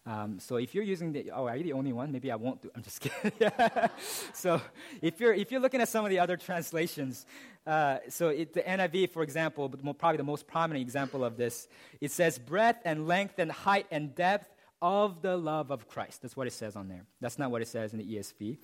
Um, 0.05 0.41
so 0.41 0.57
if 0.57 0.75
you're 0.75 0.85
using 0.85 1.13
the, 1.13 1.31
oh, 1.31 1.47
are 1.47 1.57
you 1.57 1.63
the 1.63 1.73
only 1.75 1.93
one? 1.93 2.11
Maybe 2.11 2.33
I 2.33 2.37
won't 2.37 2.61
do. 2.61 2.71
I'm 2.75 2.83
just 2.83 3.01
kidding. 3.03 3.51
so 4.35 4.61
if 5.01 5.21
you're 5.21 5.33
if 5.33 5.53
you're 5.53 5.61
looking 5.61 5.81
at 5.81 5.89
some 5.89 6.05
of 6.05 6.11
the 6.11 6.19
other 6.19 6.37
translations, 6.37 7.25
uh, 7.67 7.99
so 8.09 8.29
it, 8.29 8.53
the 8.53 8.63
NIV, 8.63 9.11
for 9.11 9.23
example, 9.23 9.69
but 9.69 9.83
more, 9.85 9.95
probably 9.95 10.17
the 10.17 10.25
most 10.25 10.49
prominent 10.49 10.83
example 10.83 11.25
of 11.25 11.37
this, 11.37 11.69
it 12.01 12.11
says 12.11 12.39
breadth 12.39 12.83
and 12.85 13.07
length 13.07 13.39
and 13.39 13.53
height 13.53 13.87
and 13.93 14.15
depth 14.15 14.53
of 14.81 15.23
the 15.23 15.37
love 15.37 15.71
of 15.71 15.87
Christ. 15.87 16.23
That's 16.23 16.37
what 16.37 16.49
it 16.49 16.53
says 16.53 16.75
on 16.75 16.89
there. 16.89 17.05
That's 17.21 17.39
not 17.39 17.53
what 17.53 17.63
it 17.63 17.69
says 17.69 17.93
in 17.93 18.01
the 18.01 18.17
ESV, 18.17 18.59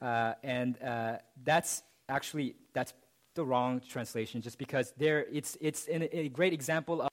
uh, 0.00 0.34
and 0.44 0.80
uh, 0.80 1.16
that's 1.42 1.82
actually 2.08 2.54
that's 2.72 2.94
the 3.34 3.44
wrong 3.44 3.80
translation 3.88 4.40
just 4.40 4.58
because 4.58 4.92
there 4.96 5.26
it's, 5.32 5.56
it's 5.60 5.88
a 5.90 6.28
great 6.28 6.52
example 6.52 7.02
of 7.02 7.08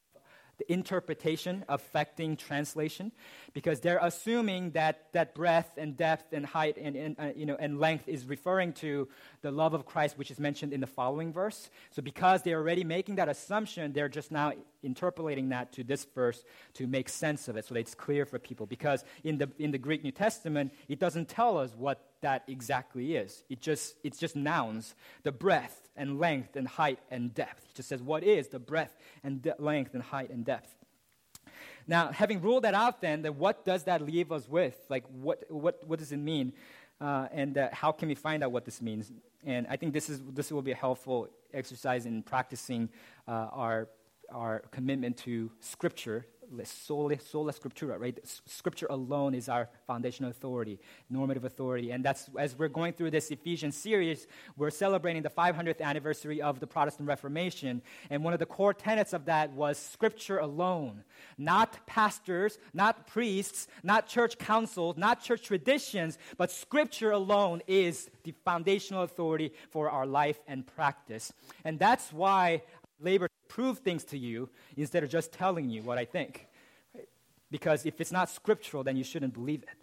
the 0.58 0.72
interpretation 0.72 1.66
affecting 1.70 2.38
translation 2.38 3.12
because 3.54 3.80
they're 3.80 4.00
assuming 4.02 4.70
that 4.72 5.12
that 5.12 5.34
breadth 5.34 5.78
and 5.78 5.98
depth 5.98 6.34
and 6.34 6.46
height 6.46 6.78
and, 6.78 6.96
and 6.96 7.16
uh, 7.20 7.30
you 7.36 7.48
know 7.48 7.56
and 7.60 7.80
length 7.80 8.08
is 8.08 8.26
referring 8.26 8.72
to 8.72 9.08
the 9.42 9.50
love 9.50 9.74
of 9.74 9.86
Christ 9.88 10.20
which 10.20 10.30
is 10.30 10.40
mentioned 10.40 10.72
in 10.72 10.80
the 10.80 10.88
following 10.88 11.34
verse. 11.34 11.72
So 11.90 12.04
because 12.04 12.44
they're 12.44 12.60
already 12.60 12.84
making 12.84 13.16
that 13.16 13.28
assumption 13.28 13.92
they're 13.94 14.10
just 14.10 14.32
now 14.32 14.54
interpolating 14.84 15.50
that 15.50 15.72
to 15.74 15.84
this 15.84 16.06
verse 16.16 16.44
to 16.74 16.88
make 16.88 17.10
sense 17.10 17.48
of 17.48 17.56
it 17.58 17.66
so 17.66 17.74
that 17.74 17.80
it's 17.80 17.96
clear 17.96 18.26
for 18.26 18.40
people 18.40 18.66
because 18.66 19.04
in 19.24 19.38
the 19.38 19.50
in 19.60 19.72
the 19.72 19.78
Greek 19.78 20.04
New 20.04 20.12
Testament 20.12 20.74
it 20.88 21.00
doesn't 21.00 21.30
tell 21.30 21.58
us 21.58 21.74
what 21.78 22.08
that 22.22 22.44
exactly 22.48 23.16
is 23.16 23.44
it 23.50 23.62
just 23.62 23.96
it's 24.04 24.18
just 24.18 24.36
nouns 24.36 24.96
the 25.24 25.32
breadth 25.32 25.82
and 25.96 26.20
length 26.20 26.56
and 26.56 26.68
height 26.68 27.00
and 27.10 27.34
depth. 27.34 27.66
It 27.70 27.76
just 27.76 27.90
says, 27.90 28.02
What 28.02 28.24
is 28.24 28.48
the 28.48 28.60
breadth 28.60 28.96
and 29.24 29.42
de- 29.42 29.56
length 29.60 29.94
and 29.94 30.04
height 30.04 30.30
and 30.30 30.46
depth? 30.46 30.74
Now, 31.88 32.12
having 32.12 32.42
ruled 32.42 32.64
that 32.64 32.74
out, 32.74 33.02
then, 33.02 33.24
then 33.24 33.38
what 33.38 33.66
does 33.66 33.84
that 33.84 34.02
leave 34.02 34.32
us 34.32 34.48
with? 34.48 34.78
Like, 34.90 35.04
what, 35.12 35.44
what, 35.50 35.82
what 35.88 36.00
does 36.00 36.12
it 36.12 36.18
mean? 36.18 36.54
Uh, 37.00 37.28
and 37.32 37.58
uh, 37.58 37.70
how 37.72 37.92
can 37.92 38.08
we 38.08 38.16
find 38.16 38.44
out 38.44 38.52
what 38.52 38.66
this 38.66 38.82
means? 38.82 39.12
And 39.44 39.66
I 39.68 39.76
think 39.76 39.94
this, 39.94 40.08
is, 40.10 40.22
this 40.32 40.52
will 40.52 40.62
be 40.62 40.72
a 40.72 40.76
helpful 40.76 41.28
exercise 41.54 42.06
in 42.06 42.22
practicing 42.22 42.90
uh, 43.28 43.48
our, 43.52 43.90
our 44.32 44.60
commitment 44.72 45.18
to 45.18 45.52
Scripture 45.60 46.26
sola, 46.64 47.20
sola 47.20 47.54
scriptura, 47.54 48.00
right? 48.00 48.20
Scripture 48.46 48.88
alone 48.90 49.34
is 49.34 49.48
our 49.48 49.70
foundational 49.88 50.30
authority, 50.32 50.80
normative 51.10 51.46
authority. 51.46 51.92
And 51.92 52.04
that's, 52.04 52.30
as 52.38 52.58
we're 52.58 52.68
going 52.68 52.94
through 52.94 53.12
this 53.12 53.32
Ephesians 53.32 53.76
series, 53.76 54.28
we're 54.58 54.70
celebrating 54.70 55.22
the 55.22 55.30
500th 55.30 55.82
anniversary 55.82 56.42
of 56.42 56.60
the 56.60 56.68
Protestant 56.68 57.08
Reformation. 57.08 57.82
And 58.10 58.24
one 58.24 58.34
of 58.34 58.40
the 58.40 58.46
core 58.46 58.74
tenets 58.74 59.14
of 59.14 59.26
that 59.26 59.52
was 59.52 59.78
Scripture 59.78 60.40
alone. 60.40 61.04
Not 61.38 61.86
pastors, 61.88 62.58
not 62.74 63.08
priests, 63.08 63.68
not 63.84 64.08
church 64.08 64.38
councils, 64.38 64.98
not 64.98 65.24
church 65.24 65.44
traditions, 65.44 66.18
but 66.38 66.52
Scripture 66.52 67.12
alone 67.12 67.62
is 67.68 68.10
the 68.24 68.34
foundational 68.44 69.04
authority 69.04 69.54
for 69.70 69.90
our 69.90 70.06
life 70.06 70.40
and 70.48 70.66
practice. 70.68 71.32
And 71.64 71.80
that's 71.80 72.12
why 72.12 72.64
labor 73.00 73.28
prove 73.52 73.80
things 73.80 74.06
to 74.06 74.18
you 74.18 74.50
instead 74.78 75.04
of 75.04 75.10
just 75.10 75.34
telling 75.34 75.70
you 75.70 75.82
what 75.84 75.98
I 75.98 76.06
think. 76.06 76.48
Because 77.50 77.86
if 77.86 78.00
it's 78.00 78.12
not 78.12 78.30
scriptural, 78.30 78.82
then 78.82 78.96
you 78.96 79.04
shouldn't 79.04 79.34
believe 79.34 79.64
it. 79.64 79.80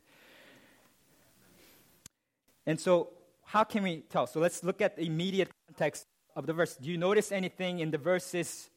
And 2.66 2.80
so, 2.80 3.10
how 3.44 3.64
can 3.64 3.82
we 3.82 4.04
tell? 4.08 4.26
So, 4.26 4.40
let's 4.40 4.64
look 4.64 4.80
at 4.80 4.96
the 4.96 5.04
immediate 5.04 5.50
context 5.66 6.06
of 6.34 6.46
the 6.46 6.54
verse. 6.54 6.76
Do 6.76 6.88
you 6.88 6.96
notice 6.96 7.30
anything 7.30 7.80
in 7.80 7.90
the 7.90 7.98
verses 7.98 8.70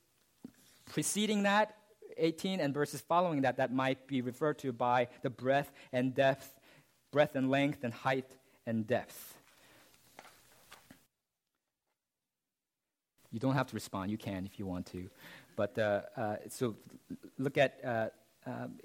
preceding 0.85 1.43
that, 1.43 1.77
18, 2.17 2.59
and 2.59 2.73
verses 2.73 2.99
following 2.99 3.41
that, 3.41 3.55
that 3.57 3.73
might 3.73 4.07
be 4.07 4.21
referred 4.21 4.59
to 4.59 4.73
by 4.73 5.07
the 5.21 5.29
breadth 5.29 5.71
and 5.93 6.13
depth, 6.13 6.53
breadth 7.11 7.35
and 7.35 7.49
length, 7.49 7.85
and 7.85 7.93
height 7.93 8.35
and 8.65 8.85
depth? 8.87 9.40
You 13.31 13.39
don't 13.39 13.53
have 13.55 13.67
to 13.67 13.75
respond. 13.75 14.11
You 14.11 14.17
can 14.17 14.45
if 14.45 14.59
you 14.59 14.65
want 14.65 14.85
to. 14.87 15.09
But 15.55 15.77
uh, 15.77 16.01
uh, 16.17 16.35
so 16.49 16.75
look 17.37 17.57
at, 17.57 17.79
uh, 17.83 18.07
um, 18.45 18.75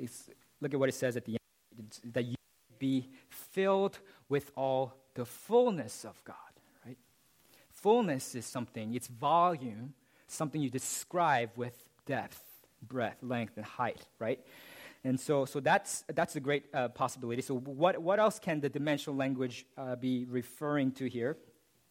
look 0.60 0.72
at 0.72 0.80
what 0.80 0.88
it 0.88 0.94
says 0.94 1.16
at 1.16 1.24
the 1.24 1.32
end 1.32 2.12
that 2.12 2.24
you 2.24 2.36
be 2.78 3.08
filled 3.28 3.98
with 4.28 4.50
all 4.56 4.94
the 5.14 5.24
fullness 5.24 6.04
of 6.04 6.22
God, 6.24 6.36
right? 6.84 6.98
Fullness 7.70 8.34
is 8.34 8.44
something, 8.44 8.94
it's 8.94 9.08
volume, 9.08 9.94
something 10.26 10.60
you 10.60 10.70
describe 10.70 11.50
with 11.56 11.84
depth, 12.04 12.42
breadth, 12.82 13.22
length, 13.22 13.56
and 13.56 13.64
height, 13.64 14.06
right? 14.18 14.40
And 15.04 15.18
so, 15.18 15.44
so 15.44 15.60
that's, 15.60 16.04
that's 16.14 16.36
a 16.36 16.40
great 16.40 16.64
uh, 16.74 16.88
possibility. 16.88 17.40
So, 17.40 17.54
what, 17.54 17.98
what 17.98 18.18
else 18.18 18.38
can 18.38 18.60
the 18.60 18.68
dimensional 18.68 19.16
language 19.16 19.64
uh, 19.78 19.94
be 19.96 20.26
referring 20.28 20.92
to 20.92 21.06
here? 21.08 21.36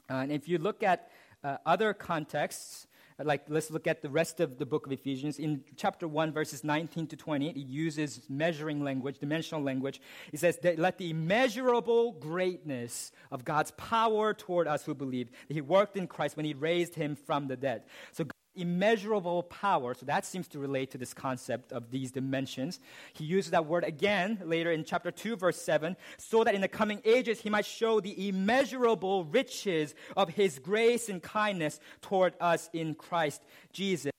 Uh, 0.10 0.14
and 0.16 0.32
if 0.32 0.48
you 0.48 0.58
look 0.58 0.84
at 0.84 1.10
uh, 1.44 1.58
other 1.66 1.94
contexts, 1.94 2.88
uh, 3.20 3.24
like 3.24 3.44
let's 3.48 3.72
look 3.72 3.88
at 3.88 4.02
the 4.02 4.10
rest 4.10 4.40
of 4.40 4.58
the 4.58 4.66
book 4.66 4.86
of 4.86 4.92
Ephesians. 4.92 5.40
In 5.40 5.64
chapter 5.78 6.08
1, 6.08 6.32
verses 6.32 6.64
19 6.64 7.08
to 7.08 7.16
20, 7.16 7.50
it 7.50 7.56
uses 7.56 8.22
measuring 8.30 8.84
language, 8.84 9.20
dimensional 9.20 9.64
language. 9.64 10.02
It 10.32 10.40
says, 10.40 10.60
Let 10.78 10.98
the 10.98 11.10
immeasurable 11.10 12.14
greatness 12.14 13.12
of 13.32 13.46
God's 13.46 13.72
power 13.72 14.34
toward 14.34 14.68
us 14.68 14.84
who 14.84 14.94
believe 14.94 15.30
that 15.48 15.54
He 15.54 15.62
worked 15.62 15.98
in 15.98 16.08
Christ 16.08 16.36
when 16.38 16.46
He 16.46 16.54
raised 16.54 16.96
Him 16.96 17.16
from 17.16 17.48
the 17.48 17.56
dead. 17.56 17.84
So 18.12 18.26
immeasurable 18.56 19.44
power. 19.44 19.94
So 19.94 20.06
that 20.06 20.26
seems 20.26 20.48
to 20.50 20.60
relate 20.60 20.92
to 20.92 20.98
this 20.98 21.14
concept 21.14 21.72
of 21.72 21.92
these 21.92 22.12
dimensions. 22.12 22.80
He 23.14 23.26
uses 23.26 23.52
that 23.52 23.66
word 23.66 23.84
again 23.84 24.42
later 24.44 24.72
in 24.72 24.84
chapter 24.84 25.12
2, 25.12 25.36
verse 25.36 25.62
7, 25.62 25.96
so 26.18 26.44
that 26.44 26.56
in 26.56 26.62
the 26.62 26.68
coming 26.68 27.02
ages 27.06 27.42
he 27.42 27.50
might 27.50 27.66
show 27.66 28.00
the 28.00 28.28
immeasurable 28.30 29.26
riches 29.26 29.96
of 30.16 30.30
his 30.30 30.60
grace 30.60 31.10
and 31.10 31.22
kindness 31.22 31.80
toward 32.02 32.34
us 32.40 32.70
in 32.74 32.96
Christ 32.96 33.42
Jesus. 33.72 34.12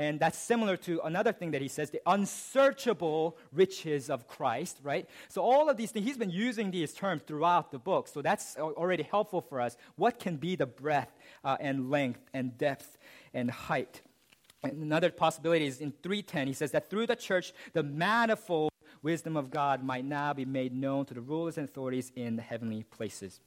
And 0.00 0.18
that's 0.18 0.38
similar 0.38 0.78
to 0.78 1.02
another 1.04 1.30
thing 1.30 1.50
that 1.50 1.60
he 1.60 1.68
says, 1.68 1.90
the 1.90 2.00
unsearchable 2.06 3.36
riches 3.52 4.08
of 4.08 4.26
Christ, 4.26 4.78
right? 4.82 5.06
So 5.28 5.42
all 5.42 5.68
of 5.68 5.76
these 5.76 5.90
things, 5.90 6.06
he's 6.06 6.16
been 6.16 6.30
using 6.30 6.70
these 6.70 6.94
terms 6.94 7.20
throughout 7.26 7.70
the 7.70 7.78
book. 7.78 8.08
So 8.08 8.22
that's 8.22 8.56
already 8.56 9.02
helpful 9.02 9.42
for 9.42 9.60
us. 9.60 9.76
What 9.96 10.18
can 10.18 10.36
be 10.36 10.56
the 10.56 10.64
breadth 10.64 11.12
uh, 11.44 11.58
and 11.60 11.90
length 11.90 12.20
and 12.32 12.56
depth 12.56 12.96
and 13.34 13.50
height. 13.50 14.02
And 14.62 14.82
another 14.82 15.10
possibility 15.10 15.66
is 15.66 15.80
in 15.80 15.92
310, 16.02 16.46
he 16.46 16.52
says 16.52 16.70
that 16.72 16.90
through 16.90 17.06
the 17.06 17.16
church, 17.16 17.52
the 17.72 17.82
manifold 17.82 18.70
wisdom 19.02 19.36
of 19.36 19.50
God 19.50 19.82
might 19.82 20.04
now 20.04 20.34
be 20.34 20.44
made 20.44 20.74
known 20.74 21.06
to 21.06 21.14
the 21.14 21.20
rulers 21.20 21.56
and 21.56 21.68
authorities 21.68 22.12
in 22.14 22.36
the 22.36 22.42
heavenly 22.42 22.82
places. 22.84 23.40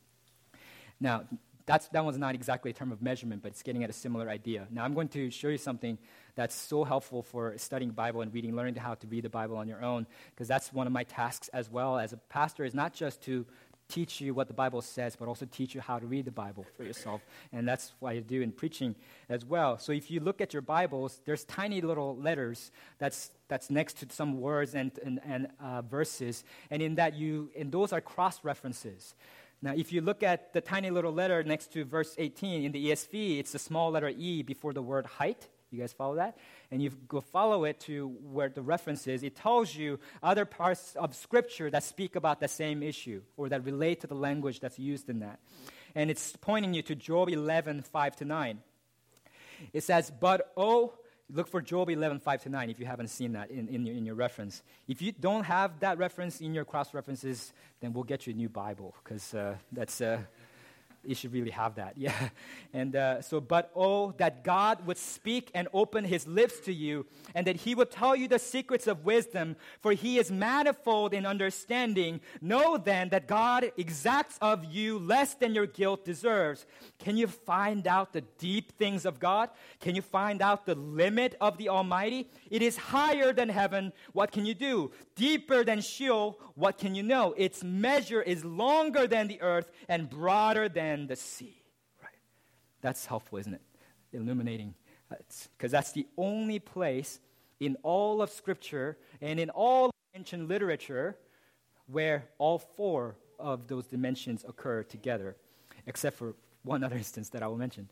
Now, 0.99 1.23
that's, 1.65 1.87
that 1.89 2.03
was 2.03 2.17
not 2.17 2.35
exactly 2.35 2.71
a 2.71 2.73
term 2.73 2.91
of 2.91 3.01
measurement, 3.01 3.41
but 3.41 3.51
it's 3.51 3.63
getting 3.63 3.83
at 3.83 3.89
a 3.89 3.93
similar 3.93 4.29
idea. 4.29 4.67
Now, 4.69 4.83
I'm 4.83 4.93
going 4.93 5.07
to 5.09 5.29
show 5.29 5.47
you 5.47 5.57
something 5.57 5.97
that's 6.35 6.55
so 6.55 6.83
helpful 6.83 7.21
for 7.21 7.57
studying 7.57 7.91
Bible 7.91 8.21
and 8.21 8.33
reading, 8.33 8.55
learning 8.55 8.75
how 8.75 8.95
to 8.95 9.07
read 9.07 9.23
the 9.23 9.29
Bible 9.29 9.55
on 9.55 9.67
your 9.67 9.83
own, 9.83 10.05
because 10.31 10.47
that's 10.47 10.73
one 10.73 10.87
of 10.87 10.93
my 10.93 11.03
tasks 11.03 11.47
as 11.49 11.69
well 11.69 11.97
as 11.97 12.11
a 12.11 12.17
pastor, 12.17 12.65
is 12.65 12.73
not 12.73 12.93
just 12.93 13.21
to 13.23 13.45
teach 13.89 14.21
you 14.21 14.33
what 14.33 14.47
the 14.47 14.53
Bible 14.53 14.81
says, 14.81 15.15
but 15.15 15.27
also 15.27 15.45
teach 15.45 15.75
you 15.75 15.81
how 15.81 15.99
to 15.99 16.05
read 16.05 16.25
the 16.25 16.31
Bible 16.31 16.65
for 16.75 16.83
yourself. 16.83 17.21
And 17.51 17.67
that's 17.67 17.93
what 17.99 18.11
I 18.11 18.19
do 18.19 18.41
in 18.41 18.51
preaching 18.51 18.95
as 19.29 19.45
well. 19.45 19.77
So 19.77 19.91
if 19.91 20.09
you 20.09 20.19
look 20.19 20.41
at 20.41 20.53
your 20.53 20.61
Bibles, 20.61 21.21
there's 21.25 21.43
tiny 21.45 21.81
little 21.81 22.15
letters 22.17 22.71
that's, 22.97 23.31
that's 23.47 23.69
next 23.69 23.99
to 23.99 24.07
some 24.09 24.39
words 24.39 24.73
and, 24.75 24.91
and, 25.03 25.19
and 25.25 25.47
uh, 25.61 25.81
verses. 25.81 26.43
And 26.71 26.81
in 26.81 26.95
that, 26.95 27.15
you, 27.15 27.49
and 27.57 27.71
those 27.71 27.93
are 27.93 28.01
cross 28.01 28.43
references. 28.43 29.15
Now, 29.61 29.73
if 29.75 29.93
you 29.93 30.01
look 30.01 30.23
at 30.23 30.51
the 30.51 30.59
tiny 30.59 30.89
little 30.89 31.13
letter 31.13 31.41
next 31.43 31.71
to 31.73 31.85
verse 31.85 32.15
18 32.17 32.65
in 32.65 32.71
the 32.73 32.87
ESV, 32.87 33.39
it's 33.39 33.55
a 33.55 33.59
small 33.59 33.91
letter 33.91 34.09
E 34.09 34.43
before 34.43 34.73
the 34.73 34.81
word 34.81 35.05
height. 35.05 35.47
You 35.73 35.79
guys 35.79 35.91
follow 35.91 36.15
that? 36.15 36.37
And 36.69 36.81
you 36.81 36.91
go 37.07 37.19
follow 37.19 37.63
it 37.63 37.79
to 37.81 38.09
where 38.31 38.49
the 38.49 38.61
reference 38.61 39.07
is. 39.07 39.23
It 39.23 39.35
tells 39.35 39.75
you 39.75 39.99
other 40.21 40.45
parts 40.45 40.95
of 40.95 41.15
Scripture 41.15 41.71
that 41.71 41.83
speak 41.83 42.15
about 42.15 42.39
the 42.39 42.47
same 42.47 42.83
issue 42.83 43.23
or 43.37 43.49
that 43.49 43.65
relate 43.65 44.01
to 44.01 44.07
the 44.07 44.15
language 44.15 44.59
that's 44.59 44.77
used 44.77 45.09
in 45.09 45.19
that. 45.19 45.39
And 45.95 46.11
it's 46.11 46.35
pointing 46.35 46.75
you 46.75 46.83
to 46.83 46.95
Job 46.95 47.29
11, 47.29 47.81
5 47.81 48.15
to 48.17 48.25
9. 48.25 48.59
It 49.73 49.83
says, 49.83 50.11
But 50.11 50.51
oh, 50.55 50.93
look 51.31 51.47
for 51.47 51.61
Job 51.61 51.89
11, 51.89 52.19
5 52.19 52.43
to 52.43 52.49
9 52.49 52.69
if 52.69 52.79
you 52.79 52.85
haven't 52.85 53.07
seen 53.07 53.33
that 53.33 53.49
in, 53.49 53.67
in, 53.67 53.85
your, 53.85 53.95
in 53.95 54.05
your 54.05 54.15
reference. 54.15 54.61
If 54.87 55.01
you 55.01 55.11
don't 55.11 55.43
have 55.43 55.79
that 55.79 55.97
reference 55.97 56.39
in 56.39 56.53
your 56.53 56.65
cross 56.65 56.93
references, 56.93 57.51
then 57.79 57.93
we'll 57.93 58.03
get 58.03 58.27
you 58.27 58.33
a 58.33 58.35
new 58.35 58.49
Bible 58.49 58.93
because 59.03 59.33
uh, 59.33 59.55
that's. 59.71 60.01
Uh, 60.01 60.19
you 61.03 61.15
should 61.15 61.33
really 61.33 61.51
have 61.51 61.75
that. 61.75 61.93
Yeah. 62.03 62.29
And 62.73 62.95
uh, 62.95 63.21
so, 63.21 63.39
but 63.39 63.71
oh, 63.75 64.11
that 64.17 64.43
God 64.43 64.85
would 64.85 64.97
speak 64.97 65.51
and 65.53 65.69
open 65.73 66.03
his 66.03 66.27
lips 66.27 66.59
to 66.61 66.73
you, 66.73 67.05
and 67.33 67.47
that 67.47 67.55
he 67.57 67.75
would 67.75 67.91
tell 67.91 68.13
you 68.13 68.27
the 68.27 68.39
secrets 68.39 68.87
of 68.87 69.05
wisdom, 69.05 69.55
for 69.79 69.93
he 69.93 70.17
is 70.17 70.31
manifold 70.31 71.13
in 71.13 71.25
understanding. 71.25 72.19
Know 72.41 72.77
then 72.77 73.09
that 73.09 73.27
God 73.27 73.71
exacts 73.77 74.37
of 74.41 74.65
you 74.65 74.99
less 74.99 75.35
than 75.35 75.55
your 75.55 75.67
guilt 75.67 76.03
deserves. 76.03 76.65
Can 76.99 77.15
you 77.15 77.27
find 77.27 77.87
out 77.87 78.11
the 78.11 78.21
deep 78.37 78.77
things 78.77 79.05
of 79.05 79.19
God? 79.19 79.49
Can 79.79 79.95
you 79.95 80.01
find 80.01 80.41
out 80.41 80.65
the 80.65 80.75
limit 80.75 81.35
of 81.39 81.57
the 81.57 81.69
Almighty? 81.69 82.27
It 82.49 82.61
is 82.61 82.75
higher 82.75 83.31
than 83.31 83.49
heaven. 83.49 83.93
What 84.13 84.31
can 84.31 84.45
you 84.45 84.55
do? 84.55 84.91
Deeper 85.15 85.63
than 85.63 85.79
Sheol. 85.79 86.39
What 86.55 86.77
can 86.77 86.95
you 86.95 87.03
know? 87.03 87.33
Its 87.37 87.63
measure 87.63 88.21
is 88.21 88.43
longer 88.43 89.07
than 89.07 89.27
the 89.27 89.41
earth 89.41 89.71
and 89.87 90.09
broader 90.09 90.67
than 90.69 90.92
and 90.93 91.07
the 91.07 91.15
sea. 91.15 91.61
Right? 92.01 92.13
That's 92.81 93.05
helpful, 93.05 93.39
isn't 93.39 93.53
it? 93.53 93.61
Illuminating. 94.13 94.75
Uh, 95.11 95.15
because 95.57 95.71
that's 95.71 95.91
the 95.91 96.07
only 96.17 96.59
place 96.59 97.19
in 97.59 97.75
all 97.83 98.21
of 98.21 98.29
Scripture 98.29 98.97
and 99.21 99.39
in 99.39 99.49
all 99.49 99.91
ancient 100.15 100.47
literature 100.47 101.17
where 101.87 102.25
all 102.37 102.59
four 102.59 103.15
of 103.39 103.67
those 103.67 103.87
dimensions 103.87 104.45
occur 104.47 104.83
together, 104.83 105.35
except 105.85 106.17
for 106.17 106.35
one 106.63 106.83
other 106.83 106.95
instance 107.03 107.29
that 107.29 107.43
I 107.43 107.47
will 107.47 107.57
mention. 107.57 107.89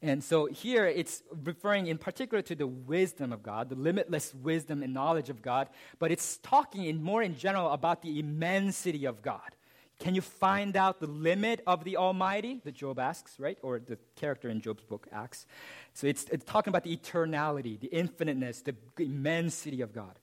And 0.00 0.22
so 0.22 0.46
here 0.46 0.86
it's 0.86 1.24
referring 1.44 1.88
in 1.88 1.98
particular 1.98 2.40
to 2.42 2.54
the 2.54 2.68
wisdom 2.68 3.32
of 3.32 3.42
God, 3.42 3.68
the 3.68 3.74
limitless 3.74 4.32
wisdom 4.32 4.84
and 4.84 4.94
knowledge 4.94 5.28
of 5.28 5.42
God, 5.42 5.68
but 5.98 6.12
it's 6.12 6.36
talking 6.38 6.84
in 6.84 7.02
more 7.02 7.20
in 7.20 7.36
general 7.36 7.70
about 7.70 8.02
the 8.02 8.20
immensity 8.20 9.06
of 9.06 9.22
God. 9.22 9.56
Can 9.98 10.14
you 10.14 10.20
find 10.20 10.76
out 10.76 11.00
the 11.00 11.08
limit 11.08 11.60
of 11.66 11.82
the 11.82 11.96
Almighty? 11.96 12.60
That 12.64 12.74
Job 12.74 12.98
asks, 12.98 13.40
right? 13.40 13.58
Or 13.62 13.80
the 13.80 13.98
character 14.14 14.48
in 14.48 14.60
Job's 14.60 14.84
book 14.84 15.08
asks. 15.10 15.46
So 15.92 16.06
it's, 16.06 16.24
it's 16.30 16.44
talking 16.44 16.70
about 16.70 16.84
the 16.84 16.96
eternality, 16.96 17.80
the 17.80 17.92
infiniteness, 17.92 18.62
the 18.62 18.76
immensity 18.98 19.80
of 19.80 19.92
God. 19.92 20.18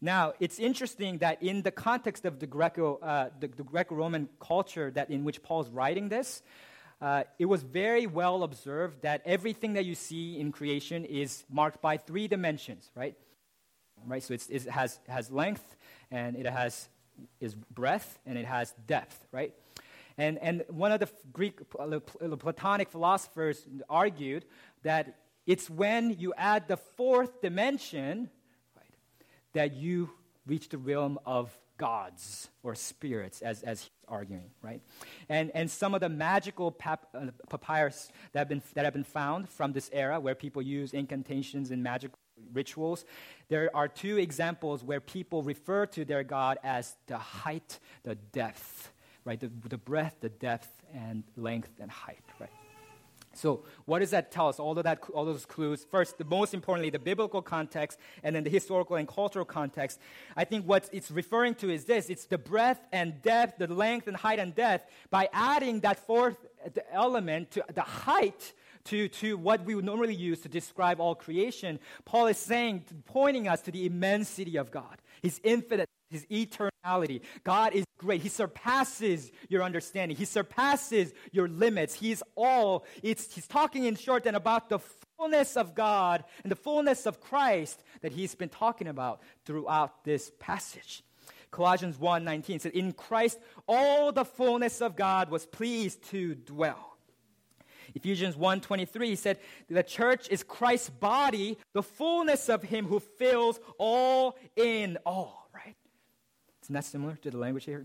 Now, 0.00 0.34
it's 0.38 0.60
interesting 0.60 1.18
that 1.18 1.42
in 1.42 1.62
the 1.62 1.72
context 1.72 2.24
of 2.24 2.38
the, 2.38 2.46
Greco, 2.46 2.98
uh, 3.02 3.30
the, 3.40 3.48
the 3.48 3.64
Greco-Roman 3.64 4.28
culture 4.38 4.92
that 4.92 5.10
in 5.10 5.24
which 5.24 5.42
Paul's 5.42 5.68
writing 5.70 6.08
this, 6.08 6.42
uh, 7.00 7.24
it 7.38 7.46
was 7.46 7.62
very 7.62 8.06
well 8.06 8.44
observed 8.44 9.02
that 9.02 9.22
everything 9.24 9.72
that 9.72 9.84
you 9.84 9.96
see 9.96 10.38
in 10.38 10.52
creation 10.52 11.04
is 11.04 11.44
marked 11.50 11.82
by 11.82 11.96
three 11.96 12.28
dimensions, 12.28 12.90
right? 12.94 13.16
Right. 14.06 14.22
So 14.22 14.34
it 14.34 14.64
has 14.70 15.00
has 15.08 15.28
length, 15.28 15.76
and 16.10 16.36
it 16.36 16.46
has 16.46 16.88
is 17.40 17.54
breadth 17.54 18.18
and 18.26 18.38
it 18.38 18.46
has 18.46 18.74
depth, 18.86 19.26
right? 19.32 19.54
And, 20.16 20.38
and 20.38 20.64
one 20.68 20.90
of 20.92 21.00
the 21.00 21.08
Greek 21.32 21.60
Platonic 21.70 22.90
philosophers 22.90 23.64
argued 23.88 24.44
that 24.82 25.16
it's 25.46 25.70
when 25.70 26.16
you 26.18 26.34
add 26.36 26.68
the 26.68 26.76
fourth 26.76 27.40
dimension 27.40 28.28
right, 28.76 28.94
that 29.52 29.74
you 29.74 30.10
reach 30.46 30.68
the 30.68 30.78
realm 30.78 31.18
of 31.24 31.56
gods 31.78 32.48
or 32.62 32.74
spirits, 32.74 33.40
as, 33.40 33.62
as 33.62 33.82
he's 33.82 33.90
arguing, 34.08 34.50
right? 34.60 34.82
And, 35.28 35.50
and 35.54 35.70
some 35.70 35.94
of 35.94 36.00
the 36.00 36.08
magical 36.08 36.72
pap, 36.72 37.06
uh, 37.14 37.26
papyrus 37.48 38.10
that 38.32 38.40
have, 38.40 38.48
been, 38.48 38.62
that 38.74 38.84
have 38.84 38.92
been 38.92 39.04
found 39.04 39.48
from 39.48 39.72
this 39.72 39.88
era, 39.92 40.18
where 40.18 40.34
people 40.34 40.60
use 40.60 40.92
incantations 40.92 41.70
and 41.70 41.82
magic 41.82 42.10
rituals, 42.52 43.04
there 43.48 43.70
are 43.74 43.88
two 43.88 44.18
examples 44.18 44.82
where 44.84 45.00
people 45.00 45.42
refer 45.42 45.86
to 45.86 46.04
their 46.04 46.22
God 46.22 46.58
as 46.62 46.96
the 47.06 47.18
height, 47.18 47.78
the 48.02 48.14
depth, 48.14 48.92
right? 49.24 49.38
The, 49.38 49.50
the 49.68 49.78
breadth, 49.78 50.20
the 50.20 50.28
depth, 50.28 50.70
and 50.94 51.22
length 51.36 51.70
and 51.80 51.90
height, 51.90 52.24
right? 52.40 52.50
So, 53.34 53.62
what 53.84 54.00
does 54.00 54.10
that 54.10 54.32
tell 54.32 54.48
us? 54.48 54.58
All 54.58 54.76
of 54.76 54.84
that, 54.84 55.00
all 55.14 55.24
those 55.24 55.46
clues. 55.46 55.86
First, 55.88 56.18
the 56.18 56.24
most 56.24 56.54
importantly, 56.54 56.90
the 56.90 56.98
biblical 56.98 57.40
context, 57.40 57.98
and 58.24 58.34
then 58.34 58.42
the 58.42 58.50
historical 58.50 58.96
and 58.96 59.06
cultural 59.06 59.44
context. 59.44 60.00
I 60.36 60.44
think 60.44 60.66
what 60.66 60.88
it's 60.92 61.10
referring 61.10 61.54
to 61.56 61.70
is 61.70 61.84
this: 61.84 62.10
it's 62.10 62.24
the 62.24 62.38
breadth 62.38 62.80
and 62.90 63.22
depth, 63.22 63.58
the 63.58 63.72
length 63.72 64.08
and 64.08 64.16
height 64.16 64.40
and 64.40 64.54
depth. 64.54 64.90
By 65.10 65.28
adding 65.32 65.80
that 65.80 66.04
fourth 66.04 66.36
element 66.90 67.52
to 67.52 67.64
the 67.72 67.82
height, 67.82 68.54
to, 68.88 69.08
to 69.08 69.36
what 69.36 69.64
we 69.64 69.74
would 69.74 69.84
normally 69.84 70.14
use 70.14 70.40
to 70.40 70.48
describe 70.48 71.00
all 71.00 71.14
creation, 71.14 71.78
Paul 72.04 72.26
is 72.26 72.38
saying, 72.38 72.84
pointing 73.06 73.48
us 73.48 73.60
to 73.62 73.70
the 73.70 73.86
immensity 73.86 74.56
of 74.56 74.70
God, 74.70 74.98
His 75.22 75.40
infinite, 75.44 75.88
His 76.10 76.24
eternality. 76.26 77.20
God 77.44 77.74
is 77.74 77.84
great. 77.98 78.22
He 78.22 78.28
surpasses 78.28 79.30
your 79.48 79.62
understanding. 79.62 80.16
He 80.16 80.24
surpasses 80.24 81.12
your 81.32 81.48
limits. 81.48 81.94
He's 81.94 82.22
all. 82.34 82.84
It's, 83.02 83.34
he's 83.34 83.46
talking 83.46 83.84
in 83.84 83.96
short 83.96 84.24
then 84.24 84.34
about 84.34 84.68
the 84.68 84.78
fullness 85.18 85.56
of 85.56 85.74
God 85.74 86.24
and 86.42 86.50
the 86.50 86.56
fullness 86.56 87.06
of 87.06 87.20
Christ 87.20 87.82
that 88.00 88.12
he's 88.12 88.34
been 88.34 88.48
talking 88.48 88.86
about 88.86 89.20
throughout 89.44 90.04
this 90.04 90.30
passage. 90.38 91.02
Colossians 91.50 91.98
1:19 91.98 92.60
says, 92.60 92.72
"In 92.72 92.92
Christ 92.92 93.38
all 93.66 94.12
the 94.12 94.24
fullness 94.24 94.80
of 94.80 94.96
God 94.96 95.30
was 95.30 95.46
pleased 95.46 96.02
to 96.10 96.34
dwell." 96.34 96.87
Ephesians 97.94 98.36
1:23 98.36 99.16
said 99.16 99.38
the 99.68 99.82
church 99.82 100.28
is 100.28 100.42
Christ's 100.42 100.90
body, 100.90 101.58
the 101.72 101.82
fullness 101.82 102.48
of 102.48 102.62
him 102.62 102.86
who 102.86 103.00
fills 103.00 103.60
all 103.78 104.36
in 104.56 104.98
all, 105.06 105.48
right? 105.54 105.76
Isn't 106.62 106.74
that 106.74 106.84
similar 106.84 107.16
to 107.16 107.30
the 107.30 107.38
language 107.38 107.64
here? 107.64 107.82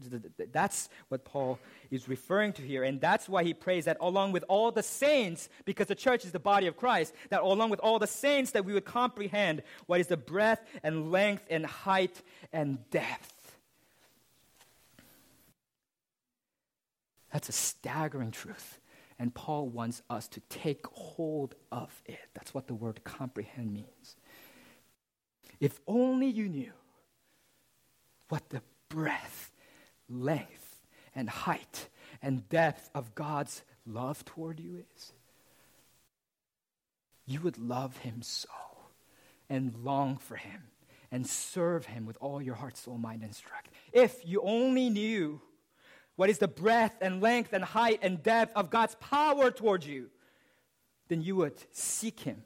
That's 0.51 0.89
what 1.08 1.24
Paul 1.24 1.58
is 1.89 2.10
referring 2.10 2.51
to 2.54 2.62
here. 2.62 2.84
And 2.84 2.99
that's 2.99 3.30
why 3.30 3.45
he 3.45 3.54
prays 3.54 3.86
that 3.86 3.95
along 4.01 4.34
with 4.34 4.43
all 4.49 4.72
the 4.72 4.84
saints, 4.84 5.47
because 5.64 5.88
the 5.88 5.95
church 5.95 6.26
is 6.26 6.34
the 6.34 6.39
body 6.39 6.68
of 6.68 6.76
Christ, 6.76 7.14
that 7.30 7.41
along 7.41 7.70
with 7.70 7.80
all 7.80 7.97
the 7.97 8.08
saints 8.08 8.51
that 8.51 8.66
we 8.66 8.74
would 8.74 8.84
comprehend 8.84 9.64
what 9.86 10.01
is 10.01 10.08
the 10.08 10.18
breadth 10.18 10.68
and 10.84 11.14
length 11.14 11.45
and 11.49 11.66
height 11.66 12.22
and 12.51 12.89
depth. 12.89 13.58
That's 17.32 17.47
a 17.47 17.54
staggering 17.54 18.32
truth. 18.32 18.80
And 19.24 19.34
Paul 19.34 19.69
wants 19.69 20.01
us 20.09 20.28
to 20.28 20.41
take 20.49 20.86
hold 20.88 21.55
of 21.71 22.03
it. 22.05 22.19
That's 22.34 22.53
what 22.53 22.67
the 22.67 22.74
word 22.74 23.05
comprehend 23.05 23.74
means. 23.74 24.17
If 25.61 25.80
only 25.88 26.28
you 26.28 26.49
knew 26.49 26.74
what 28.28 28.49
the 28.49 28.61
breadth, 28.89 29.53
length, 30.09 30.82
and 31.15 31.30
height 31.30 31.88
and 32.21 32.49
depth 32.49 32.89
of 32.93 33.15
God's 33.15 33.61
love 33.88 34.26
toward 34.26 34.59
you 34.59 34.84
is, 34.93 35.13
you 37.26 37.39
would 37.39 37.57
love 37.57 37.95
Him 37.99 38.21
so 38.24 38.49
and 39.49 39.74
long 39.86 40.17
for 40.17 40.36
Him 40.36 40.63
and 41.13 41.26
serve 41.26 41.86
Him 41.86 42.05
with 42.05 42.17
all 42.19 42.41
your 42.41 42.55
heart, 42.55 42.76
soul, 42.76 42.97
mind, 42.97 43.24
and 43.24 43.34
strength. 43.34 43.71
If 43.93 44.28
you 44.28 44.41
only 44.41 44.89
knew 44.89 45.39
what 46.16 46.30
is 46.30 46.38
the 46.38 46.47
breadth 46.47 46.97
and 47.01 47.22
length 47.22 47.53
and 47.53 47.64
height 47.64 47.99
and 48.01 48.22
depth 48.22 48.55
of 48.55 48.70
God's 48.70 48.95
power 48.95 49.49
towards 49.51 49.88
you, 49.88 50.09
then 51.07 51.22
you 51.22 51.36
would 51.38 51.55
seek 51.72 52.20
Him, 52.22 52.43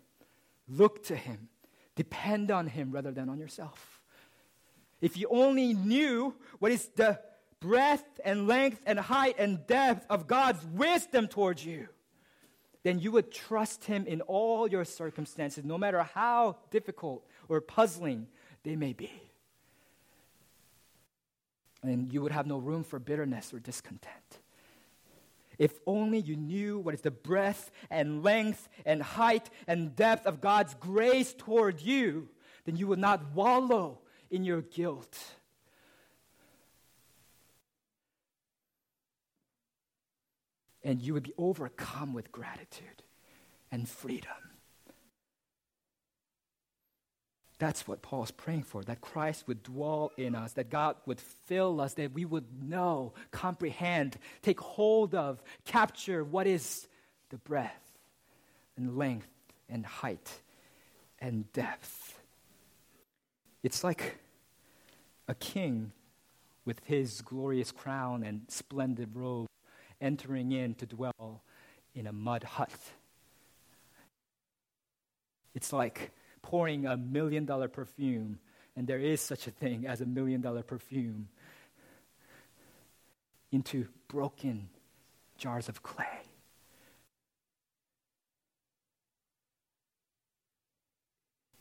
look 0.67 1.03
to 1.05 1.15
Him, 1.15 1.49
depend 1.95 2.51
on 2.51 2.67
Him 2.67 2.91
rather 2.91 3.11
than 3.11 3.29
on 3.29 3.39
yourself. 3.39 4.01
If 5.01 5.17
you 5.17 5.27
only 5.29 5.73
knew 5.73 6.33
what 6.59 6.71
is 6.71 6.87
the 6.95 7.19
breadth 7.59 8.19
and 8.23 8.47
length 8.47 8.81
and 8.85 8.99
height 8.99 9.35
and 9.37 9.65
depth 9.67 10.05
of 10.09 10.27
God's 10.27 10.63
wisdom 10.65 11.27
towards 11.27 11.65
you, 11.65 11.87
then 12.83 12.99
you 12.99 13.11
would 13.11 13.31
trust 13.31 13.85
Him 13.85 14.05
in 14.07 14.21
all 14.21 14.67
your 14.67 14.85
circumstances, 14.85 15.65
no 15.65 15.77
matter 15.77 16.03
how 16.03 16.57
difficult 16.71 17.25
or 17.49 17.59
puzzling 17.59 18.27
they 18.63 18.75
may 18.75 18.93
be. 18.93 19.26
And 21.83 22.11
you 22.11 22.21
would 22.21 22.31
have 22.31 22.47
no 22.47 22.57
room 22.57 22.83
for 22.83 22.99
bitterness 22.99 23.53
or 23.53 23.59
discontent. 23.59 24.39
If 25.57 25.79
only 25.87 26.19
you 26.19 26.35
knew 26.35 26.79
what 26.79 26.93
is 26.93 27.01
the 27.01 27.11
breadth 27.11 27.71
and 27.89 28.23
length 28.23 28.69
and 28.85 29.01
height 29.01 29.49
and 29.67 29.95
depth 29.95 30.27
of 30.27 30.41
God's 30.41 30.75
grace 30.75 31.33
toward 31.35 31.81
you, 31.81 32.29
then 32.65 32.75
you 32.75 32.87
would 32.87 32.99
not 32.99 33.33
wallow 33.33 33.99
in 34.29 34.43
your 34.43 34.61
guilt. 34.61 35.17
And 40.83 41.01
you 41.01 41.13
would 41.13 41.23
be 41.23 41.33
overcome 41.37 42.13
with 42.13 42.31
gratitude 42.31 43.03
and 43.71 43.89
freedom. 43.89 44.56
That's 47.59 47.87
what 47.87 48.03
Paul's 48.03 48.31
praying 48.31 48.63
for 48.63 48.83
that 48.83 49.01
Christ 49.01 49.47
would 49.47 49.63
dwell 49.63 50.11
in 50.15 50.35
us, 50.35 50.53
that 50.53 50.69
God 50.69 50.95
would 51.07 51.19
fill 51.19 51.81
us, 51.81 51.95
that 51.95 52.13
we 52.13 52.23
would 52.23 52.45
know, 52.63 53.13
comprehend, 53.31 54.17
take 54.43 54.59
hold 54.59 55.15
of, 55.15 55.41
capture 55.65 56.23
what 56.23 56.45
is 56.45 56.87
the 57.29 57.37
breadth 57.37 57.97
and 58.75 58.95
length 58.95 59.27
and 59.69 59.85
height 59.85 60.41
and 61.19 61.51
depth 61.51 62.17
it's 63.67 63.83
like 63.83 64.17
a 65.27 65.35
king 65.35 65.91
with 66.63 66.79
his 66.85 67.21
glorious 67.21 67.69
crown 67.69 68.23
and 68.23 68.43
splendid 68.47 69.09
robe 69.13 69.47
entering 69.99 70.53
in 70.53 70.73
to 70.75 70.85
dwell 70.85 71.41
in 71.93 72.07
a 72.07 72.13
mud 72.13 72.43
hut. 72.43 72.71
It's 75.53 75.73
like 75.73 76.11
pouring 76.47 76.85
a 76.85 76.95
million 76.95 77.43
dollar 77.43 77.67
perfume, 77.67 78.39
and 78.77 78.87
there 78.87 79.01
is 79.01 79.19
such 79.19 79.47
a 79.47 79.51
thing 79.51 79.85
as 79.85 79.99
a 79.99 80.05
million 80.05 80.39
dollar 80.39 80.63
perfume, 80.63 81.27
into 83.51 83.85
broken 84.07 84.69
jars 85.37 85.67
of 85.67 85.83
clay. 85.83 86.05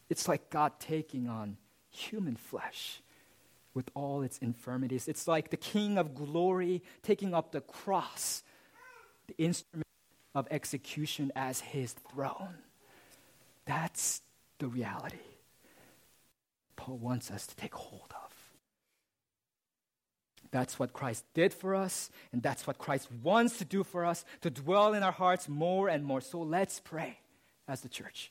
It's 0.08 0.28
like 0.28 0.50
God 0.50 0.78
taking 0.78 1.28
on 1.28 1.56
human 1.90 2.36
flesh 2.36 3.02
with 3.74 3.90
all 3.92 4.22
its 4.22 4.38
infirmities. 4.38 5.08
It's 5.08 5.26
like 5.26 5.50
the 5.50 5.56
King 5.56 5.98
of 5.98 6.14
glory 6.14 6.84
taking 7.02 7.34
up 7.34 7.50
the 7.50 7.60
cross, 7.60 8.44
the 9.26 9.34
instrument 9.36 9.88
of 10.32 10.46
execution, 10.52 11.32
as 11.34 11.58
his 11.58 11.92
throne. 11.92 12.58
That's 13.64 14.22
the 14.58 14.68
reality 14.68 15.18
Paul 16.76 16.98
wants 16.98 17.30
us 17.30 17.46
to 17.46 17.56
take 17.56 17.74
hold 17.74 18.10
of. 18.10 18.32
That's 20.50 20.78
what 20.78 20.92
Christ 20.92 21.24
did 21.34 21.52
for 21.52 21.74
us, 21.74 22.10
and 22.32 22.42
that's 22.42 22.66
what 22.66 22.78
Christ 22.78 23.08
wants 23.22 23.58
to 23.58 23.64
do 23.64 23.82
for 23.82 24.04
us 24.04 24.24
to 24.42 24.50
dwell 24.50 24.94
in 24.94 25.02
our 25.02 25.12
hearts 25.12 25.48
more 25.48 25.88
and 25.88 26.04
more. 26.04 26.20
So 26.20 26.40
let's 26.40 26.80
pray 26.80 27.18
as 27.66 27.80
the 27.80 27.88
church 27.88 28.30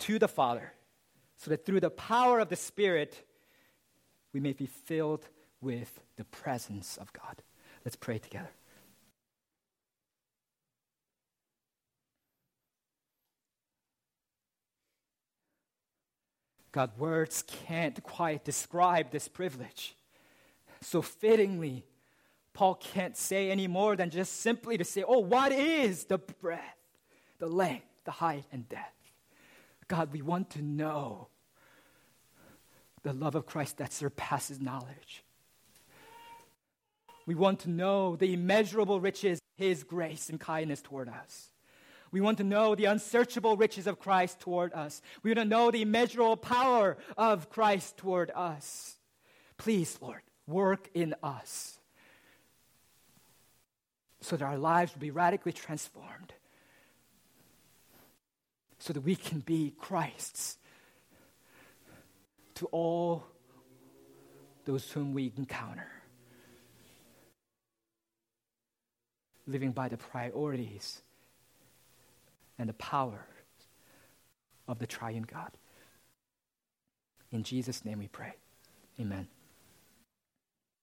to 0.00 0.18
the 0.18 0.28
Father 0.28 0.72
so 1.36 1.50
that 1.50 1.64
through 1.64 1.80
the 1.80 1.90
power 1.90 2.40
of 2.40 2.48
the 2.48 2.56
Spirit, 2.56 3.24
we 4.32 4.40
may 4.40 4.52
be 4.52 4.66
filled 4.66 5.28
with 5.60 6.00
the 6.16 6.24
presence 6.24 6.96
of 6.96 7.12
God. 7.12 7.42
Let's 7.84 7.96
pray 7.96 8.18
together. 8.18 8.50
God, 16.72 16.90
words 16.98 17.42
can't 17.66 18.02
quite 18.02 18.44
describe 18.44 19.10
this 19.10 19.28
privilege. 19.28 19.94
So 20.80 21.02
fittingly, 21.02 21.84
Paul 22.52 22.74
can't 22.74 23.16
say 23.16 23.50
any 23.50 23.66
more 23.66 23.96
than 23.96 24.10
just 24.10 24.40
simply 24.40 24.76
to 24.78 24.84
say, 24.84 25.04
Oh, 25.06 25.20
what 25.20 25.52
is 25.52 26.04
the 26.04 26.18
breadth, 26.18 26.62
the 27.38 27.46
length, 27.46 27.86
the 28.04 28.10
height, 28.10 28.44
and 28.52 28.68
depth? 28.68 28.92
God, 29.86 30.12
we 30.12 30.22
want 30.22 30.50
to 30.50 30.62
know 30.62 31.28
the 33.02 33.12
love 33.12 33.34
of 33.34 33.46
Christ 33.46 33.78
that 33.78 33.92
surpasses 33.92 34.60
knowledge. 34.60 35.24
We 37.26 37.34
want 37.34 37.60
to 37.60 37.70
know 37.70 38.16
the 38.16 38.34
immeasurable 38.34 39.00
riches, 39.00 39.38
His 39.56 39.84
grace 39.84 40.28
and 40.28 40.38
kindness 40.38 40.82
toward 40.82 41.08
us. 41.08 41.48
We 42.10 42.20
want 42.20 42.38
to 42.38 42.44
know 42.44 42.74
the 42.74 42.86
unsearchable 42.86 43.56
riches 43.56 43.86
of 43.86 43.98
Christ 43.98 44.40
toward 44.40 44.72
us. 44.72 45.02
We 45.22 45.30
want 45.30 45.40
to 45.40 45.44
know 45.44 45.70
the 45.70 45.82
immeasurable 45.82 46.36
power 46.36 46.96
of 47.16 47.50
Christ 47.50 47.96
toward 47.96 48.30
us. 48.34 48.96
Please, 49.56 49.98
Lord, 50.00 50.22
work 50.46 50.88
in 50.94 51.14
us 51.22 51.78
so 54.20 54.36
that 54.36 54.44
our 54.44 54.58
lives 54.58 54.94
will 54.94 55.00
be 55.00 55.10
radically 55.10 55.52
transformed 55.52 56.32
so 58.78 58.92
that 58.92 59.00
we 59.00 59.16
can 59.16 59.40
be 59.40 59.74
Christ's 59.78 60.56
to 62.54 62.66
all 62.66 63.24
those 64.64 64.90
whom 64.90 65.12
we 65.12 65.32
encounter. 65.36 65.88
Living 69.46 69.72
by 69.72 69.88
the 69.88 69.96
priorities 69.96 71.02
and 72.58 72.68
the 72.68 72.74
power 72.74 73.26
of 74.66 74.78
the 74.78 74.86
triune 74.86 75.22
God. 75.22 75.52
In 77.30 77.42
Jesus' 77.42 77.84
name 77.84 77.98
we 77.98 78.08
pray. 78.08 78.34
Amen. 79.00 79.28